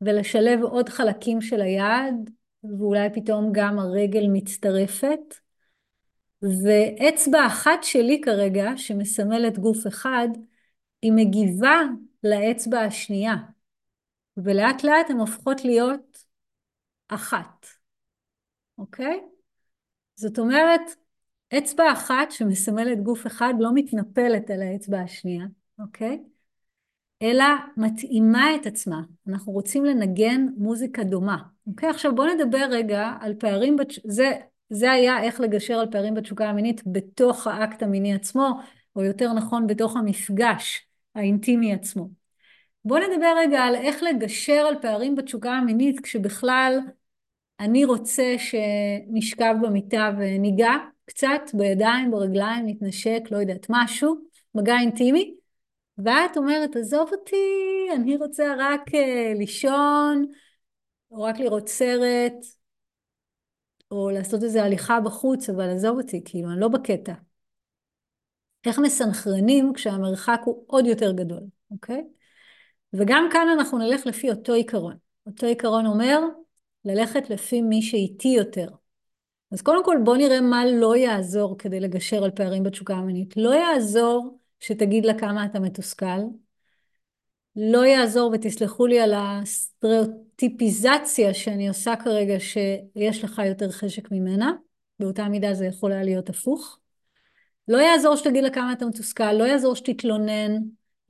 ולשלב 0.00 0.62
עוד 0.62 0.88
חלקים 0.88 1.40
של 1.40 1.60
היד, 1.60 2.30
ואולי 2.78 3.08
פתאום 3.14 3.50
גם 3.52 3.78
הרגל 3.78 4.26
מצטרפת. 4.32 5.34
ואצבע 6.42 7.46
אחת 7.46 7.82
שלי 7.82 8.20
כרגע, 8.24 8.70
שמסמלת 8.76 9.58
גוף 9.58 9.86
אחד, 9.86 10.28
היא 11.02 11.12
מגיבה 11.12 11.80
לאצבע 12.24 12.80
השנייה. 12.80 13.34
ולאט 14.36 14.84
לאט 14.84 15.10
הן 15.10 15.18
הופכות 15.18 15.64
להיות 15.64 16.15
אחת, 17.08 17.66
אוקיי? 18.78 19.20
זאת 20.16 20.38
אומרת, 20.38 20.80
אצבע 21.58 21.92
אחת 21.92 22.30
שמסמלת 22.30 23.02
גוף 23.02 23.26
אחד 23.26 23.54
לא 23.58 23.70
מתנפלת 23.74 24.50
על 24.50 24.62
האצבע 24.62 25.00
השנייה, 25.00 25.46
אוקיי? 25.78 26.22
אלא 27.22 27.44
מתאימה 27.76 28.54
את 28.54 28.66
עצמה. 28.66 29.02
אנחנו 29.28 29.52
רוצים 29.52 29.84
לנגן 29.84 30.46
מוזיקה 30.56 31.04
דומה. 31.04 31.36
אוקיי? 31.66 31.88
עכשיו 31.88 32.14
בואו 32.14 32.34
נדבר 32.34 32.66
רגע 32.70 33.12
על 33.20 33.34
פערים, 33.34 33.76
בת... 33.76 33.88
זה, 34.04 34.32
זה 34.70 34.92
היה 34.92 35.22
איך 35.22 35.40
לגשר 35.40 35.74
על 35.74 35.90
פערים 35.90 36.14
בתשוקה 36.14 36.48
המינית 36.48 36.80
בתוך 36.86 37.46
האקט 37.46 37.82
המיני 37.82 38.14
עצמו, 38.14 38.60
או 38.96 39.02
יותר 39.02 39.32
נכון 39.32 39.66
בתוך 39.66 39.96
המפגש 39.96 40.86
האינטימי 41.14 41.72
עצמו. 41.72 42.25
בואו 42.86 43.00
נדבר 43.00 43.34
רגע 43.38 43.60
על 43.60 43.74
איך 43.74 44.02
לגשר 44.02 44.66
על 44.68 44.74
פערים 44.82 45.14
בתשוקה 45.14 45.50
המינית 45.50 46.00
כשבכלל 46.00 46.78
אני 47.60 47.84
רוצה 47.84 48.34
שנשכב 48.38 49.54
במיטה 49.62 50.10
וניגע 50.18 50.72
קצת 51.04 51.40
בידיים, 51.54 52.10
ברגליים, 52.10 52.66
נתנשק, 52.66 53.20
לא 53.30 53.36
יודעת, 53.36 53.66
משהו, 53.68 54.16
מגע 54.54 54.74
אינטימי, 54.80 55.34
ואת 55.98 56.36
אומרת, 56.36 56.76
עזוב 56.76 57.08
אותי, 57.12 57.36
אני 57.94 58.16
רוצה 58.16 58.54
רק 58.58 58.88
uh, 58.88 59.38
לישון, 59.38 60.26
או 61.10 61.22
רק 61.22 61.38
לראות 61.38 61.68
סרט, 61.68 62.34
או 63.90 64.10
לעשות 64.10 64.42
איזו 64.42 64.58
הליכה 64.58 65.00
בחוץ, 65.00 65.50
אבל 65.50 65.70
עזוב 65.70 65.98
אותי, 65.98 66.22
כאילו, 66.24 66.50
אני 66.52 66.60
לא 66.60 66.68
בקטע. 66.68 67.12
איך 68.66 68.78
מסנכרנים 68.78 69.72
כשהמרחק 69.72 70.40
הוא 70.44 70.64
עוד 70.66 70.86
יותר 70.86 71.12
גדול, 71.12 71.42
אוקיי? 71.70 72.04
וגם 72.96 73.28
כאן 73.32 73.48
אנחנו 73.54 73.78
נלך 73.78 74.06
לפי 74.06 74.30
אותו 74.30 74.52
עיקרון. 74.52 74.96
אותו 75.26 75.46
עיקרון 75.46 75.86
אומר, 75.86 76.20
ללכת 76.84 77.30
לפי 77.30 77.62
מי 77.62 77.82
שאיטי 77.82 78.28
יותר. 78.28 78.68
אז 79.52 79.62
קודם 79.62 79.84
כל 79.84 79.96
בואו 80.04 80.16
נראה 80.16 80.40
מה 80.40 80.66
לא 80.66 80.96
יעזור 80.96 81.58
כדי 81.58 81.80
לגשר 81.80 82.24
על 82.24 82.30
פערים 82.30 82.62
בתשוקה 82.62 82.94
המינית. 82.94 83.36
לא 83.36 83.54
יעזור 83.54 84.38
שתגיד 84.60 85.06
לה 85.06 85.18
כמה 85.18 85.46
אתה 85.46 85.60
מתוסכל. 85.60 86.20
לא 87.56 87.86
יעזור, 87.86 88.30
ותסלחו 88.34 88.86
לי 88.86 89.00
על 89.00 89.14
הסטריאוטיפיזציה 89.16 91.34
שאני 91.34 91.68
עושה 91.68 91.96
כרגע, 91.96 92.34
שיש 92.38 93.24
לך 93.24 93.42
יותר 93.46 93.70
חשק 93.70 94.12
ממנה, 94.12 94.52
באותה 95.00 95.28
מידה 95.28 95.54
זה 95.54 95.66
יכול 95.66 95.92
היה 95.92 96.02
להיות 96.02 96.28
הפוך. 96.28 96.78
לא 97.68 97.78
יעזור 97.78 98.16
שתגיד 98.16 98.44
לה 98.44 98.50
כמה 98.50 98.72
אתה 98.72 98.86
מתוסכל, 98.86 99.32
לא 99.32 99.44
יעזור 99.44 99.76
שתתלונן, 99.76 100.52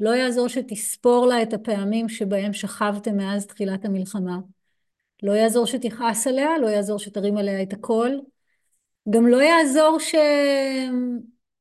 לא 0.01 0.11
יעזור 0.11 0.49
שתספור 0.49 1.27
לה 1.27 1.43
את 1.43 1.53
הפעמים 1.53 2.09
שבהם 2.09 2.53
שכבתם 2.53 3.17
מאז 3.17 3.47
תחילת 3.47 3.85
המלחמה. 3.85 4.39
לא 5.23 5.33
יעזור 5.33 5.67
שתכעס 5.67 6.27
עליה, 6.27 6.59
לא 6.59 6.67
יעזור 6.67 6.99
שתרים 6.99 7.37
עליה 7.37 7.63
את 7.63 7.73
הקול. 7.73 8.21
גם 9.11 9.27
לא 9.27 9.43
יעזור 9.43 9.99
ש... 10.01 10.15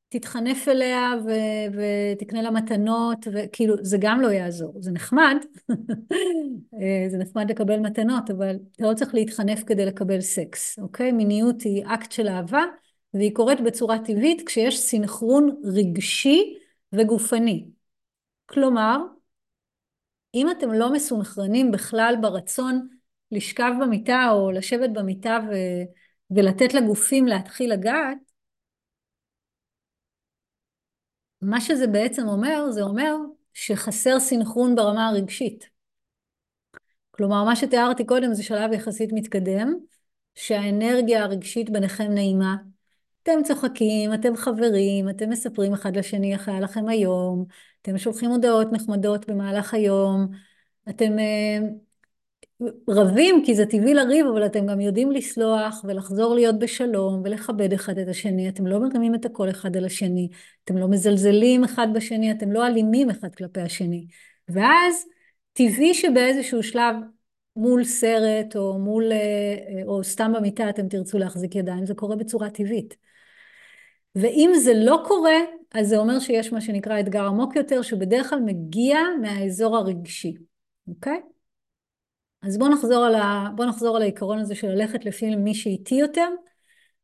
תתחנף 0.10 0.68
אליה 0.68 1.14
ו- 1.26 1.78
ותקנה 2.14 2.42
לה 2.42 2.52
מתנות, 2.52 3.28
וכאילו, 3.34 3.76
זה 3.82 3.98
גם 4.00 4.22
לא 4.22 4.28
יעזור, 4.28 4.74
זה 4.80 4.92
נחמד, 4.92 5.36
אה, 6.82 7.06
זה 7.10 7.18
נחמד 7.18 7.52
לקבל 7.52 7.80
מתנות, 7.80 8.30
אבל 8.30 8.56
אתה 8.76 8.84
לא 8.88 8.94
צריך 8.94 9.14
להתחנף 9.14 9.64
כדי 9.64 9.86
לקבל 9.86 10.22
סקס, 10.22 10.80
אוקיי? 10.80 11.12
מיניות 11.12 11.62
היא 11.62 11.84
אקט 11.86 12.12
של 12.12 12.28
אהבה, 12.28 12.64
והיא 13.14 13.36
קורית 13.36 13.62
בצורה 13.62 14.00
טבעית 14.00 14.42
כשיש 14.46 14.80
סינכרון 14.80 15.62
רגשי 15.64 16.54
וגופני. 16.94 17.66
כלומר, 18.46 18.98
אם 20.34 20.52
אתם 20.52 20.74
לא 20.74 20.94
מסונכרנים 20.94 21.72
בכלל 21.72 22.16
ברצון 22.22 22.88
לשכב 23.32 23.72
במיטה 23.82 24.28
או 24.32 24.52
לשבת 24.52 24.90
במיטה 24.94 25.40
ו- 25.52 26.36
ולתת 26.36 26.74
לגופים 26.74 27.28
להתחיל 27.28 27.74
לגעת, 27.74 28.18
מה 31.42 31.62
שזה 31.62 31.88
בעצם 31.88 32.28
אומר, 32.28 32.72
זה 32.72 32.82
אומר 32.82 33.16
שחסר 33.54 34.20
סינכרון 34.20 34.76
ברמה 34.76 35.08
הרגשית. 35.08 35.70
כלומר, 37.12 37.44
מה 37.44 37.56
שתיארתי 37.56 38.06
קודם 38.06 38.34
זה 38.34 38.44
שלב 38.44 38.74
יחסית 38.74 39.10
מתקדם, 39.14 39.74
שהאנרגיה 40.36 41.24
הרגשית 41.24 41.70
ביניכם 41.70 42.12
נעימה. 42.12 42.56
אתם 43.24 43.44
צוחקים, 43.44 44.14
אתם 44.14 44.36
חברים, 44.36 45.10
אתם 45.10 45.30
מספרים 45.30 45.74
אחד 45.74 45.96
לשני 45.98 46.34
איך 46.34 46.50
היה 46.50 46.60
לכם 46.60 46.88
היום, 46.88 47.46
אתם 47.86 47.98
שולחים 47.98 48.32
הודעות 48.32 48.72
נחמדות 48.72 49.30
במהלך 49.30 49.74
היום, 49.74 50.28
אתם 50.90 51.20
אה, 51.20 51.60
רבים 52.90 53.44
כי 53.46 53.56
זה 53.56 53.66
טבעי 53.66 53.94
לריב, 53.94 54.26
אבל 54.26 54.46
אתם 54.46 54.66
גם 54.68 54.82
יודעים 54.82 55.12
לסלוח 55.12 55.82
ולחזור 55.84 56.36
להיות 56.36 56.60
בשלום 56.60 57.22
ולכבד 57.26 57.74
אחד 57.74 57.98
את 57.98 58.08
השני. 58.08 58.50
אתם 58.50 58.68
לא 58.68 58.80
מרימים 58.80 59.16
את 59.16 59.26
הקול 59.26 59.50
אחד 59.50 59.78
על 59.78 59.86
השני, 59.86 60.30
אתם 60.64 60.78
לא 60.78 60.88
מזלזלים 60.88 61.64
אחד 61.64 61.88
בשני, 61.94 62.32
אתם 62.32 62.52
לא 62.52 62.68
אלימים 62.68 63.10
אחד 63.10 63.36
כלפי 63.36 63.62
השני. 63.62 64.08
ואז 64.50 65.06
טבעי 65.54 65.94
שבאיזשהו 65.94 66.64
שלב 66.64 66.96
מול 67.56 67.84
סרט 67.84 68.56
או 68.56 68.80
מול, 68.80 69.04
או 69.86 70.04
סתם 70.04 70.34
במיטה 70.36 70.70
אתם 70.70 70.88
תרצו 70.88 71.18
להחזיק 71.18 71.56
ידיים, 71.56 71.86
זה 71.86 71.94
קורה 71.94 72.16
בצורה 72.16 72.50
טבעית. 72.50 72.96
ואם 74.16 74.52
זה 74.64 74.74
לא 74.74 75.04
קורה, 75.08 75.38
אז 75.74 75.88
זה 75.88 75.98
אומר 75.98 76.20
שיש 76.20 76.54
מה 76.54 76.62
שנקרא 76.62 77.00
אתגר 77.00 77.26
עמוק 77.26 77.56
יותר, 77.56 77.82
שבדרך 77.82 78.30
כלל 78.30 78.40
מגיע 78.40 79.00
מהאזור 79.22 79.78
הרגשי, 79.78 80.34
אוקיי? 80.88 81.22
אז 82.44 82.58
בואו 82.58 82.70
נחזור, 82.70 83.08
בוא 83.56 83.66
נחזור 83.66 83.96
על 83.96 84.02
העיקרון 84.02 84.40
הזה 84.40 84.56
של 84.56 84.68
ללכת 84.68 85.06
לפי 85.06 85.36
מי 85.36 85.54
שאיטי 85.54 85.96
יותר. 85.96 86.28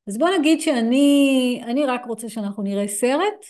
אז 0.08 0.17
בואו 0.17 0.39
נגיד 0.39 0.62
שאני 0.62 1.62
אני 1.65 1.86
רק 1.86 2.06
רוצה 2.06 2.30
שאנחנו 2.30 2.63
נראה 2.63 2.88
סרט, 2.88 3.45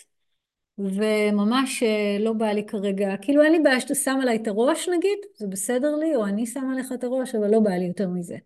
וממש 0.78 1.82
אה, 1.82 2.16
לא 2.20 2.32
בא 2.32 2.46
לי 2.46 2.66
כרגע, 2.66 3.16
כאילו 3.22 3.42
אין 3.42 3.52
לי 3.52 3.58
בעיה 3.58 3.80
שאתה 3.80 3.94
שם 3.94 4.18
עליי 4.22 4.36
את 4.36 4.48
הראש 4.48 4.88
נגיד, 4.88 5.18
זה 5.36 5.46
בסדר 5.46 5.96
לי, 5.96 6.16
או 6.16 6.26
אני 6.26 6.46
שמה 6.46 6.76
לך 6.78 6.92
את 6.94 7.04
הראש, 7.04 7.34
אבל 7.34 7.50
לא 7.50 7.60
בא 7.60 7.70
לי 7.70 7.84
יותר 7.84 8.08
מזה. 8.08 8.36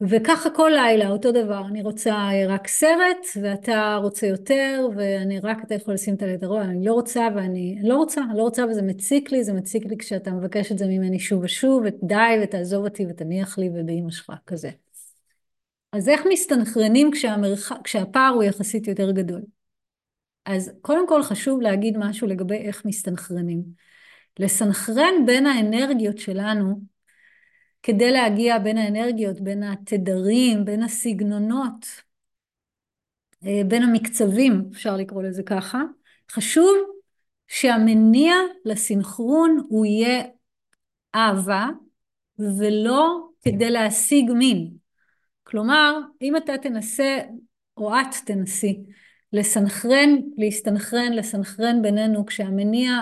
וככה 0.00 0.50
כל 0.50 0.70
לילה, 0.74 1.08
אותו 1.08 1.32
דבר, 1.32 1.66
אני 1.66 1.82
רוצה 1.82 2.28
רק 2.48 2.68
סרט, 2.68 3.26
ואתה 3.42 3.98
רוצה 4.02 4.26
יותר, 4.26 4.88
ואני 4.96 5.40
רק, 5.40 5.64
אתה 5.64 5.74
יכול 5.74 5.94
לשים 5.94 6.14
את 6.14 6.22
הלדרוע, 6.22 6.62
אני 6.62 6.84
לא 6.84 6.92
רוצה, 6.92 7.28
ואני 7.36 7.76
אני 7.80 7.88
לא 7.88 7.96
רוצה, 7.96 8.20
לא 8.34 8.42
רוצה, 8.42 8.64
וזה 8.70 8.82
מציק 8.82 9.32
לי, 9.32 9.44
זה 9.44 9.52
מציק 9.52 9.84
לי 9.86 9.96
כשאתה 9.98 10.30
מבקש 10.30 10.72
את 10.72 10.78
זה 10.78 10.86
ממני 10.86 11.18
שוב 11.18 11.42
ושוב, 11.44 11.82
ודי, 11.84 12.38
ותעזוב 12.42 12.84
אותי, 12.84 13.06
ותניח 13.08 13.58
לי, 13.58 13.70
ובאמא 13.74 14.10
שלך, 14.10 14.32
כזה. 14.46 14.70
אז 15.92 16.08
איך 16.08 16.20
מסתנכרנים 16.32 17.10
כשהמרח... 17.10 17.72
כשהפער 17.84 18.32
הוא 18.34 18.42
יחסית 18.42 18.88
יותר 18.88 19.10
גדול? 19.10 19.42
אז 20.46 20.72
קודם 20.80 21.08
כל 21.08 21.22
חשוב 21.22 21.60
להגיד 21.60 21.96
משהו 21.98 22.26
לגבי 22.26 22.56
איך 22.56 22.84
מסתנכרנים. 22.84 23.62
לסנכרן 24.38 25.26
בין 25.26 25.46
האנרגיות 25.46 26.18
שלנו, 26.18 26.80
כדי 27.86 28.10
להגיע 28.10 28.58
בין 28.58 28.78
האנרגיות, 28.78 29.40
בין 29.40 29.62
התדרים, 29.62 30.64
בין 30.64 30.82
הסגנונות, 30.82 31.86
אה, 33.46 33.60
בין 33.68 33.82
המקצבים, 33.82 34.68
אפשר 34.72 34.96
לקרוא 34.96 35.22
לזה 35.22 35.42
ככה, 35.42 35.82
חשוב 36.30 36.76
שהמניע 37.48 38.34
לסנכרון 38.64 39.66
הוא 39.68 39.86
יהיה 39.86 40.24
אהבה, 41.14 41.66
ולא 42.38 43.28
כדי 43.42 43.70
להשיג 43.70 44.32
מין. 44.32 44.70
כלומר, 45.42 45.98
אם 46.22 46.36
אתה 46.36 46.58
תנסה, 46.62 47.18
או 47.76 47.94
את 47.94 48.14
תנסי, 48.26 48.82
לסנכרן, 49.32 50.10
להסתנכרן, 50.36 51.12
לסנכרן 51.12 51.82
בינינו 51.82 52.26
כשהמניע, 52.26 52.92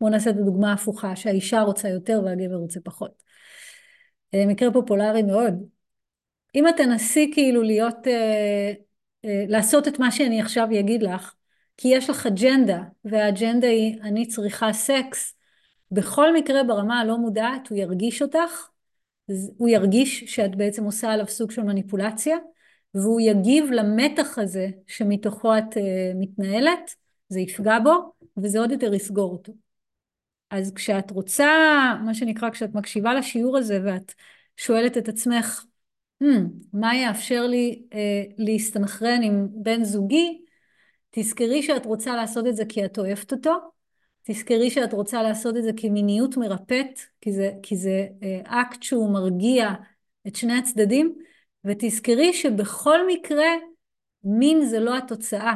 בואו 0.00 0.10
נעשה 0.10 0.30
את 0.30 0.36
הדוגמה 0.36 0.70
ההפוכה, 0.70 1.16
שהאישה 1.16 1.60
רוצה 1.60 1.88
יותר 1.88 2.22
והגבר 2.24 2.56
רוצה 2.56 2.80
פחות. 2.80 3.27
אה, 4.34 4.46
מקרה 4.46 4.72
פופולרי 4.72 5.22
מאוד. 5.22 5.54
אם 6.54 6.68
את 6.68 6.74
תנסי 6.76 7.30
כאילו 7.34 7.62
להיות, 7.62 8.06
אה, 8.06 8.72
אה, 9.24 9.44
לעשות 9.48 9.88
את 9.88 9.98
מה 9.98 10.10
שאני 10.10 10.40
עכשיו 10.40 10.68
אגיד 10.80 11.02
לך, 11.02 11.34
כי 11.76 11.88
יש 11.88 12.10
לך 12.10 12.26
אג'נדה, 12.26 12.82
והאג'נדה 13.04 13.66
היא 13.66 14.02
אני 14.02 14.26
צריכה 14.26 14.72
סקס, 14.72 15.34
בכל 15.90 16.34
מקרה 16.34 16.64
ברמה 16.64 17.00
הלא 17.00 17.18
מודעת 17.18 17.68
הוא 17.68 17.78
ירגיש 17.78 18.22
אותך, 18.22 18.68
הוא 19.56 19.68
ירגיש 19.68 20.24
שאת 20.24 20.56
בעצם 20.56 20.84
עושה 20.84 21.12
עליו 21.12 21.28
סוג 21.28 21.50
של 21.50 21.62
מניפולציה, 21.62 22.36
והוא 22.94 23.20
יגיב 23.20 23.64
למתח 23.70 24.38
הזה 24.38 24.68
שמתוכו 24.86 25.58
את 25.58 25.76
uh, 25.76 25.80
מתנהלת, 26.14 26.94
זה 27.28 27.40
יפגע 27.40 27.78
בו, 27.78 28.12
וזה 28.36 28.58
עוד 28.58 28.72
יותר 28.72 28.94
יסגור 28.94 29.32
אותו. 29.32 29.67
אז 30.50 30.72
כשאת 30.74 31.10
רוצה, 31.10 31.46
מה 32.04 32.14
שנקרא, 32.14 32.50
כשאת 32.50 32.74
מקשיבה 32.74 33.14
לשיעור 33.14 33.58
הזה 33.58 33.80
ואת 33.84 34.14
שואלת 34.56 34.98
את 34.98 35.08
עצמך, 35.08 35.64
hmm, 36.22 36.26
מה 36.72 36.96
יאפשר 36.96 37.46
לי 37.46 37.82
uh, 37.90 37.96
להסתנכרן 38.38 39.22
עם 39.22 39.48
בן 39.50 39.84
זוגי, 39.84 40.44
תזכרי 41.10 41.62
שאת 41.62 41.86
רוצה 41.86 42.16
לעשות 42.16 42.46
את 42.46 42.56
זה 42.56 42.64
כי 42.64 42.84
את 42.84 42.98
אוהבת 42.98 43.32
אותו, 43.32 43.54
תזכרי 44.22 44.70
שאת 44.70 44.92
רוצה 44.92 45.22
לעשות 45.22 45.56
את 45.56 45.62
זה 45.62 45.70
כמיניות 45.76 46.36
מרפאת, 46.36 47.00
כי 47.20 47.32
זה, 47.32 47.52
כי 47.62 47.76
זה 47.76 48.08
uh, 48.20 48.48
אקט 48.48 48.82
שהוא 48.82 49.12
מרגיע 49.12 49.70
את 50.26 50.36
שני 50.36 50.58
הצדדים, 50.58 51.18
ותזכרי 51.64 52.32
שבכל 52.32 53.06
מקרה 53.06 53.48
מין 54.24 54.64
זה 54.64 54.80
לא 54.80 54.98
התוצאה. 54.98 55.54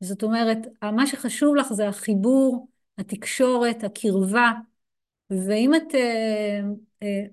זאת 0.00 0.22
אומרת, 0.22 0.58
מה 0.82 1.06
שחשוב 1.06 1.56
לך 1.56 1.72
זה 1.72 1.88
החיבור, 1.88 2.68
התקשורת, 2.98 3.84
הקרבה, 3.84 4.52
ואם 5.30 5.74
את 5.74 5.94
אה, 5.94 6.60
אה, 7.02 7.24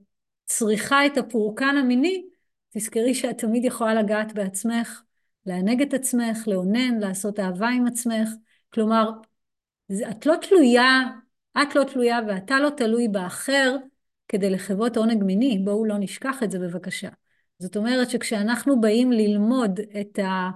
צריכה 0.45 1.06
את 1.06 1.17
הפורקן 1.17 1.76
המיני, 1.78 2.26
תזכרי 2.69 3.13
שאת 3.13 3.38
תמיד 3.38 3.65
יכולה 3.65 3.93
לגעת 3.93 4.34
בעצמך, 4.34 5.02
לענג 5.45 5.82
את 5.82 5.93
עצמך, 5.93 6.47
לאונן, 6.47 7.00
לעשות 7.00 7.39
אהבה 7.39 7.69
עם 7.69 7.88
עצמך. 7.88 8.30
כלומר, 8.74 9.10
את 10.12 10.26
לא 10.26 10.36
תלויה, 10.41 11.02
את 11.62 11.76
לא 11.76 11.84
תלויה 11.84 12.19
ואתה 12.28 12.60
לא 12.60 12.69
תלוי 12.69 13.08
באחר 13.08 13.76
כדי 14.28 14.50
לחוות 14.50 14.97
עונג 14.97 15.24
מיני. 15.24 15.60
בואו 15.60 15.86
לא 15.86 15.95
נשכח 16.00 16.43
את 16.43 16.52
זה 16.52 16.60
בבקשה. 16.60 17.10
זאת 17.60 17.78
אומרת 17.78 18.10
שכשאנחנו 18.10 18.82
באים 18.82 19.12
ללמוד 19.12 19.80
את, 20.02 20.19
ה, 20.19 20.50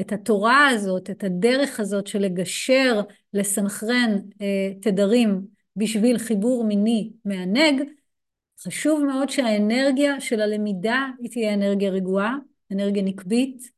את 0.00 0.12
התורה 0.12 0.68
הזאת, 0.68 1.10
את 1.10 1.24
הדרך 1.24 1.80
הזאת 1.80 2.06
של 2.06 2.18
לגשר, 2.18 3.00
לסנכרן 3.34 4.16
אה, 4.40 4.72
תדרים 4.82 5.40
בשביל 5.76 6.18
חיבור 6.18 6.64
מיני 6.64 7.10
מענג, 7.24 7.82
חשוב 8.64 9.04
מאוד 9.04 9.28
שהאנרגיה 9.28 10.20
של 10.20 10.40
הלמידה 10.40 11.06
היא 11.20 11.30
תהיה 11.30 11.54
אנרגיה 11.54 11.90
רגועה, 11.90 12.36
אנרגיה 12.72 13.02
נקבית, 13.02 13.70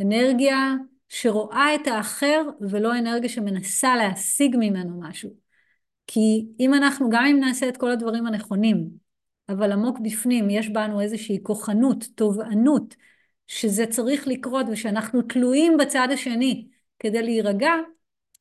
אנרגיה 0.00 0.74
שרואה 1.08 1.74
את 1.74 1.86
האחר 1.86 2.42
ולא 2.60 2.98
אנרגיה 2.98 3.28
שמנסה 3.28 3.96
להשיג 3.96 4.56
ממנו 4.58 5.00
משהו. 5.00 5.30
כי 6.06 6.46
אם 6.60 6.74
אנחנו, 6.74 7.10
גם 7.10 7.24
אם 7.24 7.40
נעשה 7.40 7.68
את 7.68 7.76
כל 7.76 7.90
הדברים 7.90 8.26
הנכונים, 8.26 8.88
אבל 9.48 9.72
עמוק 9.72 9.98
בפנים 9.98 10.50
יש 10.50 10.68
בנו 10.68 11.00
איזושהי 11.00 11.38
כוחנות, 11.42 12.04
תובענות, 12.14 12.94
שזה 13.50 13.86
צריך 13.86 14.28
לקרות 14.28 14.66
ושאנחנו 14.72 15.22
תלויים 15.22 15.76
בצד 15.76 16.08
השני 16.12 16.68
כדי 16.98 17.22
להירגע, 17.22 17.72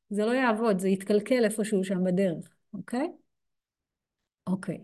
זה 0.10 0.26
לא 0.26 0.32
יעבוד, 0.32 0.80
זה 0.80 0.90
יתקלקל 0.90 1.46
איפשהו 1.46 1.84
שם 1.84 2.04
בדרך, 2.04 2.50
אוקיי? 2.74 3.08
אוקיי. 4.48 4.78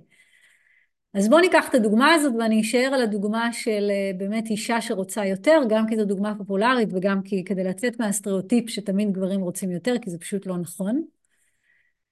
אז 1.13 1.29
בואו 1.29 1.41
ניקח 1.41 1.69
את 1.69 1.75
הדוגמה 1.75 2.13
הזאת 2.13 2.33
ואני 2.39 2.61
אשאר 2.61 2.91
על 2.93 3.01
הדוגמה 3.01 3.53
של 3.53 3.87
אה, 3.89 4.11
באמת 4.17 4.47
אישה 4.47 4.81
שרוצה 4.81 5.25
יותר, 5.25 5.61
גם 5.69 5.87
כי 5.87 5.95
זו 5.95 6.05
דוגמה 6.05 6.35
פופולרית 6.37 6.89
וגם 6.91 7.21
כי 7.23 7.43
כדי 7.43 7.63
לצאת 7.63 7.99
מהסטריאוטיפ 7.99 8.69
שתמיד 8.69 9.11
גברים 9.11 9.41
רוצים 9.41 9.71
יותר, 9.71 9.95
כי 10.01 10.09
זה 10.09 10.17
פשוט 10.19 10.45
לא 10.45 10.57
נכון. 10.57 11.05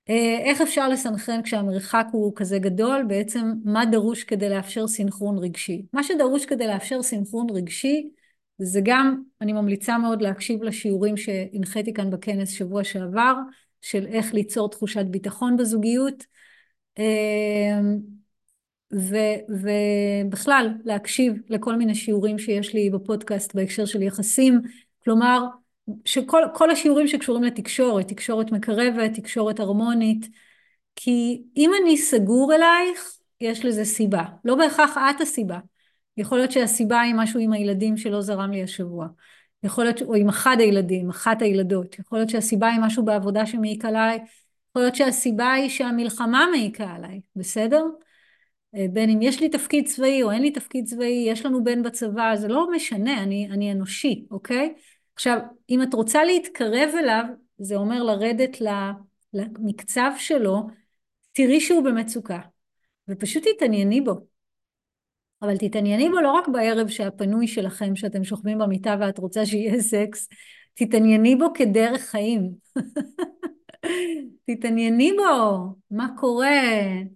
אה, 0.10 0.38
איך 0.44 0.62
אפשר 0.62 0.90
לסנכרן 0.90 1.42
כשהמרחק 1.42 2.06
הוא 2.12 2.34
כזה 2.36 2.60
גדול? 2.60 3.04
בעצם 3.08 3.54
מה 3.66 3.86
דרוש 3.86 4.24
כדי 4.24 4.50
לאפשר 4.50 4.88
סינכרון 4.88 5.38
רגשי? 5.38 5.86
מה 5.94 6.04
שדרוש 6.04 6.46
כדי 6.46 6.68
לאפשר 6.68 7.02
סינכרון 7.02 7.48
רגשי 7.50 8.10
זה 8.58 8.80
גם, 8.84 9.24
אני 9.42 9.54
ממליצה 9.54 9.98
מאוד 9.98 10.22
להקשיב 10.22 10.64
לשיעורים 10.64 11.18
שהנחיתי 11.18 11.94
כאן 11.94 12.10
בכנס 12.10 12.50
שבוע 12.50 12.84
שעבר, 12.84 13.34
של 13.82 14.06
איך 14.08 14.34
ליצור 14.34 14.70
תחושת 14.70 15.06
ביטחון 15.06 15.58
בזוגיות, 15.58 16.26
אה, 17.00 17.80
ו, 18.94 19.16
ובכלל 19.50 20.70
להקשיב 20.86 21.34
לכל 21.50 21.76
מיני 21.76 21.96
שיעורים 21.96 22.40
שיש 22.40 22.74
לי 22.74 22.90
בפודקאסט 22.90 23.56
בהקשר 23.56 23.86
של 23.86 24.02
יחסים, 24.02 24.62
כלומר 25.04 25.46
שכל 26.06 26.72
השיעורים 26.72 27.08
שקשורים 27.08 27.44
לתקשורת, 27.44 28.08
תקשורת 28.08 28.52
מקרבת, 28.52 29.14
תקשורת 29.14 29.60
הרמונית, 29.60 30.30
כי 30.96 31.44
אם 31.58 31.72
אני 31.82 31.98
סגור 31.98 32.54
אלייך, 32.54 33.18
יש 33.42 33.66
לזה 33.66 33.86
סיבה. 33.86 34.24
לא 34.46 34.56
בהכרח 34.56 34.98
את 35.16 35.22
הסיבה. 35.22 35.60
יכול 36.18 36.38
להיות 36.38 36.52
שהסיבה 36.52 37.02
היא 37.02 37.14
משהו 37.18 37.40
עם 37.40 37.54
הילדים 37.54 37.98
שלא 37.98 38.22
זרם 38.22 38.52
לי 38.52 38.64
השבוע. 38.64 39.08
יכול 39.64 39.84
להיות, 39.84 40.02
או 40.02 40.16
עם 40.16 40.30
אחד 40.30 40.56
הילדים, 40.60 41.10
אחת 41.10 41.42
הילדות. 41.42 42.00
יכול 42.00 42.18
להיות 42.18 42.30
שהסיבה 42.30 42.70
היא 42.70 42.80
משהו 42.80 43.06
בעבודה 43.06 43.46
שמעיק 43.46 43.86
עליי. 43.86 44.20
יכול 44.70 44.82
להיות 44.82 44.96
שהסיבה 44.96 45.52
היא 45.52 45.70
שהמלחמה 45.70 46.46
מעיקה 46.52 46.92
עליי, 46.92 47.22
בסדר? 47.36 47.86
אה, 48.76 48.86
בין 48.94 49.10
אם 49.10 49.22
יש 49.22 49.40
לי 49.40 49.50
תפקיד 49.50 49.88
צבאי 49.88 50.24
או 50.24 50.32
אין 50.32 50.42
לי 50.42 50.52
תפקיד 50.52 50.86
צבאי, 50.86 51.26
יש 51.28 51.46
לנו 51.46 51.64
בן 51.64 51.84
בצבא, 51.84 52.36
זה 52.36 52.48
לא 52.48 52.72
משנה, 52.72 53.24
אני, 53.24 53.48
אני 53.52 53.72
אנושי, 53.72 54.26
אוקיי? 54.32 54.74
עכשיו, 55.16 55.40
אם 55.70 55.82
את 55.84 55.94
רוצה 55.94 56.24
להתקרב 56.24 56.90
אליו, 57.00 57.24
זה 57.58 57.76
אומר 57.76 58.04
לרדת 58.04 58.58
למקצב 59.34 60.12
שלו, 60.18 60.68
תראי 61.32 61.62
שהוא 61.62 61.84
במצוקה, 61.84 62.40
ופשוט 63.08 63.44
תתענייני 63.48 64.02
בו. 64.02 64.14
אבל 65.42 65.58
תתענייני 65.58 66.10
בו 66.10 66.22
לא 66.22 66.32
רק 66.32 66.48
בערב 66.48 66.88
שהפנוי 66.88 67.48
שלכם, 67.48 67.96
שאתם 67.96 68.24
שוכבים 68.24 68.58
במיטה 68.58 68.96
ואת 69.00 69.18
רוצה 69.18 69.46
שיהיה 69.46 69.82
סקס, 69.82 70.30
תתענייני 70.74 71.36
בו 71.36 71.46
כדרך 71.54 72.02
חיים. 72.02 72.52
תתענייני 74.48 75.12
בו, 75.18 75.76
מה 75.92 76.08
קורה, 76.18 76.62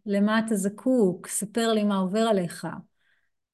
למה 0.05 0.39
אתה 0.39 0.55
זקוק, 0.55 1.27
ספר 1.27 1.73
לי 1.73 1.83
מה 1.83 1.97
עובר 1.97 2.19
עליך. 2.19 2.67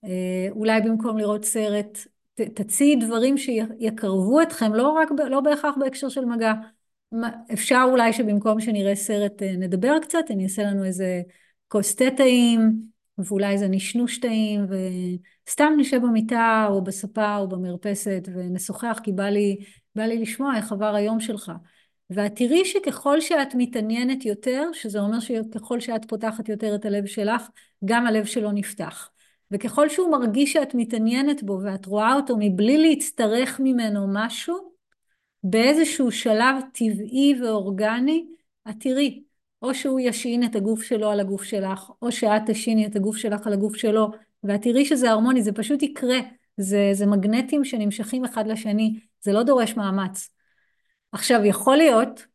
אה, 0.03 0.47
אולי 0.51 0.81
במקום 0.81 1.17
לראות 1.17 1.45
סרט, 1.45 1.97
תציעי 2.35 2.95
דברים 2.95 3.37
שיקרבו 3.37 4.41
אתכם, 4.41 4.73
לא 4.73 4.89
רק, 4.89 5.09
לא 5.29 5.39
בהכרח 5.41 5.75
בהקשר 5.79 6.09
של 6.09 6.25
מגע. 6.25 6.53
אפשר 7.53 7.85
אולי 7.91 8.13
שבמקום 8.13 8.59
שנראה 8.59 8.95
סרט 8.95 9.43
אה, 9.43 9.55
נדבר 9.57 9.99
קצת, 10.01 10.23
אני 10.29 10.43
אעשה 10.43 10.63
לנו 10.63 10.83
איזה 10.83 11.21
כוס 11.67 11.95
תה 11.95 12.05
טעים, 12.17 12.81
ואולי 13.17 13.53
איזה 13.53 13.67
נשנוש 13.67 14.17
טעים, 14.17 14.65
וסתם 15.47 15.73
נשב 15.77 15.97
במיטה 15.97 16.67
או 16.69 16.83
בספה 16.83 17.37
או 17.37 17.47
במרפסת 17.47 18.27
ונשוחח, 18.33 18.99
כי 19.03 19.11
בא 19.11 19.29
לי, 19.29 19.57
בא 19.95 20.03
לי 20.03 20.17
לשמוע 20.17 20.57
איך 20.57 20.71
עבר 20.71 20.95
היום 20.95 21.19
שלך. 21.19 21.51
ואת 22.09 22.35
תראי 22.35 22.65
שככל 22.65 23.21
שאת 23.21 23.55
מתעניינת 23.55 24.25
יותר, 24.25 24.69
שזה 24.73 24.99
אומר 24.99 25.19
שככל 25.19 25.79
שאת 25.79 26.05
פותחת 26.07 26.49
יותר 26.49 26.75
את 26.75 26.85
הלב 26.85 27.05
שלך, 27.05 27.41
גם 27.85 28.07
הלב 28.07 28.25
שלו 28.25 28.51
נפתח. 28.51 29.09
וככל 29.51 29.89
שהוא 29.89 30.11
מרגיש 30.11 30.53
שאת 30.53 30.75
מתעניינת 30.75 31.43
בו 31.43 31.59
ואת 31.63 31.85
רואה 31.85 32.13
אותו 32.13 32.35
מבלי 32.39 32.77
להצטרך 32.77 33.59
ממנו 33.63 34.05
משהו, 34.09 34.73
באיזשהו 35.43 36.11
שלב 36.11 36.55
טבעי 36.73 37.35
ואורגני, 37.41 38.25
את 38.69 38.75
תראי, 38.79 39.23
או 39.61 39.75
שהוא 39.75 39.99
ישעין 39.99 40.43
את 40.43 40.55
הגוף 40.55 40.83
שלו 40.83 41.09
על 41.09 41.19
הגוף 41.19 41.43
שלך, 41.43 41.91
או 42.01 42.11
שאת 42.11 42.41
תשיני 42.45 42.85
את 42.85 42.95
הגוף 42.95 43.17
שלך 43.17 43.47
על 43.47 43.53
הגוף 43.53 43.75
שלו, 43.75 44.11
ואת 44.43 44.61
תראי 44.61 44.85
שזה 44.85 45.11
הרמוני, 45.11 45.41
זה 45.41 45.51
פשוט 45.51 45.83
יקרה. 45.83 46.19
זה, 46.57 46.89
זה 46.93 47.05
מגנטים 47.05 47.65
שנמשכים 47.65 48.25
אחד 48.25 48.47
לשני, 48.47 48.99
זה 49.21 49.31
לא 49.31 49.43
דורש 49.43 49.77
מאמץ. 49.77 50.29
עכשיו, 51.11 51.45
יכול 51.45 51.77
להיות 51.77 52.25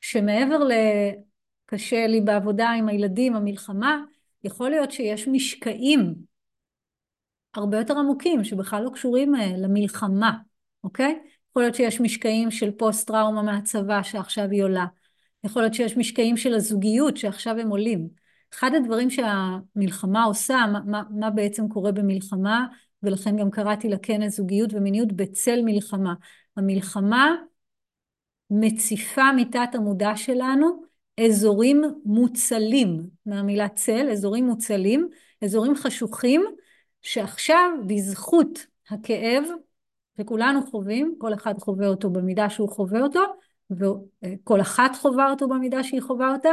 שמעבר 0.00 0.58
לקשה 0.64 2.06
לי 2.06 2.20
בעבודה 2.20 2.70
עם 2.70 2.88
הילדים, 2.88 3.36
המלחמה, 3.36 4.02
יכול 4.44 4.70
להיות 4.70 4.92
שיש 4.92 5.28
משקעים 5.28 6.14
הרבה 7.54 7.78
יותר 7.78 7.98
עמוקים, 7.98 8.44
שבכלל 8.44 8.82
לא 8.82 8.90
קשורים 8.90 9.34
אה, 9.34 9.52
למלחמה, 9.56 10.32
אוקיי? 10.84 11.18
יכול 11.50 11.62
להיות 11.62 11.74
שיש 11.74 12.00
משקעים 12.00 12.50
של 12.50 12.70
פוסט-טראומה 12.70 13.42
מהצבא 13.42 14.02
שעכשיו 14.02 14.50
היא 14.50 14.62
עולה. 14.62 14.86
יכול 15.44 15.62
להיות 15.62 15.74
שיש 15.74 15.96
משקעים 15.96 16.36
של 16.36 16.54
הזוגיות 16.54 17.16
שעכשיו 17.16 17.58
הם 17.58 17.68
עולים. 17.68 18.08
אחד 18.54 18.70
הדברים 18.76 19.10
שהמלחמה 19.10 20.24
עושה, 20.24 20.64
מה, 20.86 21.02
מה 21.10 21.30
בעצם 21.30 21.68
קורה 21.68 21.92
במלחמה, 21.92 22.66
ולכן 23.02 23.36
גם 23.36 23.50
קראתי 23.50 23.88
לכנס 23.88 24.36
זוגיות 24.36 24.72
ומיניות 24.72 25.12
בצל 25.12 25.60
מלחמה. 25.64 26.14
המלחמה 26.56 27.34
מציפה 28.50 29.32
מתת 29.36 29.74
המודע 29.74 30.12
שלנו 30.16 30.82
אזורים 31.20 31.82
מוצלים, 32.04 33.06
מהמילה 33.26 33.68
צל, 33.68 34.08
אזורים 34.12 34.46
מוצלים, 34.46 35.08
אזורים 35.44 35.74
חשוכים, 35.76 36.44
שעכשיו 37.02 37.70
בזכות 37.86 38.66
הכאב, 38.90 39.44
וכולנו 40.18 40.66
חווים, 40.66 41.14
כל 41.18 41.34
אחד 41.34 41.58
חווה 41.58 41.86
אותו 41.86 42.10
במידה 42.10 42.50
שהוא 42.50 42.68
חווה 42.68 43.00
אותו, 43.00 43.20
וכל 43.70 44.60
אחת 44.60 44.96
חווה 44.96 45.30
אותו 45.30 45.48
במידה 45.48 45.82
שהיא 45.82 46.02
חווה 46.02 46.32
אותה, 46.32 46.50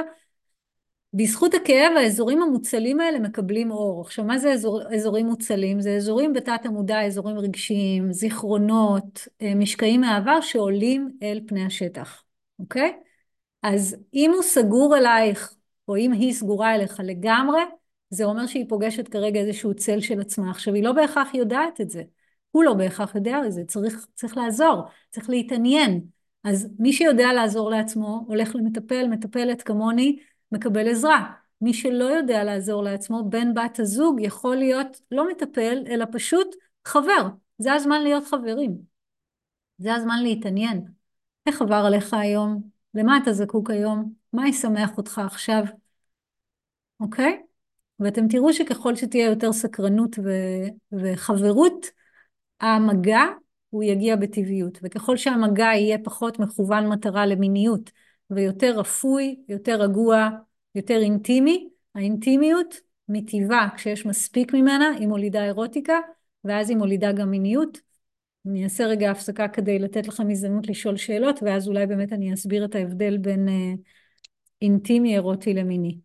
בזכות 1.14 1.54
הכאב 1.54 1.92
האזורים 1.98 2.42
המוצלים 2.42 3.00
האלה 3.00 3.20
מקבלים 3.20 3.72
אור. 3.72 4.02
עכשיו 4.02 4.26
מה 4.26 4.38
זה 4.38 4.54
אזור, 4.54 4.82
אזורים 4.96 5.26
מוצלים? 5.26 5.82
זה 5.82 5.96
אזורים 5.96 6.34
בתת 6.34 6.66
המודע, 6.66 7.02
אזורים 7.06 7.40
רגשיים, 7.40 8.14
זיכרונות, 8.14 9.28
אה, 9.42 9.56
משקעים 9.56 10.02
מהעבר 10.02 10.42
שעולים 10.42 11.18
אל 11.24 11.42
פני 11.48 11.66
השטח, 11.66 12.24
אוקיי? 12.60 12.94
אז 13.64 13.96
אם 14.14 14.32
הוא 14.34 14.44
סגור 14.44 14.98
אלייך, 14.98 15.54
או 15.88 15.98
אם 15.98 16.12
היא 16.12 16.34
סגורה 16.34 16.76
אליך 16.76 17.00
לגמרי, 17.04 17.62
זה 18.10 18.26
אומר 18.26 18.48
שהיא 18.48 18.66
פוגשת 18.70 19.08
כרגע 19.08 19.40
איזשהו 19.40 19.74
צל 19.74 20.02
של 20.02 20.22
עצמה. 20.22 20.52
עכשיו 20.52 20.74
היא 20.74 20.84
לא 20.84 20.92
בהכרח 20.92 21.34
יודעת 21.34 21.82
את 21.82 21.90
זה, 21.90 22.04
הוא 22.52 22.64
לא 22.64 22.74
בהכרח 22.74 23.16
יודע 23.16 23.46
את 23.46 23.52
זה, 23.52 23.64
צריך, 23.68 24.08
צריך 24.16 24.38
לעזור, 24.38 24.84
צריך 25.10 25.30
להתעניין. 25.30 26.02
אז 26.44 26.70
מי 26.80 26.94
שיודע 26.94 27.34
לעזור 27.34 27.70
לעצמו, 27.70 28.24
הולך 28.28 28.56
למטפל, 28.56 29.08
מטפלת 29.08 29.62
כמוני, 29.62 30.20
מקבל 30.52 30.88
עזרה. 30.88 31.32
מי 31.62 31.74
שלא 31.74 32.04
יודע 32.04 32.44
לעזור 32.44 32.84
לעצמו, 32.84 33.30
בן 33.30 33.54
בת 33.54 33.80
הזוג 33.80 34.20
יכול 34.22 34.56
להיות 34.56 35.02
לא 35.12 35.30
מטפל, 35.30 35.84
אלא 35.88 36.06
פשוט 36.12 36.56
חבר. 36.86 37.28
זה 37.58 37.74
הזמן 37.74 38.02
להיות 38.02 38.26
חברים. 38.26 38.78
זה 39.78 39.94
הזמן 39.94 40.24
להתעניין. 40.24 40.86
איך 41.46 41.62
עבר 41.62 41.84
עליך 41.86 42.14
היום? 42.14 42.62
למה 42.94 43.18
אתה 43.18 43.34
זקוק 43.34 43.70
היום? 43.70 44.14
מה 44.34 44.48
ישמח 44.48 44.98
אותך 44.98 45.22
עכשיו? 45.26 45.64
אוקיי? 47.00 47.49
ואתם 48.00 48.28
תראו 48.28 48.54
שככל 48.54 48.96
שתהיה 48.96 49.26
יותר 49.26 49.52
סקרנות 49.54 50.20
ו- 50.24 50.68
וחברות, 50.92 51.86
המגע 52.62 53.22
הוא 53.70 53.84
יגיע 53.84 54.16
בטבעיות. 54.16 54.80
וככל 54.84 55.18
שהמגע 55.18 55.66
יהיה 55.66 55.98
פחות 56.04 56.40
מכוון 56.40 56.88
מטרה 56.88 57.26
למיניות, 57.26 57.92
ויותר 58.30 58.80
רפוי, 58.80 59.36
יותר 59.50 59.82
רגוע, 59.82 60.30
יותר 60.76 61.00
אינטימי, 61.02 61.70
האינטימיות 61.96 62.76
מטבעה, 63.10 63.70
כשיש 63.76 64.06
מספיק 64.06 64.54
ממנה, 64.54 64.90
היא 65.00 65.08
מולידה 65.08 65.44
אירוטיקה, 65.44 66.00
ואז 66.44 66.70
היא 66.70 66.78
מולידה 66.78 67.12
גם 67.12 67.30
מיניות. 67.30 67.82
אני 68.46 68.64
אעשה 68.64 68.86
רגע 68.86 69.12
הפסקה 69.12 69.48
כדי 69.48 69.80
לתת 69.80 70.08
לכם 70.08 70.30
הזדמנות 70.30 70.68
לשאול 70.68 70.98
שאלות, 70.98 71.40
ואז 71.44 71.68
אולי 71.68 71.88
באמת 71.88 72.14
אני 72.14 72.34
אסביר 72.34 72.66
את 72.66 72.76
ההבדל 72.76 73.18
בין 73.18 73.50
אה, 73.50 73.74
אינטימי 74.62 75.14
אירוטי 75.14 75.54
למיני. 75.54 75.98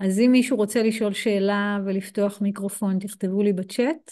אז 0.00 0.18
אם 0.18 0.28
מישהו 0.32 0.56
רוצה 0.56 0.82
לשאול 0.82 1.12
שאלה 1.12 1.78
ולפתוח 1.86 2.40
מיקרופון, 2.40 2.98
תכתבו 2.98 3.42
לי 3.42 3.52
בצ'אט. 3.52 4.10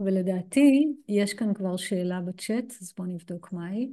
ולדעתי, 0.00 0.92
יש 1.08 1.34
כאן 1.34 1.54
כבר 1.54 1.76
שאלה 1.76 2.20
בצ'אט, 2.20 2.64
אז 2.82 2.92
בואו 2.96 3.08
נבדוק 3.08 3.52
מה 3.52 3.66
היא. 3.66 3.88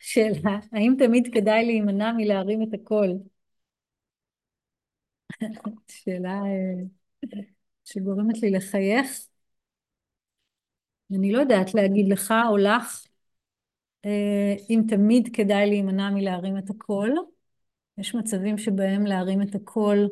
שאלה, 0.00 0.58
האם 0.72 0.94
תמיד 0.98 1.28
כדאי 1.34 1.66
להימנע 1.66 2.12
מלהרים 2.12 2.62
את 2.62 2.74
הקול? 2.74 3.08
שאלה 5.88 6.30
אה, 6.30 6.84
שגורמת 7.84 8.42
לי 8.42 8.50
לחייך. 8.50 9.06
אני 11.16 11.32
לא 11.32 11.38
יודעת 11.38 11.74
להגיד 11.74 12.08
לך 12.08 12.34
או 12.48 12.56
לך 12.56 13.06
אם 14.70 14.82
תמיד 14.88 15.28
כדאי 15.32 15.66
להימנע 15.68 16.10
מלהרים 16.10 16.58
את 16.58 16.70
הקול. 16.70 17.14
יש 17.98 18.14
מצבים 18.14 18.58
שבהם 18.58 19.06
להרים 19.06 19.42
את 19.42 19.54
הקול, 19.54 20.08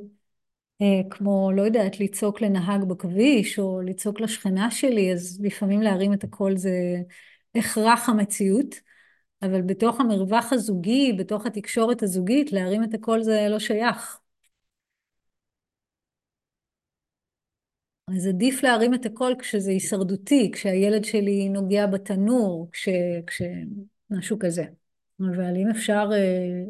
אה, 0.82 1.00
כמו, 1.10 1.50
לא 1.52 1.62
יודעת, 1.62 2.00
לצעוק 2.00 2.40
לנהג 2.40 2.84
בכביש, 2.84 3.58
או 3.58 3.80
לצעוק 3.82 4.20
לשכנה 4.20 4.70
שלי, 4.70 5.12
אז 5.12 5.40
לפעמים 5.42 5.82
להרים 5.82 6.12
את 6.12 6.24
הקול 6.24 6.56
זה 6.56 6.72
הכרח 7.54 8.08
המציאות. 8.08 8.74
אבל 9.42 9.62
בתוך 9.62 10.00
המרווח 10.00 10.52
הזוגי, 10.52 11.12
בתוך 11.12 11.46
התקשורת 11.46 12.02
הזוגית, 12.02 12.52
להרים 12.52 12.84
את 12.84 12.94
הקול 12.94 13.22
זה 13.22 13.46
לא 13.50 13.58
שייך. 13.58 14.18
אז 18.16 18.26
עדיף 18.26 18.62
להרים 18.62 18.94
את 18.94 19.06
הקול 19.06 19.34
כשזה 19.38 19.70
הישרדותי, 19.70 20.50
כשהילד 20.54 21.04
שלי 21.04 21.48
נוגע 21.48 21.86
בתנור, 21.86 22.68
כש... 22.72 22.88
כש... 23.26 23.42
משהו 24.10 24.38
כזה. 24.38 24.64
אבל 25.20 25.56
אם 25.56 25.70
אפשר 25.70 26.10
אה, 26.12 26.62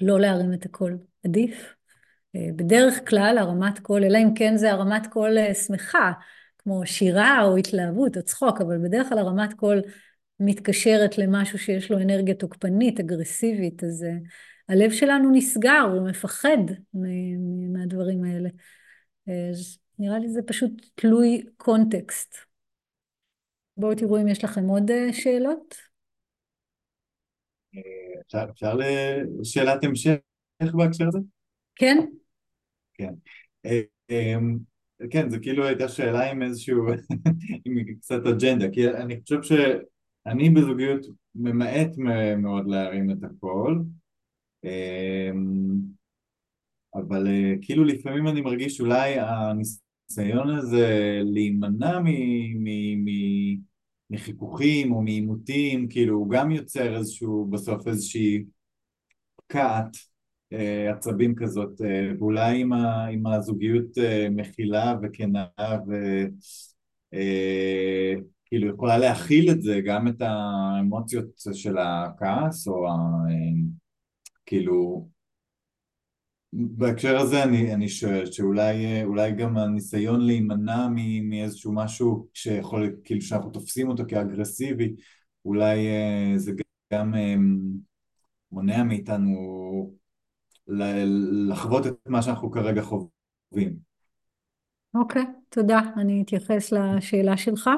לא 0.00 0.20
להרים 0.20 0.52
את 0.52 0.64
הקול, 0.64 0.98
עדיף. 1.24 1.74
אה, 2.36 2.48
בדרך 2.56 3.08
כלל 3.08 3.36
הרמת 3.38 3.78
קול, 3.78 4.04
אלא 4.04 4.18
אם 4.18 4.34
כן 4.34 4.56
זה 4.56 4.72
הרמת 4.72 5.06
קול 5.06 5.38
אה, 5.38 5.54
שמחה, 5.54 6.12
כמו 6.58 6.86
שירה 6.86 7.42
או 7.42 7.56
התלהבות 7.56 8.16
או 8.16 8.22
צחוק, 8.22 8.60
אבל 8.60 8.78
בדרך 8.78 9.08
כלל 9.08 9.18
הרמת 9.18 9.54
קול 9.54 9.82
מתקשרת 10.40 11.18
למשהו 11.18 11.58
שיש 11.58 11.90
לו 11.90 11.98
אנרגיה 11.98 12.34
תוקפנית, 12.34 13.00
אגרסיבית, 13.00 13.84
אז 13.84 14.02
uh, 14.02 14.28
הלב 14.68 14.90
שלנו 14.90 15.30
נסגר, 15.30 15.88
הוא 15.92 16.08
מפחד 16.08 16.58
מהדברים 17.72 18.24
האלה. 18.24 18.48
אז 19.26 19.78
נראה 19.98 20.18
לי 20.18 20.28
זה 20.28 20.40
פשוט 20.46 20.72
תלוי 20.94 21.42
קונטקסט. 21.56 22.34
בואו 23.76 23.94
תראו 23.94 24.20
אם 24.20 24.28
יש 24.28 24.44
לכם 24.44 24.64
עוד 24.64 24.90
uh, 24.90 25.12
שאלות. 25.12 25.74
אפשר, 28.26 28.44
אפשר 28.50 28.76
לשאלת 29.40 29.84
המשך 29.84 30.74
בהקשר 30.74 31.08
הזה? 31.08 31.18
כן. 31.76 31.96
כן. 32.94 33.14
אמ, 34.10 34.58
כן, 35.10 35.30
זה 35.30 35.38
כאילו 35.38 35.66
הייתה 35.66 35.88
שאלה 35.88 36.30
עם 36.30 36.42
איזשהו, 36.42 36.86
עם 37.64 37.94
קצת 38.00 38.20
אג'נדה, 38.26 38.66
כי 38.72 38.88
אני 38.88 39.20
חושב 39.20 39.42
ש... 39.42 39.52
אני 40.26 40.50
בזוגיות 40.50 41.06
ממעט 41.34 41.90
מאוד 42.36 42.66
להרים 42.68 43.10
את 43.10 43.16
הכל, 43.24 43.78
אמ, 44.64 45.74
אבל 46.94 47.28
אה, 47.28 47.54
כאילו 47.62 47.84
לפעמים 47.84 48.28
אני 48.28 48.40
מרגיש 48.40 48.80
אולי 48.80 49.14
הניסיון 49.18 50.50
הזה 50.58 51.20
להימנע 51.24 51.98
מחיכוכים 54.10 54.92
או 54.92 55.02
מעימותים, 55.02 55.88
כאילו 55.88 56.16
הוא 56.16 56.30
גם 56.30 56.50
יוצר 56.50 56.96
איזשהו, 56.96 57.46
בסוף 57.50 57.88
איזושהי 57.88 58.44
פקעת 59.36 59.96
אה, 60.52 60.92
עצבים 60.92 61.34
כזאת, 61.34 61.80
אה, 61.80 62.12
ואולי 62.18 62.62
אם, 62.62 62.72
ה, 62.72 63.08
אם 63.08 63.26
הזוגיות 63.26 63.98
מכילה 64.30 64.94
וכנה 65.02 65.46
וכאילו 67.12 68.74
יכולה 68.74 68.98
להכיל 68.98 69.50
את 69.50 69.62
זה, 69.62 69.80
גם 69.84 70.08
את 70.08 70.20
האמוציות 70.20 71.26
של 71.52 71.78
הכעס 71.78 72.68
או 72.68 72.88
ה, 72.88 72.92
כאילו 74.46 75.08
בהקשר 76.52 77.18
הזה 77.18 77.42
אני, 77.42 77.74
אני 77.74 77.88
שואל 77.88 78.26
שאולי 78.26 79.32
גם 79.38 79.56
הניסיון 79.56 80.20
להימנע 80.20 80.88
מאיזשהו 81.22 81.72
משהו 81.72 82.26
שיכול, 82.34 82.96
כאילו 83.04 83.20
שאנחנו 83.20 83.50
תופסים 83.50 83.88
אותו 83.88 84.02
כאגרסיבי, 84.08 84.94
אולי 85.44 85.78
זה 86.36 86.52
גם 86.92 87.14
מונע 88.52 88.82
מאיתנו 88.82 90.02
לחוות 91.48 91.86
את 91.86 91.94
מה 92.06 92.22
שאנחנו 92.22 92.50
כרגע 92.50 92.82
חווים. 92.82 93.76
אוקיי, 94.94 95.22
okay, 95.22 95.26
תודה. 95.48 95.80
אני 95.96 96.22
אתייחס 96.22 96.72
לשאלה 96.72 97.36
שלך. 97.36 97.70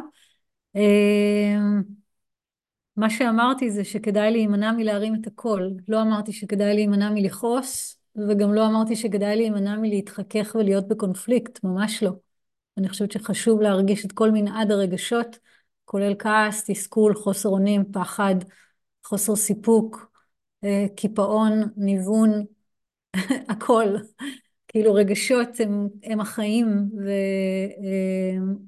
מה 2.97 3.11
שאמרתי 3.11 3.70
זה 3.70 3.85
שכדאי 3.85 4.31
להימנע 4.31 4.72
מלהרים 4.72 5.14
את 5.14 5.27
הקול. 5.27 5.70
לא 5.89 6.03
אמרתי 6.03 6.33
שכדאי 6.33 6.75
להימנע 6.75 7.11
מלכעוס, 7.11 8.01
וגם 8.17 8.55
לא 8.55 8.67
אמרתי 8.67 8.97
שכדאי 8.97 9.37
להימנע 9.37 9.77
מלהתחכך 9.77 10.57
ולהיות 10.59 10.89
בקונפליקט, 10.89 11.65
ממש 11.65 12.03
לא. 12.03 12.12
אני 12.79 12.89
חושבת 12.89 13.12
שחשוב 13.12 13.61
להרגיש 13.61 14.05
את 14.05 14.12
כל 14.12 14.31
מנעד 14.31 14.71
הרגשות, 14.71 15.39
כולל 15.85 16.15
כעס, 16.19 16.65
תסכול, 16.71 17.15
חוסר 17.15 17.49
אונים, 17.49 17.85
פחד, 17.93 18.35
חוסר 19.05 19.37
סיפוק, 19.37 20.11
אה, 20.65 20.87
קיפאון, 20.97 21.62
ניוון, 21.77 22.45
הכל. 23.49 23.87
כאילו 24.69 24.95
רגשות 24.95 25.49
הם, 25.61 25.89
הם 26.03 26.21
החיים, 26.21 26.91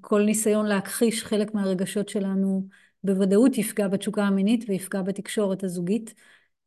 וכל 0.00 0.22
ניסיון 0.22 0.66
להכחיש 0.66 1.24
חלק 1.24 1.54
מהרגשות 1.54 2.08
שלנו 2.08 2.68
בוודאות 3.04 3.58
יפגע 3.58 3.88
בתשוקה 3.88 4.24
המינית 4.24 4.64
ויפגע 4.68 5.02
בתקשורת 5.02 5.64
הזוגית. 5.64 6.14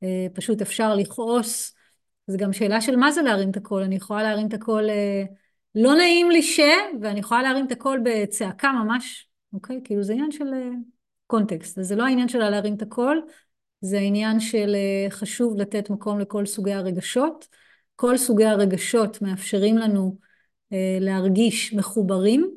אה, 0.03 0.27
פשוט 0.33 0.61
אפשר 0.61 0.95
לכעוס. 0.95 1.78
זו 2.29 2.37
גם 2.37 2.53
שאלה 2.53 2.81
של 2.81 2.95
מה 2.95 3.11
זה 3.11 3.21
להרים 3.21 3.49
את 3.49 3.57
הקול. 3.57 3.83
אני 3.83 3.95
יכולה 3.95 4.23
להרים 4.23 4.47
את 4.47 4.53
הקול, 4.53 4.89
אה, 4.89 5.23
לא 5.75 5.95
נעים 5.95 6.31
לי 6.31 6.43
ש... 6.43 6.59
ואני 7.01 7.19
יכולה 7.19 7.41
להרים 7.41 7.65
את 7.65 7.71
הקול 7.71 8.01
בצעקה 8.03 8.71
ממש, 8.71 9.29
אוקיי? 9.53 9.81
כאילו 9.83 10.03
זה 10.03 10.13
עניין 10.13 10.31
של 10.31 10.45
קונטקסט. 11.27 11.79
אז 11.79 11.87
זה 11.87 11.95
לא 11.95 12.03
העניין 12.03 12.27
שלה 12.27 12.49
להרים 12.49 12.75
את 12.75 12.81
הקול, 12.81 13.21
זה 13.81 13.97
העניין 13.97 14.39
של 14.39 14.75
חשוב 15.09 15.57
לתת 15.57 15.89
מקום 15.89 16.19
לכל 16.19 16.45
סוגי 16.45 16.73
הרגשות. 16.73 17.47
כל 17.95 18.17
סוגי 18.17 18.45
הרגשות 18.45 19.21
מאפשרים 19.21 19.77
לנו 19.77 20.17
אה, 20.73 20.97
להרגיש 21.01 21.73
מחוברים, 21.73 22.51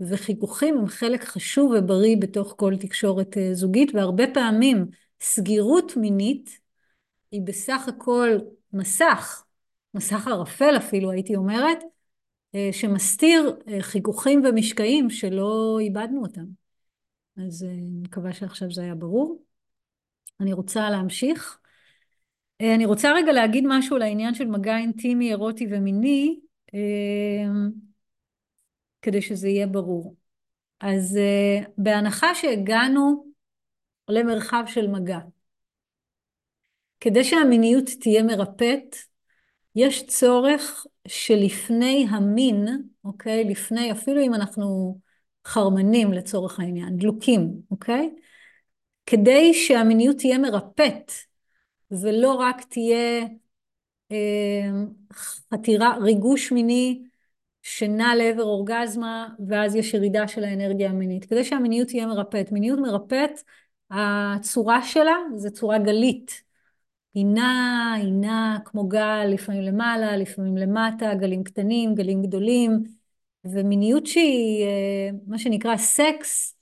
וחיכוכים 0.00 0.78
הם 0.78 0.86
חלק 0.86 1.24
חשוב 1.24 1.72
ובריא 1.78 2.16
בתוך 2.20 2.54
כל 2.56 2.76
תקשורת 2.80 3.38
אה, 3.38 3.54
זוגית, 3.54 3.94
והרבה 3.94 4.24
פעמים 4.34 4.86
סגירות 5.20 5.96
מינית 5.96 6.58
היא 7.30 7.42
בסך 7.44 7.88
הכל 7.88 8.38
מסך, 8.72 9.44
מסך 9.94 10.26
ערפל 10.26 10.76
אפילו 10.76 11.10
הייתי 11.10 11.36
אומרת, 11.36 11.78
אה, 12.54 12.68
שמסתיר 12.72 13.56
חיכוכים 13.80 14.42
ומשקעים 14.44 15.10
שלא 15.10 15.78
איבדנו 15.80 16.22
אותם. 16.22 16.44
אז 17.36 17.62
אני 17.64 18.00
מקווה 18.02 18.32
שעכשיו 18.32 18.70
זה 18.70 18.82
היה 18.82 18.94
ברור. 18.94 19.42
אני 20.40 20.52
רוצה 20.52 20.90
להמשיך. 20.90 21.58
אה, 22.60 22.74
אני 22.74 22.86
רוצה 22.86 23.12
רגע 23.12 23.32
להגיד 23.32 23.64
משהו 23.66 23.96
על 23.96 24.02
העניין 24.02 24.34
של 24.34 24.46
מגע 24.46 24.76
אינטימי, 24.76 25.30
אירוטי 25.30 25.66
ומיני, 25.70 26.40
אה, 26.74 26.80
כדי 29.02 29.22
שזה 29.22 29.48
יהיה 29.48 29.66
ברור. 29.66 30.16
אז 30.80 31.16
אה, 31.16 31.64
בהנחה 31.78 32.34
שהגענו 32.34 33.26
למרחב 34.08 34.64
של 34.66 34.86
מגע, 34.86 35.18
כדי 37.02 37.24
שהמיניות 37.24 37.84
תהיה 38.00 38.22
מרפאת, 38.22 38.96
יש 39.76 40.06
צורך 40.06 40.86
שלפני 41.08 42.06
המין, 42.10 42.68
אוקיי? 43.04 43.44
לפני, 43.44 43.92
אפילו 43.92 44.22
אם 44.22 44.34
אנחנו 44.34 44.98
חרמנים 45.46 46.12
לצורך 46.12 46.60
העניין, 46.60 46.96
דלוקים, 46.96 47.52
אוקיי? 47.70 48.10
כדי 49.06 49.54
שהמיניות 49.54 50.16
תהיה 50.16 50.38
מרפאת, 50.38 51.12
ולא 51.90 52.32
רק 52.32 52.64
תהיה 52.64 53.24
אה, 54.12 54.70
חתירה, 55.52 55.96
ריגוש 56.00 56.52
מיני 56.52 57.02
שנע 57.62 58.14
לעבר 58.14 58.42
אורגזמה, 58.42 59.28
ואז 59.48 59.76
יש 59.76 59.94
ירידה 59.94 60.28
של 60.28 60.44
האנרגיה 60.44 60.90
המינית. 60.90 61.24
כדי 61.24 61.44
שהמיניות 61.44 61.88
תהיה 61.88 62.06
מרפאת. 62.06 62.52
מיניות 62.52 62.78
מרפאת, 62.78 63.40
הצורה 63.90 64.82
שלה 64.82 65.16
זה 65.36 65.50
צורה 65.50 65.78
גלית. 65.78 66.51
היא 67.14 67.26
נעה, 67.26 67.94
היא 67.96 68.12
נעה 68.12 68.58
כמו 68.64 68.88
גל, 68.88 69.26
לפעמים 69.26 69.62
למעלה, 69.62 70.16
לפעמים 70.16 70.56
למטה, 70.56 71.14
גלים 71.14 71.44
קטנים, 71.44 71.94
גלים 71.94 72.22
גדולים, 72.22 72.82
ומיניות 73.44 74.06
שהיא 74.06 74.64
אה, 74.64 75.10
מה 75.26 75.38
שנקרא 75.38 75.76
סקס, 75.76 76.56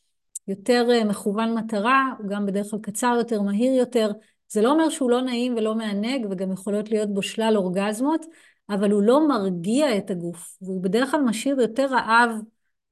יותר 0.48 0.86
אה, 0.90 1.04
מכוון 1.04 1.54
מטרה, 1.54 2.12
הוא 2.18 2.28
גם 2.28 2.46
בדרך 2.46 2.66
כלל 2.70 2.80
קצר 2.82 3.14
יותר, 3.18 3.42
מהיר 3.42 3.74
יותר, 3.74 4.10
זה 4.48 4.62
לא 4.62 4.72
אומר 4.72 4.88
שהוא 4.88 5.10
לא 5.10 5.22
נעים 5.22 5.54
ולא 5.56 5.74
מענג, 5.74 6.26
וגם 6.30 6.52
יכולות 6.52 6.90
להיות 6.90 7.14
בו 7.14 7.22
שלל 7.22 7.52
אורגזמות, 7.56 8.26
אבל 8.70 8.90
הוא 8.90 9.02
לא 9.02 9.28
מרגיע 9.28 9.96
את 9.96 10.10
הגוף, 10.10 10.56
והוא 10.62 10.82
בדרך 10.82 11.10
כלל 11.10 11.20
משאיר 11.20 11.60
יותר 11.60 11.86
רעב 11.86 12.30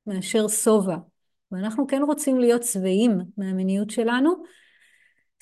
מאשר 0.07 0.49
שובע. 0.49 0.97
ואנחנו 1.53 1.87
כן 1.87 2.03
רוצים 2.03 2.41
להיות 2.41 2.63
שבעים 2.63 3.19
מהמיניות 3.37 3.91
שלנו, 3.91 4.31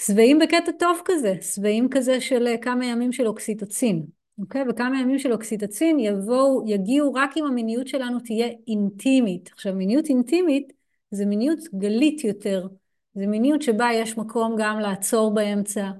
שבעים 0.00 0.38
בקטע 0.38 0.72
טוב 0.78 1.00
כזה, 1.04 1.34
שבעים 1.42 1.88
כזה 1.90 2.20
של 2.20 2.46
אה, 2.46 2.58
כמה 2.58 2.86
ימים 2.86 3.12
של 3.12 3.26
אוקסיטוצין, 3.26 4.06
אוקיי? 4.38 4.64
וכמה 4.68 5.00
ימים 5.00 5.18
של 5.18 5.32
אוקסיטוצין 5.32 5.98
יבואו, 5.98 6.64
יגיעו 6.66 7.14
רק 7.14 7.36
אם 7.36 7.44
המיניות 7.46 7.88
שלנו 7.88 8.20
תהיה 8.20 8.48
אינטימית. 8.68 9.50
עכשיו, 9.52 9.74
מיניות 9.74 10.08
אינטימית 10.08 10.72
זה 11.10 11.26
מיניות 11.26 11.58
גלית 11.74 12.24
יותר, 12.24 12.66
זה 13.14 13.26
מיניות 13.26 13.62
שבה 13.62 13.88
יש 13.94 14.18
מקום 14.18 14.56
גם 14.58 14.78
לעצור 14.78 15.34
באמצע 15.34 15.90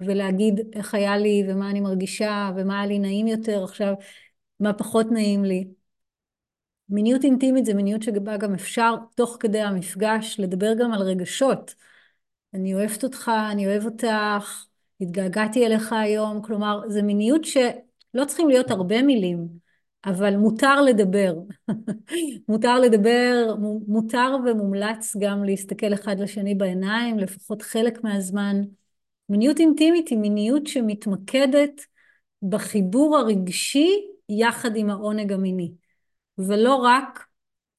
ולהגיד 0.00 0.60
איך 0.72 0.94
היה 0.94 1.16
לי 1.16 1.44
ומה 1.48 1.70
אני 1.70 1.80
מרגישה 1.80 2.50
ומה 2.56 2.78
היה 2.78 2.86
לי 2.86 2.98
נעים 2.98 3.26
יותר 3.26 3.64
עכשיו, 3.64 3.94
מה 4.60 4.72
פחות 4.72 5.06
נעים 5.10 5.44
לי. 5.44 5.68
מיניות 6.88 7.24
אינטימית 7.24 7.64
זה 7.64 7.74
מיניות 7.74 8.02
שבה 8.02 8.36
גם 8.36 8.54
אפשר 8.54 8.94
תוך 9.14 9.36
כדי 9.40 9.60
המפגש 9.60 10.40
לדבר 10.40 10.74
גם 10.78 10.92
על 10.92 11.02
רגשות. 11.02 11.74
אני 12.54 12.74
אוהבת 12.74 13.04
אותך, 13.04 13.30
אני 13.50 13.66
אוהב 13.66 13.84
אותך, 13.84 14.64
התגעגעתי 15.00 15.66
אליך 15.66 15.92
היום, 15.92 16.42
כלומר, 16.42 16.80
זו 16.88 17.02
מיניות 17.02 17.44
שלא 17.44 18.24
צריכים 18.24 18.48
להיות 18.48 18.70
הרבה 18.70 19.02
מילים. 19.02 19.68
אבל 20.04 20.36
מותר 20.36 20.80
לדבר. 20.82 21.34
מותר 22.48 22.80
לדבר, 22.80 23.56
מותר 23.86 24.36
ומומלץ 24.44 25.16
גם 25.20 25.44
להסתכל 25.44 25.94
אחד 25.94 26.20
לשני 26.20 26.54
בעיניים, 26.54 27.18
לפחות 27.18 27.62
חלק 27.62 28.04
מהזמן. 28.04 28.60
מיניות 29.28 29.58
אינטימית 29.60 30.08
היא 30.08 30.18
מיניות 30.18 30.66
שמתמקדת 30.66 31.80
בחיבור 32.42 33.16
הרגשי 33.16 34.06
יחד 34.28 34.76
עם 34.76 34.90
העונג 34.90 35.32
המיני, 35.32 35.72
ולא 36.38 36.74
רק 36.74 37.26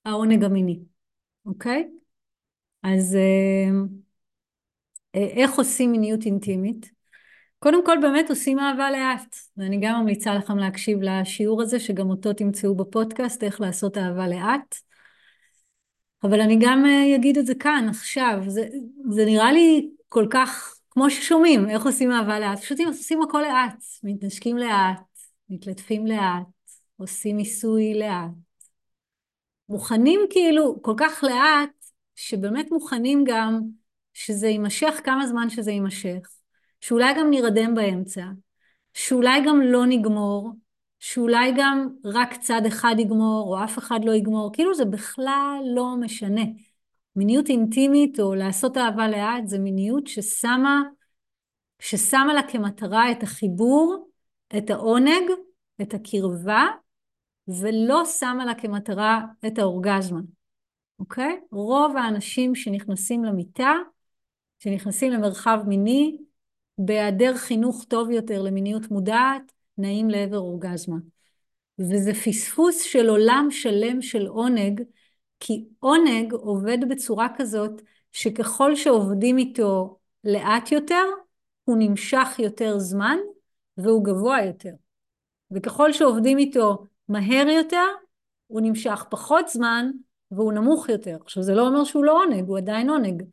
העונג 0.06 0.44
המיני, 0.44 0.80
אוקיי? 1.46 1.90
אז 2.84 3.16
אה, 3.16 3.72
איך 5.14 5.58
עושים 5.58 5.92
מיניות 5.92 6.26
אינטימית? 6.26 6.92
קודם 7.60 7.86
כל 7.86 7.98
באמת 8.02 8.30
עושים 8.30 8.60
אהבה 8.60 8.92
לאט, 8.92 9.36
ואני 9.58 9.80
גם 9.82 10.02
ממליצה 10.02 10.34
לכם 10.34 10.58
להקשיב 10.58 11.00
לשיעור 11.02 11.62
הזה, 11.62 11.80
שגם 11.80 12.10
אותו 12.10 12.34
תמצאו 12.34 12.76
בפודקאסט, 12.76 13.44
איך 13.44 13.62
לעשות 13.62 13.98
אהבה 13.98 14.28
לאט. 14.28 14.76
אבל 16.24 16.42
אני 16.42 16.58
גם 16.62 16.86
אה, 16.86 17.16
אגיד 17.16 17.38
את 17.38 17.46
זה 17.46 17.56
כאן, 17.56 17.88
עכשיו, 17.90 18.40
זה, 18.48 18.68
זה 19.10 19.26
נראה 19.26 19.52
לי 19.52 19.90
כל 20.10 20.28
כך, 20.30 20.76
כמו 20.90 21.10
ששומעים, 21.10 21.70
איך 21.70 21.86
עושים 21.86 22.12
אהבה 22.12 22.40
לאט, 22.40 22.60
פשוט 22.60 22.80
עושים 22.88 23.22
הכל 23.22 23.42
לאט, 23.42 23.84
מתנשקים 24.04 24.58
לאט, 24.58 25.02
מתלטפים 25.50 26.08
לאט, 26.08 26.48
עושים 26.98 27.38
ניסוי 27.38 27.94
לאט. 27.94 28.32
מוכנים 29.70 30.20
כאילו 30.30 30.80
כל 30.82 30.94
כך 30.98 31.24
לאט, 31.24 31.70
שבאמת 32.16 32.72
מוכנים 32.72 33.24
גם 33.28 33.62
שזה 34.20 34.48
יימשך 34.48 35.02
כמה 35.04 35.28
זמן 35.28 35.50
שזה 35.50 35.72
יימשך. 35.72 36.30
שאולי 36.82 37.14
גם 37.18 37.30
נרדם 37.30 37.76
באמצע, 37.76 38.26
שאולי 38.94 39.42
גם 39.46 39.62
לא 39.62 39.86
נגמור, 39.86 40.52
שאולי 41.00 41.54
גם 41.58 41.90
רק 42.06 42.38
צד 42.38 42.62
אחד 42.68 42.96
יגמור 42.98 43.48
או 43.48 43.64
אף 43.64 43.78
אחד 43.78 44.00
לא 44.06 44.12
יגמור, 44.12 44.54
כאילו 44.54 44.74
זה 44.74 44.86
בכלל 44.86 45.62
לא 45.76 45.96
משנה. 46.00 46.42
מיניות 47.16 47.50
אינטימית 47.50 48.20
או 48.20 48.36
לעשות 48.36 48.78
אהבה 48.78 49.08
לאט 49.08 49.48
זה 49.48 49.60
מיניות 49.60 50.08
ששמה, 50.08 50.82
ששמה 51.80 52.34
לה 52.34 52.42
כמטרה 52.48 53.12
את 53.12 53.24
החיבור, 53.24 54.10
את 54.58 54.70
העונג, 54.70 55.32
את 55.82 55.94
הקרבה, 55.94 56.66
ולא 57.48 58.06
שמה 58.06 58.46
לה 58.46 58.54
כמטרה 58.56 59.22
את 59.48 59.60
האורגזמה, 59.60 60.20
אוקיי? 61.00 61.40
רוב 61.52 61.98
האנשים 61.98 62.56
שנכנסים 62.56 63.24
למיטה, 63.24 63.74
שנכנסים 64.60 65.12
למרחב 65.12 65.60
מיני, 65.68 66.18
בהיעדר 66.78 67.36
חינוך 67.36 67.84
טוב 67.84 68.10
יותר 68.10 68.42
למיניות 68.42 68.92
מודעת, 68.92 69.52
נעים 69.78 70.10
לעבר 70.10 70.38
אורגזמה. 70.38 70.98
וזה 71.80 72.12
פספוס 72.14 72.82
של 72.82 73.10
עולם 73.10 73.48
שלם 73.52 74.02
של 74.02 74.28
עונג, 74.28 74.82
כי 75.40 75.66
עונג 75.80 76.34
עובד 76.34 76.78
בצורה 76.90 77.28
כזאת 77.38 77.82
שככל 78.12 78.76
שעובדים 78.76 79.38
איתו 79.38 79.98
לאט 80.24 80.72
יותר, 80.72 81.04
הוא 81.64 81.78
נמשך 81.80 82.28
יותר 82.40 82.80
זמן 82.80 83.18
והוא 83.78 84.04
גבוה 84.04 84.46
יותר. 84.46 84.74
וככל 85.52 85.94
שעובדים 85.94 86.38
איתו 86.38 86.84
מהר 87.08 87.48
יותר, 87.48 87.86
הוא 88.48 88.62
נמשך 88.62 89.06
פחות 89.10 89.48
זמן 89.48 89.92
והוא 90.32 90.54
נמוך 90.54 90.90
יותר. 90.90 91.18
עכשיו 91.22 91.44
זה 91.44 91.54
לא 91.54 91.68
אומר 91.68 91.84
שהוא 91.84 92.06
לא 92.06 92.24
עונג, 92.24 92.48
הוא 92.48 92.58
עדיין 92.58 92.90
עונג. 92.90 93.24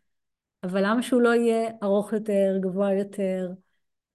אבל 0.67 0.83
למה 0.87 1.03
שהוא 1.03 1.23
לא 1.23 1.35
יהיה 1.35 1.71
ארוך 1.83 2.13
יותר, 2.13 2.59
גבוה 2.61 2.93
יותר? 2.93 3.49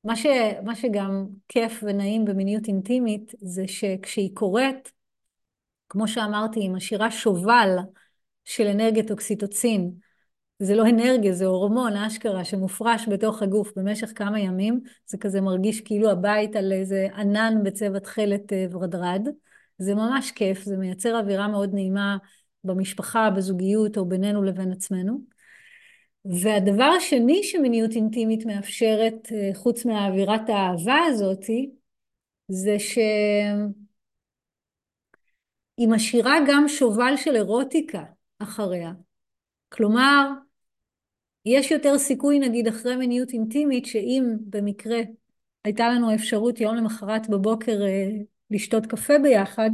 מה, 0.04 0.16
ש, 0.16 0.26
מה 0.64 0.76
שגם 0.76 1.28
כיף 1.48 1.84
ונעים 1.84 2.26
במיניות 2.26 2.68
אינטימית 2.68 3.32
זה 3.42 3.68
שכשהיא 3.68 4.30
קורית, 4.34 4.92
כמו 5.90 6.08
שאמרתי, 6.08 6.60
היא 6.60 6.70
משאירה 6.70 7.12
שובל 7.12 7.78
של 8.46 8.68
אנרגיית 8.68 9.12
אוקסיטוצין. 9.12 9.92
זה 10.60 10.76
לא 10.76 10.84
אנרגיה, 10.90 11.34
זה 11.34 11.46
הורמון, 11.46 11.98
אשכרה, 11.98 12.46
שמופרש 12.46 13.08
בתוך 13.08 13.42
הגוף 13.42 13.72
במשך 13.76 14.12
כמה 14.16 14.40
ימים. 14.40 14.80
זה 15.06 15.18
כזה 15.18 15.42
מרגיש 15.42 15.82
כאילו 15.82 16.10
הבית 16.10 16.56
על 16.56 16.72
איזה 16.72 17.08
ענן 17.16 17.54
בצבע 17.64 18.00
תכלת 18.00 18.54
אה, 18.54 18.66
ורדרד. 18.72 19.28
זה 19.78 19.96
ממש 19.96 20.32
כיף, 20.32 20.64
זה 20.64 20.78
מייצר 20.78 21.20
אווירה 21.20 21.48
מאוד 21.48 21.74
נעימה 21.74 22.18
במשפחה, 22.64 23.30
בזוגיות 23.30 23.98
או 23.98 24.06
בינינו 24.06 24.44
לבין 24.44 24.72
עצמנו. 24.72 25.22
והדבר 26.26 26.84
השני 26.98 27.44
שמיניות 27.44 27.92
אינטימית 27.92 28.46
מאפשרת, 28.46 29.28
אה, 29.32 29.50
חוץ 29.54 29.86
מהאווירת 29.86 30.50
האהבה 30.50 30.98
הזאתי, 31.08 31.72
זה 32.48 32.80
שהיא 32.80 33.04
משאירה 35.90 36.36
גם 36.48 36.68
שובל 36.68 37.14
של 37.18 37.36
אירוטיקה 37.36 38.04
אחריה. 38.40 38.92
כלומר, 39.70 40.28
יש 41.46 41.72
יותר 41.72 41.98
סיכוי 41.98 42.40
נגיד 42.40 42.68
אחרי 42.68 42.96
מיניות 42.96 43.30
אינטימית 43.30 43.86
שאם 43.86 44.24
במקרה 44.50 45.00
הייתה 45.64 45.90
לנו 45.90 46.16
אפשרות 46.16 46.60
יום 46.60 46.76
למחרת 46.76 47.30
בבוקר 47.30 47.82
אה, 47.82 48.10
לשתות 48.52 48.86
קפה 48.86 49.14
ביחד, 49.24 49.70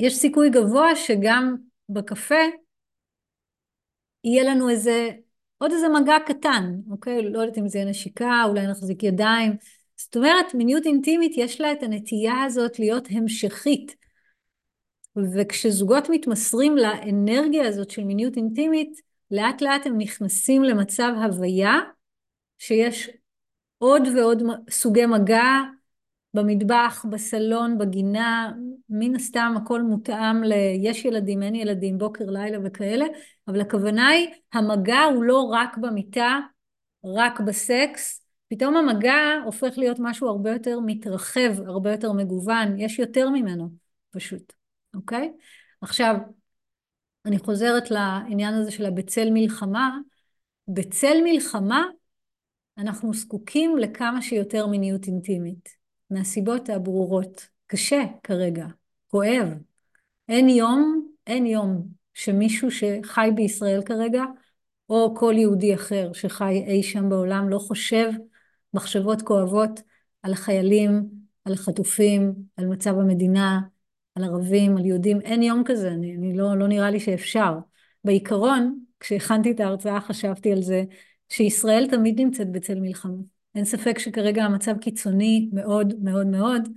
יש 0.00 0.16
סיכוי 0.16 0.50
גבוה 0.50 0.96
שגם 0.96 1.56
בקפה 1.88 2.44
יהיה 4.24 4.44
לנו 4.44 4.68
איזה, 4.68 5.10
עוד 5.58 5.72
איזה 5.72 5.88
מגע 5.88 6.16
קטן, 6.26 6.74
אוקיי? 6.90 7.30
לא 7.30 7.38
יודעת 7.40 7.58
אם 7.58 7.68
זה 7.68 7.78
יהיה 7.78 7.90
נשיקה, 7.90 8.42
אולי 8.48 8.66
נחזיק 8.66 9.02
ידיים. 9.02 9.52
זאת 9.96 10.16
אומרת, 10.16 10.54
מיניות 10.54 10.86
אינטימית 10.86 11.32
יש 11.36 11.60
לה 11.60 11.72
את 11.72 11.82
הנטייה 11.82 12.42
הזאת 12.42 12.78
להיות 12.78 13.08
המשכית. 13.10 13.96
וכשזוגות 15.34 16.08
מתמסרים 16.10 16.76
לאנרגיה 16.76 17.68
הזאת 17.68 17.90
של 17.90 18.04
מיניות 18.04 18.36
אינטימית, 18.36 19.00
לאט 19.30 19.62
לאט 19.62 19.86
הם 19.86 19.98
נכנסים 19.98 20.62
למצב 20.62 21.12
הוויה 21.22 21.78
שיש 22.58 23.10
עוד 23.78 24.02
ועוד 24.16 24.42
סוגי 24.70 25.06
מגע, 25.06 25.44
במטבח, 26.34 27.04
בסלון, 27.10 27.78
בגינה, 27.78 28.52
מן 28.88 29.16
הסתם 29.16 29.54
הכל 29.56 29.82
מותאם 29.82 30.44
ל... 30.44 30.52
יש 30.82 31.04
ילדים, 31.04 31.42
אין 31.42 31.54
ילדים, 31.54 31.98
בוקר, 31.98 32.24
לילה 32.24 32.58
וכאלה, 32.64 33.06
אבל 33.50 33.60
הכוונה 33.60 34.08
היא, 34.08 34.28
המגע 34.52 35.02
הוא 35.02 35.24
לא 35.24 35.42
רק 35.42 35.76
במיטה, 35.76 36.38
רק 37.04 37.40
בסקס, 37.40 38.24
פתאום 38.48 38.76
המגע 38.76 39.16
הופך 39.44 39.78
להיות 39.78 39.96
משהו 40.00 40.28
הרבה 40.28 40.50
יותר 40.50 40.78
מתרחב, 40.86 41.60
הרבה 41.66 41.92
יותר 41.92 42.12
מגוון, 42.12 42.78
יש 42.78 42.98
יותר 42.98 43.30
ממנו 43.30 43.70
פשוט, 44.10 44.52
אוקיי? 44.94 45.32
עכשיו, 45.80 46.14
אני 47.26 47.38
חוזרת 47.38 47.90
לעניין 47.90 48.54
הזה 48.54 48.70
של 48.70 48.86
הבצל 48.86 49.28
מלחמה. 49.30 49.98
בצל 50.68 51.16
מלחמה 51.24 51.84
אנחנו 52.78 53.14
זקוקים 53.14 53.78
לכמה 53.78 54.22
שיותר 54.22 54.66
מיניות 54.66 55.06
אינטימית. 55.06 55.68
מהסיבות 56.10 56.68
הברורות. 56.68 57.48
קשה 57.66 58.02
כרגע, 58.22 58.66
כואב. 59.08 59.48
אין 60.28 60.48
יום, 60.48 61.08
אין 61.26 61.46
יום 61.46 61.99
שמישהו 62.14 62.68
שחי 62.70 63.30
בישראל 63.34 63.82
כרגע, 63.82 64.24
או 64.88 65.14
כל 65.16 65.34
יהודי 65.36 65.74
אחר 65.74 66.12
שחי 66.12 66.64
אי 66.66 66.82
שם 66.82 67.08
בעולם, 67.08 67.48
לא 67.48 67.58
חושב 67.58 68.12
מחשבות 68.74 69.22
כואבות 69.22 69.80
על 70.22 70.32
החיילים, 70.32 71.08
על 71.44 71.52
החטופים, 71.52 72.34
על 72.56 72.66
מצב 72.66 72.98
המדינה, 72.98 73.60
על 74.14 74.24
ערבים, 74.24 74.76
על 74.76 74.86
יהודים. 74.86 75.20
אין 75.20 75.42
יום 75.42 75.62
כזה, 75.64 75.88
אני, 75.88 76.16
אני 76.16 76.36
לא, 76.36 76.56
לא 76.56 76.68
נראה 76.68 76.90
לי 76.90 77.00
שאפשר. 77.00 77.58
בעיקרון, 78.04 78.78
כשהכנתי 79.00 79.50
את 79.50 79.60
ההרצאה 79.60 80.00
חשבתי 80.00 80.52
על 80.52 80.62
זה, 80.62 80.84
שישראל 81.28 81.88
תמיד 81.90 82.20
נמצאת 82.20 82.52
בצל 82.52 82.80
מלחמה. 82.80 83.18
אין 83.54 83.64
ספק 83.64 83.98
שכרגע 83.98 84.44
המצב 84.44 84.78
קיצוני 84.78 85.50
מאוד 85.52 85.94
מאוד 86.02 86.26
מאוד, 86.26 86.68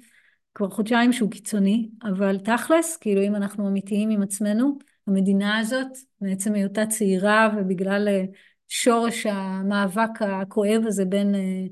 כבר 0.56 0.70
חודשיים 0.70 1.14
שהוא 1.14 1.32
קיצוני, 1.32 1.90
אבל 2.04 2.38
תכלס, 2.38 2.98
כאילו 2.98 3.22
אם 3.22 3.36
אנחנו 3.36 3.68
אמיתיים 3.68 4.10
עם 4.10 4.22
עצמנו, 4.22 4.78
המדינה 5.08 5.58
הזאת, 5.58 5.98
מעצם 6.22 6.54
היותה 6.54 6.86
צעירה 6.86 7.50
ובגלל 7.58 8.08
אה, 8.08 8.24
שורש 8.68 9.26
המאבק 9.26 10.22
הכואב 10.22 10.82
הזה 10.88 11.06
בין 11.06 11.36
אה, 11.36 11.66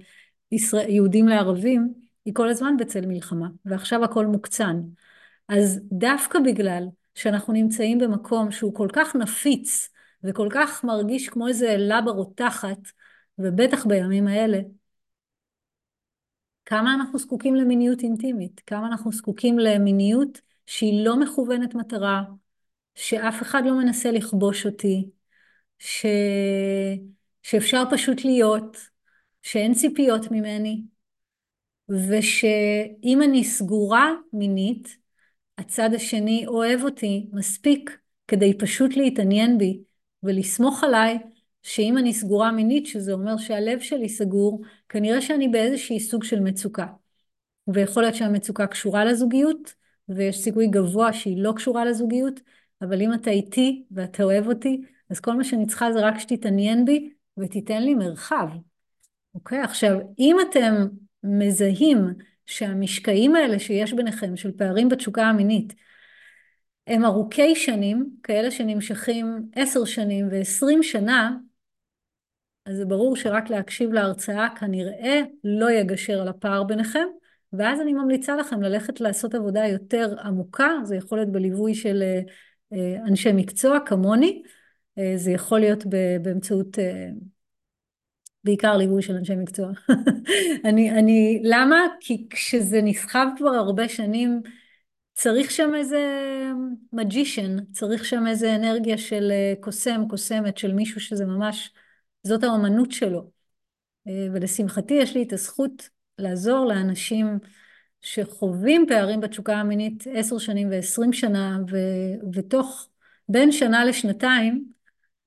ישראל, 0.51 0.89
יהודים 0.89 1.27
לערבים, 1.27 1.93
היא 2.25 2.33
כל 2.33 2.49
הזמן 2.49 2.77
בצל 2.77 3.05
מלחמה, 3.05 3.47
ועכשיו 3.65 4.03
הכל 4.03 4.25
מוקצן. 4.25 4.81
אז 5.47 5.79
דווקא 5.91 6.39
בגלל 6.39 6.87
שאנחנו 7.15 7.53
נמצאים 7.53 7.97
במקום 7.97 8.51
שהוא 8.51 8.75
כל 8.75 8.87
כך 8.93 9.15
נפיץ 9.15 9.89
וכל 10.23 10.47
כך 10.51 10.83
מרגיש 10.83 11.29
כמו 11.29 11.47
איזה 11.47 11.75
לבה 11.77 12.11
רותחת, 12.11 12.79
ובטח 13.37 13.85
בימים 13.85 14.27
האלה, 14.27 14.59
כמה 16.65 16.93
אנחנו 16.93 17.19
זקוקים 17.19 17.55
למיניות 17.55 18.01
אינטימית, 18.03 18.61
כמה 18.65 18.87
אנחנו 18.87 19.11
זקוקים 19.11 19.59
למיניות 19.59 20.41
שהיא 20.65 21.05
לא 21.05 21.19
מכוונת 21.19 21.75
מטרה, 21.75 22.23
שאף 22.95 23.41
אחד 23.41 23.61
לא 23.65 23.73
מנסה 23.73 24.11
לכבוש 24.11 24.65
אותי, 24.65 25.09
ש... 25.79 26.05
שאפשר 27.43 27.83
פשוט 27.91 28.25
להיות, 28.25 28.77
שאין 29.41 29.73
ציפיות 29.73 30.31
ממני, 30.31 30.81
ושאם 31.89 33.21
אני 33.23 33.43
סגורה 33.43 34.13
מינית, 34.33 34.97
הצד 35.57 35.93
השני 35.93 36.47
אוהב 36.47 36.83
אותי 36.83 37.29
מספיק 37.33 37.97
כדי 38.27 38.57
פשוט 38.57 38.97
להתעניין 38.97 39.57
בי 39.57 39.81
ולסמוך 40.23 40.83
עליי 40.83 41.17
שאם 41.63 41.97
אני 41.97 42.13
סגורה 42.13 42.51
מינית, 42.51 42.85
שזה 42.85 43.13
אומר 43.13 43.37
שהלב 43.37 43.79
שלי 43.79 44.09
סגור, 44.09 44.61
כנראה 44.89 45.21
שאני 45.21 45.47
באיזשהי 45.47 45.99
סוג 45.99 46.23
של 46.23 46.39
מצוקה. 46.39 46.85
ויכול 47.67 48.03
להיות 48.03 48.15
שהמצוקה 48.15 48.67
קשורה 48.67 49.05
לזוגיות, 49.05 49.73
ויש 50.09 50.39
סיכוי 50.39 50.67
גבוה 50.67 51.13
שהיא 51.13 51.43
לא 51.43 51.53
קשורה 51.55 51.85
לזוגיות, 51.85 52.39
אבל 52.81 53.01
אם 53.01 53.13
אתה 53.13 53.31
איתי 53.31 53.83
ואתה 53.91 54.23
אוהב 54.23 54.47
אותי, 54.47 54.81
אז 55.09 55.19
כל 55.19 55.33
מה 55.33 55.43
שאני 55.43 55.67
צריכה 55.67 55.91
זה 55.91 55.99
רק 55.99 56.19
שתתעניין 56.19 56.85
בי 56.85 57.13
ותיתן 57.37 57.83
לי 57.83 57.95
מרחב. 57.95 58.47
אוקיי? 59.35 59.59
עכשיו, 59.59 59.99
אם 60.19 60.37
אתם 60.49 60.87
מזהים 61.23 61.97
שהמשקעים 62.45 63.35
האלה 63.35 63.59
שיש 63.59 63.93
ביניכם, 63.93 64.35
של 64.35 64.51
פערים 64.51 64.89
בתשוקה 64.89 65.23
המינית, 65.23 65.73
הם 66.87 67.05
ארוכי 67.05 67.55
שנים, 67.55 68.09
כאלה 68.23 68.51
שנמשכים 68.51 69.49
עשר 69.55 69.85
שנים 69.85 70.27
ועשרים 70.31 70.83
שנה, 70.83 71.37
אז 72.65 72.75
זה 72.77 72.85
ברור 72.85 73.15
שרק 73.15 73.49
להקשיב 73.49 73.93
להרצאה 73.93 74.47
כנראה 74.59 75.21
לא 75.43 75.71
יגשר 75.71 76.21
על 76.21 76.27
הפער 76.27 76.63
ביניכם, 76.63 77.07
ואז 77.53 77.81
אני 77.81 77.93
ממליצה 77.93 78.35
לכם 78.35 78.61
ללכת 78.61 79.01
לעשות 79.01 79.35
עבודה 79.35 79.65
יותר 79.67 80.15
עמוקה, 80.23 80.69
זה 80.83 80.95
יכול 80.95 81.17
להיות 81.17 81.31
בליווי 81.31 81.75
של 81.75 82.01
אה, 82.01 82.21
אנשי 83.07 83.31
מקצוע 83.33 83.79
כמוני, 83.85 84.43
אה, 84.97 85.13
זה 85.15 85.31
יכול 85.31 85.59
להיות 85.59 85.83
באמצעות, 86.21 86.77
בעיקר 88.43 88.77
ליווי 88.77 89.01
של 89.01 89.15
אנשי 89.15 89.35
מקצוע. 89.35 89.71
אני, 90.65 90.91
אני, 90.91 91.41
למה? 91.43 91.77
כי 91.99 92.27
כשזה 92.29 92.81
נסחב 92.83 93.27
כבר 93.37 93.49
הרבה 93.49 93.89
שנים, 93.89 94.41
צריך 95.13 95.51
שם 95.51 95.71
איזה 95.75 96.07
מג'ישן, 96.93 97.71
צריך 97.71 98.05
שם 98.05 98.27
איזה 98.27 98.55
אנרגיה 98.55 98.97
של 98.97 99.31
קוסם, 99.59 100.01
קוסמת, 100.09 100.57
של 100.57 100.73
מישהו 100.73 101.01
שזה 101.01 101.25
ממש, 101.25 101.73
זאת 102.23 102.43
האומנות 102.43 102.91
שלו. 102.91 103.31
ולשמחתי 104.33 104.93
יש 104.93 105.15
לי 105.15 105.23
את 105.23 105.33
הזכות 105.33 105.89
לעזור 106.17 106.65
לאנשים 106.65 107.39
שחווים 108.01 108.85
פערים 108.87 109.21
בתשוקה 109.21 109.55
המינית 109.55 110.03
עשר 110.13 110.37
שנים 110.37 110.69
ועשרים 110.71 111.13
שנה, 111.13 111.59
ו, 111.71 111.77
ותוך 112.33 112.87
בין 113.29 113.51
שנה 113.51 113.85
לשנתיים 113.85 114.65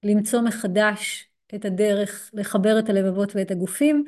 למצוא 0.03 0.41
מחדש 0.41 1.31
את 1.55 1.65
הדרך 1.65 2.31
לחבר 2.35 2.79
את 2.79 2.89
הלבבות 2.89 3.37
ואת 3.37 3.51
הגופים. 3.51 4.05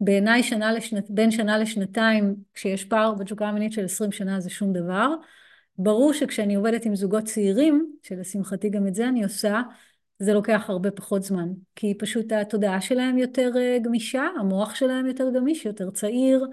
בעיניי 0.00 0.42
שנה 0.42 0.72
לשנת, 0.72 1.10
בין 1.10 1.30
שנה 1.30 1.58
לשנתיים, 1.58 2.36
כשיש 2.54 2.84
פער 2.84 3.14
בתשוקה 3.14 3.48
המינית 3.48 3.72
של 3.72 3.84
עשרים 3.84 4.12
שנה 4.12 4.40
זה 4.40 4.50
שום 4.50 4.72
דבר. 4.72 5.14
ברור 5.78 6.12
שכשאני 6.12 6.54
עובדת 6.54 6.84
עם 6.84 6.96
זוגות 6.96 7.24
צעירים, 7.24 7.92
שלשמחתי 8.02 8.68
גם 8.70 8.86
את 8.86 8.94
זה 8.94 9.08
אני 9.08 9.24
עושה, 9.24 9.62
זה 10.18 10.34
לוקח 10.34 10.64
הרבה 10.68 10.90
פחות 10.90 11.22
זמן, 11.22 11.48
כי 11.76 11.94
פשוט 11.98 12.32
התודעה 12.32 12.80
שלהם 12.80 13.18
יותר 13.18 13.50
אה, 13.56 13.78
גמישה, 13.82 14.26
המוח 14.38 14.74
שלהם 14.74 15.06
יותר 15.06 15.30
גמיש, 15.34 15.64
יותר 15.64 15.90
צעיר, 15.90 16.46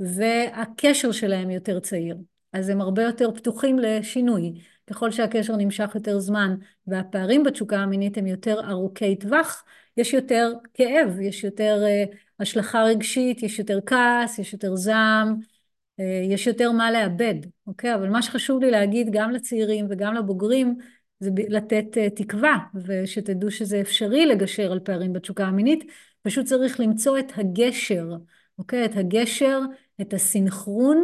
והקשר 0.00 1.12
שלהם 1.12 1.50
יותר 1.50 1.80
צעיר. 1.80 2.16
אז 2.52 2.68
הם 2.68 2.80
הרבה 2.80 3.02
יותר 3.02 3.30
פתוחים 3.34 3.78
לשינוי. 3.78 4.52
ככל 4.86 5.10
שהקשר 5.10 5.56
נמשך 5.56 5.90
יותר 5.94 6.18
זמן 6.18 6.54
והפערים 6.86 7.44
בתשוקה 7.44 7.78
המינית 7.78 8.18
הם 8.18 8.26
יותר 8.26 8.70
ארוכי 8.70 9.16
טווח, 9.16 9.64
יש 9.96 10.12
יותר 10.12 10.52
כאב, 10.74 11.20
יש 11.20 11.44
יותר 11.44 11.84
uh, 11.84 12.16
השלכה 12.40 12.82
רגשית, 12.82 13.42
יש 13.42 13.58
יותר 13.58 13.78
כעס, 13.86 14.38
יש 14.38 14.52
יותר 14.52 14.76
זעם, 14.76 15.34
uh, 16.00 16.02
יש 16.30 16.46
יותר 16.46 16.72
מה 16.72 16.90
לאבד, 16.90 17.34
אוקיי? 17.66 17.94
אבל 17.94 18.08
מה 18.08 18.22
שחשוב 18.22 18.60
לי 18.62 18.70
להגיד 18.70 19.08
גם 19.12 19.30
לצעירים 19.30 19.86
וגם 19.90 20.14
לבוגרים, 20.14 20.76
זה 21.20 21.30
לתת 21.48 21.86
uh, 21.94 22.16
תקווה, 22.16 22.58
ושתדעו 22.74 23.50
שזה 23.50 23.80
אפשרי 23.80 24.26
לגשר 24.26 24.72
על 24.72 24.80
פערים 24.80 25.12
בתשוקה 25.12 25.44
המינית, 25.44 25.84
פשוט 26.22 26.46
צריך 26.46 26.80
למצוא 26.80 27.18
את 27.18 27.32
הגשר, 27.36 28.06
אוקיי? 28.58 28.84
את 28.84 28.96
הגשר, 28.96 29.60
את 30.00 30.14
הסינכרון 30.14 31.02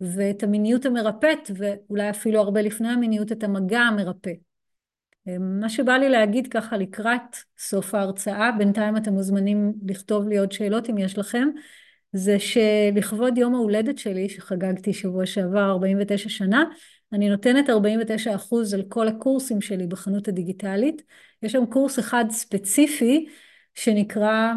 ואת 0.00 0.42
המיניות 0.42 0.86
המרפאת, 0.86 1.50
ואולי 1.56 2.10
אפילו 2.10 2.40
הרבה 2.40 2.62
לפני 2.62 2.88
המיניות, 2.88 3.32
את 3.32 3.44
המגע 3.44 3.80
המרפא. 3.80 4.30
מה 5.40 5.68
שבא 5.68 5.92
לי 5.92 6.08
להגיד 6.08 6.46
ככה 6.46 6.76
לקראת 6.76 7.36
סוף 7.58 7.94
ההרצאה, 7.94 8.52
בינתיים 8.58 8.96
אתם 8.96 9.12
מוזמנים 9.12 9.72
לכתוב 9.88 10.28
לי 10.28 10.38
עוד 10.38 10.52
שאלות 10.52 10.90
אם 10.90 10.98
יש 10.98 11.18
לכם, 11.18 11.48
זה 12.12 12.36
שלכבוד 12.38 13.38
יום 13.38 13.54
ההולדת 13.54 13.98
שלי, 13.98 14.28
שחגגתי 14.28 14.92
שבוע 14.92 15.26
שעבר 15.26 15.70
49 15.70 16.28
שנה, 16.28 16.64
אני 17.12 17.28
נותנת 17.28 17.70
49 17.70 18.34
אחוז 18.34 18.74
על 18.74 18.82
כל 18.88 19.08
הקורסים 19.08 19.60
שלי 19.60 19.86
בחנות 19.86 20.28
הדיגיטלית. 20.28 21.02
יש 21.42 21.52
שם 21.52 21.66
קורס 21.66 21.98
אחד 21.98 22.24
ספציפי 22.30 23.26
שנקרא 23.74 24.52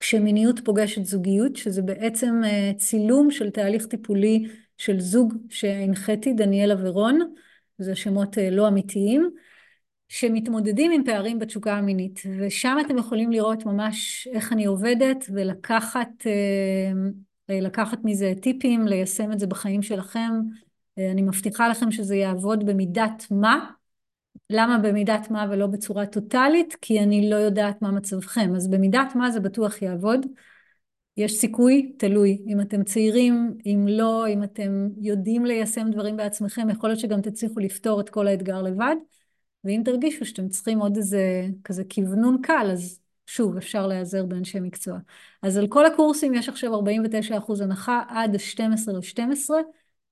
כשמיניות 0.00 0.60
פוגשת 0.64 1.04
זוגיות, 1.04 1.56
שזה 1.56 1.82
בעצם 1.82 2.40
אה, 2.44 2.72
צילום 2.76 3.30
של 3.30 3.50
תהליך 3.50 3.86
טיפולי 3.86 4.48
של 4.78 5.00
זוג 5.00 5.34
שהנחיתי, 5.50 6.32
דניאלה 6.32 6.74
ורון, 6.78 7.32
זה 7.78 7.94
שמות 7.94 8.38
אה, 8.38 8.50
לא 8.50 8.68
אמיתיים, 8.68 9.30
שמתמודדים 10.08 10.92
עם 10.92 11.04
פערים 11.04 11.38
בתשוקה 11.38 11.72
המינית, 11.72 12.22
ושם 12.38 12.76
אתם 12.86 12.98
יכולים 12.98 13.32
לראות 13.32 13.66
ממש 13.66 14.28
איך 14.32 14.52
אני 14.52 14.66
עובדת 14.66 15.24
ולקחת 15.28 16.26
אה, 16.26 17.58
לקחת 17.60 17.98
מזה 18.04 18.32
טיפים, 18.42 18.86
ליישם 18.86 19.32
את 19.32 19.38
זה 19.38 19.46
בחיים 19.46 19.82
שלכם. 19.82 20.30
אני 20.98 21.22
מבטיחה 21.22 21.68
לכם 21.68 21.90
שזה 21.90 22.16
יעבוד 22.16 22.66
במידת 22.66 23.26
מה, 23.30 23.70
למה 24.50 24.78
במידת 24.78 25.30
מה 25.30 25.46
ולא 25.50 25.66
בצורה 25.66 26.06
טוטאלית? 26.06 26.76
כי 26.80 27.00
אני 27.00 27.30
לא 27.30 27.36
יודעת 27.36 27.82
מה 27.82 27.90
מצבכם. 27.90 28.52
אז 28.56 28.68
במידת 28.68 29.14
מה 29.14 29.30
זה 29.30 29.40
בטוח 29.40 29.82
יעבוד. 29.82 30.26
יש 31.16 31.36
סיכוי, 31.36 31.92
תלוי. 31.98 32.42
אם 32.46 32.60
אתם 32.60 32.84
צעירים, 32.84 33.58
אם 33.66 33.86
לא, 33.88 34.28
אם 34.28 34.42
אתם 34.42 34.88
יודעים 35.00 35.46
ליישם 35.46 35.90
דברים 35.90 36.16
בעצמכם, 36.16 36.70
יכול 36.70 36.90
להיות 36.90 37.00
שגם 37.00 37.20
תצליחו 37.20 37.60
לפתור 37.60 38.00
את 38.00 38.08
כל 38.08 38.26
האתגר 38.26 38.62
לבד. 38.62 38.96
ואם 39.64 39.82
תרגישו 39.84 40.24
שאתם 40.24 40.48
צריכים 40.48 40.78
עוד 40.78 40.96
איזה 40.96 41.46
כזה 41.64 41.82
כוונון 41.94 42.42
קל, 42.42 42.68
אז 42.72 43.00
שוב, 43.26 43.56
אפשר 43.56 43.86
להיעזר 43.86 44.26
באנשי 44.26 44.60
מקצוע. 44.60 44.98
אז 45.42 45.58
על 45.58 45.66
כל 45.68 45.86
הקורסים 45.86 46.34
יש 46.34 46.48
עכשיו 46.48 46.74
49% 46.74 47.60
הנחה 47.60 48.02
עד 48.08 48.34
ה-12 48.34 48.92
ל-12, 48.92 49.50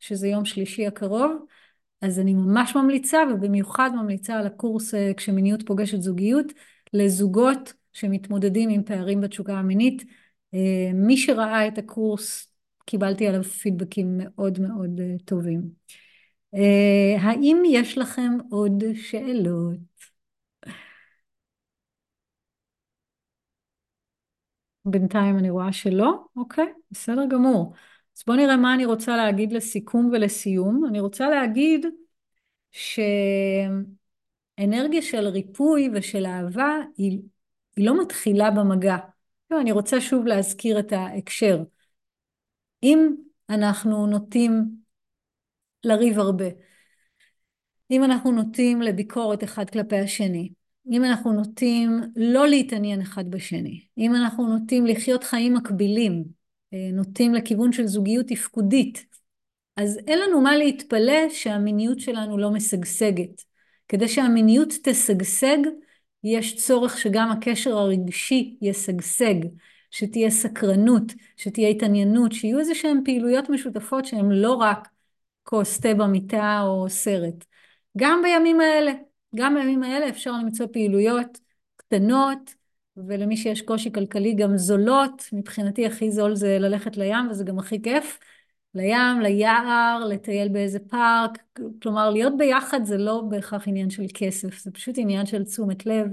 שזה 0.01 0.29
יום 0.29 0.45
שלישי 0.45 0.87
הקרוב. 0.87 1.33
אז 2.05 2.21
אני 2.21 2.35
ממש 2.35 2.77
ממליצה, 2.77 3.19
ובמיוחד 3.35 3.91
ממליצה 3.95 4.39
על 4.39 4.47
הקורס 4.47 4.95
אה, 4.95 5.13
כשמיניות 5.17 5.67
פוגשת 5.67 6.01
זוגיות, 6.03 6.47
לזוגות 6.93 7.73
שמתמודדים 7.93 8.71
עם 8.71 8.83
פערים 8.85 9.21
בתשוקה 9.21 9.55
המינית. 9.59 10.03
אה, 10.55 10.91
מי 10.95 11.17
שראה 11.17 11.69
את 11.69 11.79
הקורס, 11.79 12.53
קיבלתי 12.87 13.27
עליו 13.27 13.45
פידבקים 13.45 14.19
מאוד 14.19 14.59
מאוד 14.61 15.01
אה, 15.01 15.15
טובים. 15.25 15.85
האם 17.21 17.63
יש 17.67 17.99
לכם 17.99 18.33
עוד 18.51 18.85
שאלות? 18.95 19.79
בינתיים 24.85 25.39
אני 25.39 25.51
רואה 25.51 25.73
שלא, 25.73 26.25
אוקיי, 26.37 26.73
בסדר 26.91 27.23
גמור. 27.31 27.75
אז 28.17 28.23
בואו 28.27 28.37
נראה 28.37 28.57
מה 28.57 28.75
אני 28.75 28.85
רוצה 28.85 29.17
להגיד 29.17 29.53
לסיכום 29.53 30.11
ולסיום. 30.13 30.85
אני 30.89 31.01
רוצה 31.01 31.29
להגיד 31.29 31.87
שאנרגיה 32.73 33.83
של 35.03 35.29
ריפוי 35.29 35.91
ושל 35.95 36.27
אהבה 36.27 36.79
היא, 36.97 37.21
היא 37.77 37.87
לא 37.87 38.03
מתחילה 38.03 38.51
במגע. 38.51 38.97
לא, 39.51 39.61
אני 39.61 39.73
רוצה 39.73 40.01
שוב 40.01 40.27
להזכיר 40.27 40.79
את 40.79 40.93
ההקשר. 40.93 41.63
אם 42.83 43.15
אנחנו 43.51 44.07
נוטים 44.07 44.65
לריב 45.85 46.19
הרבה, 46.19 46.45
אם 47.91 48.05
אנחנו 48.05 48.33
נוטים 48.33 48.83
לביקורת 48.83 49.45
אחד 49.45 49.71
כלפי 49.71 49.99
השני, 49.99 50.53
אם 50.91 51.05
אנחנו 51.05 51.33
נוטים 51.33 52.01
לא 52.17 52.49
להתעניין 52.49 53.01
אחד 53.01 53.31
בשני, 53.31 53.87
אם 53.99 54.15
אנחנו 54.15 54.59
נוטים 54.59 54.87
לחיות 54.87 55.25
חיים 55.25 55.55
מקבילים, 55.55 56.25
נוטים 56.93 57.35
לכיוון 57.35 57.73
של 57.73 57.87
זוגיות 57.87 58.27
תפקודית, 58.29 59.07
אז 59.77 59.99
אין 60.07 60.19
לנו 60.19 60.41
מה 60.41 60.57
להתפלא 60.57 61.29
שהמיניות 61.29 62.01
שלנו 62.01 62.39
לא 62.39 62.51
משגשגת. 62.51 63.45
כדי 63.89 64.09
שהמיניות 64.09 64.73
תשגשג, 64.83 65.59
יש 66.25 66.57
צורך 66.57 66.99
שגם 66.99 67.31
הקשר 67.31 67.77
הרגשי 67.77 68.59
ישגשג, 68.63 69.35
שתהיה 69.91 70.31
סקרנות, 70.31 71.13
שתהיה 71.37 71.69
התעניינות, 71.69 72.33
שיהיו 72.33 72.59
איזה 72.59 72.75
שהן 72.75 73.01
פעילויות 73.05 73.51
משותפות 73.51 74.05
שהן 74.05 74.31
לא 74.31 74.53
רק 74.53 74.89
כוס 75.43 75.81
תה 75.81 75.95
במיטה 75.95 76.61
או 76.63 76.87
סרט. 76.89 77.45
גם 77.99 78.21
בימים 78.23 78.61
האלה, 78.61 78.93
גם 79.35 79.55
בימים 79.55 79.83
האלה 79.83 80.09
אפשר 80.09 80.33
למצוא 80.33 80.67
פעילויות 80.73 81.39
קטנות, 81.77 82.55
ולמי 82.97 83.37
שיש 83.37 83.63
קושי 83.63 83.93
כלכלי 83.93 84.35
גם 84.35 84.57
זולות, 84.57 85.29
מבחינתי 85.33 85.87
הכי 85.87 86.11
זול 86.11 86.35
זה 86.35 86.59
ללכת 86.59 86.97
לים 86.97 87.31
וזה 87.31 87.45
גם 87.45 87.59
הכי 87.59 87.83
כיף, 87.83 88.19
לים, 88.75 89.21
ליער, 89.23 90.05
לטייל 90.09 90.49
באיזה 90.49 90.79
פארק, 90.79 91.39
כלומר 91.83 92.11
להיות 92.11 92.33
ביחד 92.39 92.85
זה 92.85 92.97
לא 92.99 93.23
בהכרח 93.29 93.69
עניין 93.69 93.91
של 93.91 94.03
כסף, 94.15 94.59
זה 94.59 94.71
פשוט 94.71 94.95
עניין 94.99 95.27
של 95.27 95.45
תשומת 95.45 95.87
לב 95.87 96.07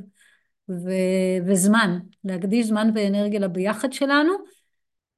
ו- 0.69 1.47
וזמן, 1.47 1.99
להקדיש 2.23 2.67
זמן 2.67 2.91
ואנרגיה 2.95 3.39
לביחד 3.39 3.93
שלנו 3.93 4.34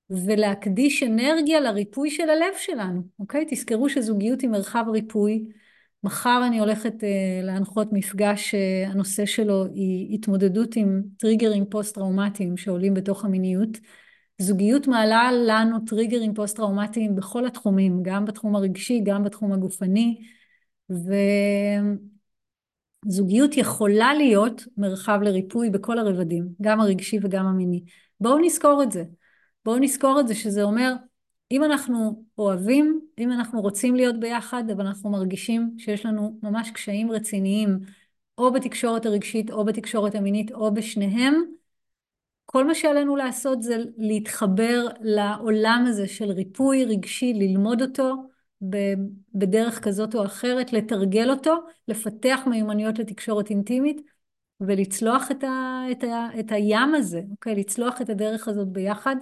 ולהקדיש 0.09 1.03
אנרגיה 1.03 1.59
לריפוי 1.59 2.11
של 2.11 2.29
הלב 2.29 2.53
שלנו, 2.57 3.01
אוקיי? 3.19 3.45
תזכרו 3.49 3.89
שזוגיות 3.89 4.41
היא 4.41 4.49
מרחב 4.49 4.85
ריפוי 4.91 5.45
מחר 6.03 6.43
אני 6.47 6.59
הולכת 6.59 6.93
uh, 6.93 7.45
להנחות 7.45 7.87
מפגש, 7.91 8.55
uh, 8.55 8.89
הנושא 8.91 9.25
שלו 9.25 9.65
היא 9.65 10.15
התמודדות 10.15 10.75
עם 10.75 11.01
טריגרים 11.17 11.65
פוסט-טראומטיים 11.65 12.57
שעולים 12.57 12.93
בתוך 12.93 13.25
המיניות. 13.25 13.69
זוגיות 14.37 14.87
מעלה 14.87 15.29
לנו 15.31 15.77
טריגרים 15.85 16.33
פוסט-טראומטיים 16.33 17.15
בכל 17.15 17.45
התחומים, 17.47 17.99
גם 18.03 18.25
בתחום 18.25 18.55
הרגשי, 18.55 19.01
גם 19.03 19.23
בתחום 19.23 19.53
הגופני, 19.53 20.21
וזוגיות 23.05 23.57
יכולה 23.57 24.13
להיות 24.13 24.63
מרחב 24.77 25.19
לריפוי 25.21 25.69
בכל 25.69 25.99
הרבדים, 25.99 26.47
גם 26.61 26.81
הרגשי 26.81 27.19
וגם 27.21 27.45
המיני. 27.45 27.83
בואו 28.19 28.37
נזכור 28.39 28.83
את 28.83 28.91
זה. 28.91 29.03
בואו 29.65 29.79
נזכור 29.79 30.19
את 30.19 30.27
זה 30.27 30.35
שזה 30.35 30.63
אומר 30.63 30.93
אם 31.53 31.63
אנחנו 31.63 32.23
אוהבים, 32.37 33.01
אם 33.17 33.31
אנחנו 33.31 33.61
רוצים 33.61 33.95
להיות 33.95 34.19
ביחד, 34.19 34.63
אבל 34.69 34.85
אנחנו 34.85 35.09
מרגישים 35.09 35.75
שיש 35.77 36.05
לנו 36.05 36.39
ממש 36.43 36.71
קשיים 36.71 37.11
רציניים, 37.11 37.79
או 38.37 38.53
בתקשורת 38.53 39.05
הרגשית, 39.05 39.51
או 39.51 39.65
בתקשורת 39.65 40.15
המינית, 40.15 40.51
או 40.51 40.73
בשניהם, 40.73 41.33
כל 42.45 42.67
מה 42.67 42.75
שעלינו 42.75 43.15
לעשות 43.15 43.63
זה 43.63 43.77
להתחבר 43.97 44.87
לעולם 45.01 45.85
הזה 45.87 46.07
של 46.07 46.31
ריפוי 46.31 46.85
רגשי, 46.85 47.33
ללמוד 47.33 47.81
אותו 47.81 48.15
בדרך 49.33 49.79
כזאת 49.83 50.15
או 50.15 50.25
אחרת, 50.25 50.73
לתרגל 50.73 51.29
אותו, 51.29 51.55
לפתח 51.87 52.39
מיומנויות 52.47 52.99
לתקשורת 52.99 53.49
אינטימית 53.49 54.01
ולצלוח 54.61 55.31
את, 55.31 55.43
ה, 55.43 55.83
את, 55.91 56.03
ה, 56.03 56.27
את 56.39 56.51
הים 56.51 56.95
הזה, 56.95 57.21
אוקיי? 57.31 57.55
לצלוח 57.55 58.01
את 58.01 58.09
הדרך 58.09 58.47
הזאת 58.47 58.67
ביחד, 58.67 59.15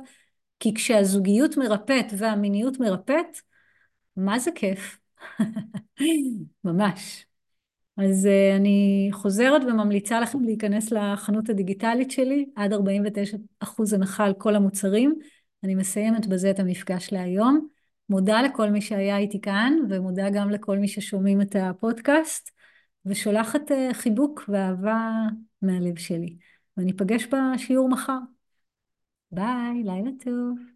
כי 0.62 0.74
כשהזוגיות 0.74 1.58
מרפאת 1.58 2.06
והמיניות 2.18 2.80
מרפאת, 2.80 3.38
מה 4.18 4.40
זה 4.40 4.52
כיף? 4.56 5.00
ממש. 6.64 7.26
אז 7.98 8.26
uh, 8.26 8.58
אני 8.58 9.10
חוזרת 9.12 9.62
וממליצה 9.64 10.20
לכם 10.20 10.44
להיכנס 10.44 10.92
לחנות 10.92 11.50
הדיגיטלית 11.50 12.12
שלי, 12.12 12.46
עד 12.56 12.74
49% 12.74 13.96
הנחה 13.96 14.26
על 14.26 14.34
כל 14.34 14.56
המוצרים. 14.56 15.16
אני 15.64 15.76
מסיימת 15.76 16.28
בזה 16.28 16.52
את 16.52 16.60
המפגש 16.60 17.14
להיום. 17.14 17.68
מודה 18.10 18.42
לכל 18.42 18.70
מי 18.70 18.82
שהיה 18.82 19.18
איתי 19.18 19.42
כאן, 19.42 19.74
ומודה 19.90 20.30
גם 20.30 20.50
לכל 20.50 20.78
מי 20.78 20.88
ששומעים 20.88 21.42
את 21.42 21.56
הפודקאסט, 21.56 22.52
ושולחת 23.06 23.72
uh, 23.72 23.94
חיבוק 23.94 24.44
ואהבה 24.48 25.12
מהלב 25.62 25.98
שלי. 25.98 26.38
ואני 26.78 26.92
אפגש 26.92 27.28
בשיעור 27.28 27.90
מחר. 27.90 28.18
ביי, 29.32 29.84
לילה 29.84 30.12
טוב. 30.24 30.71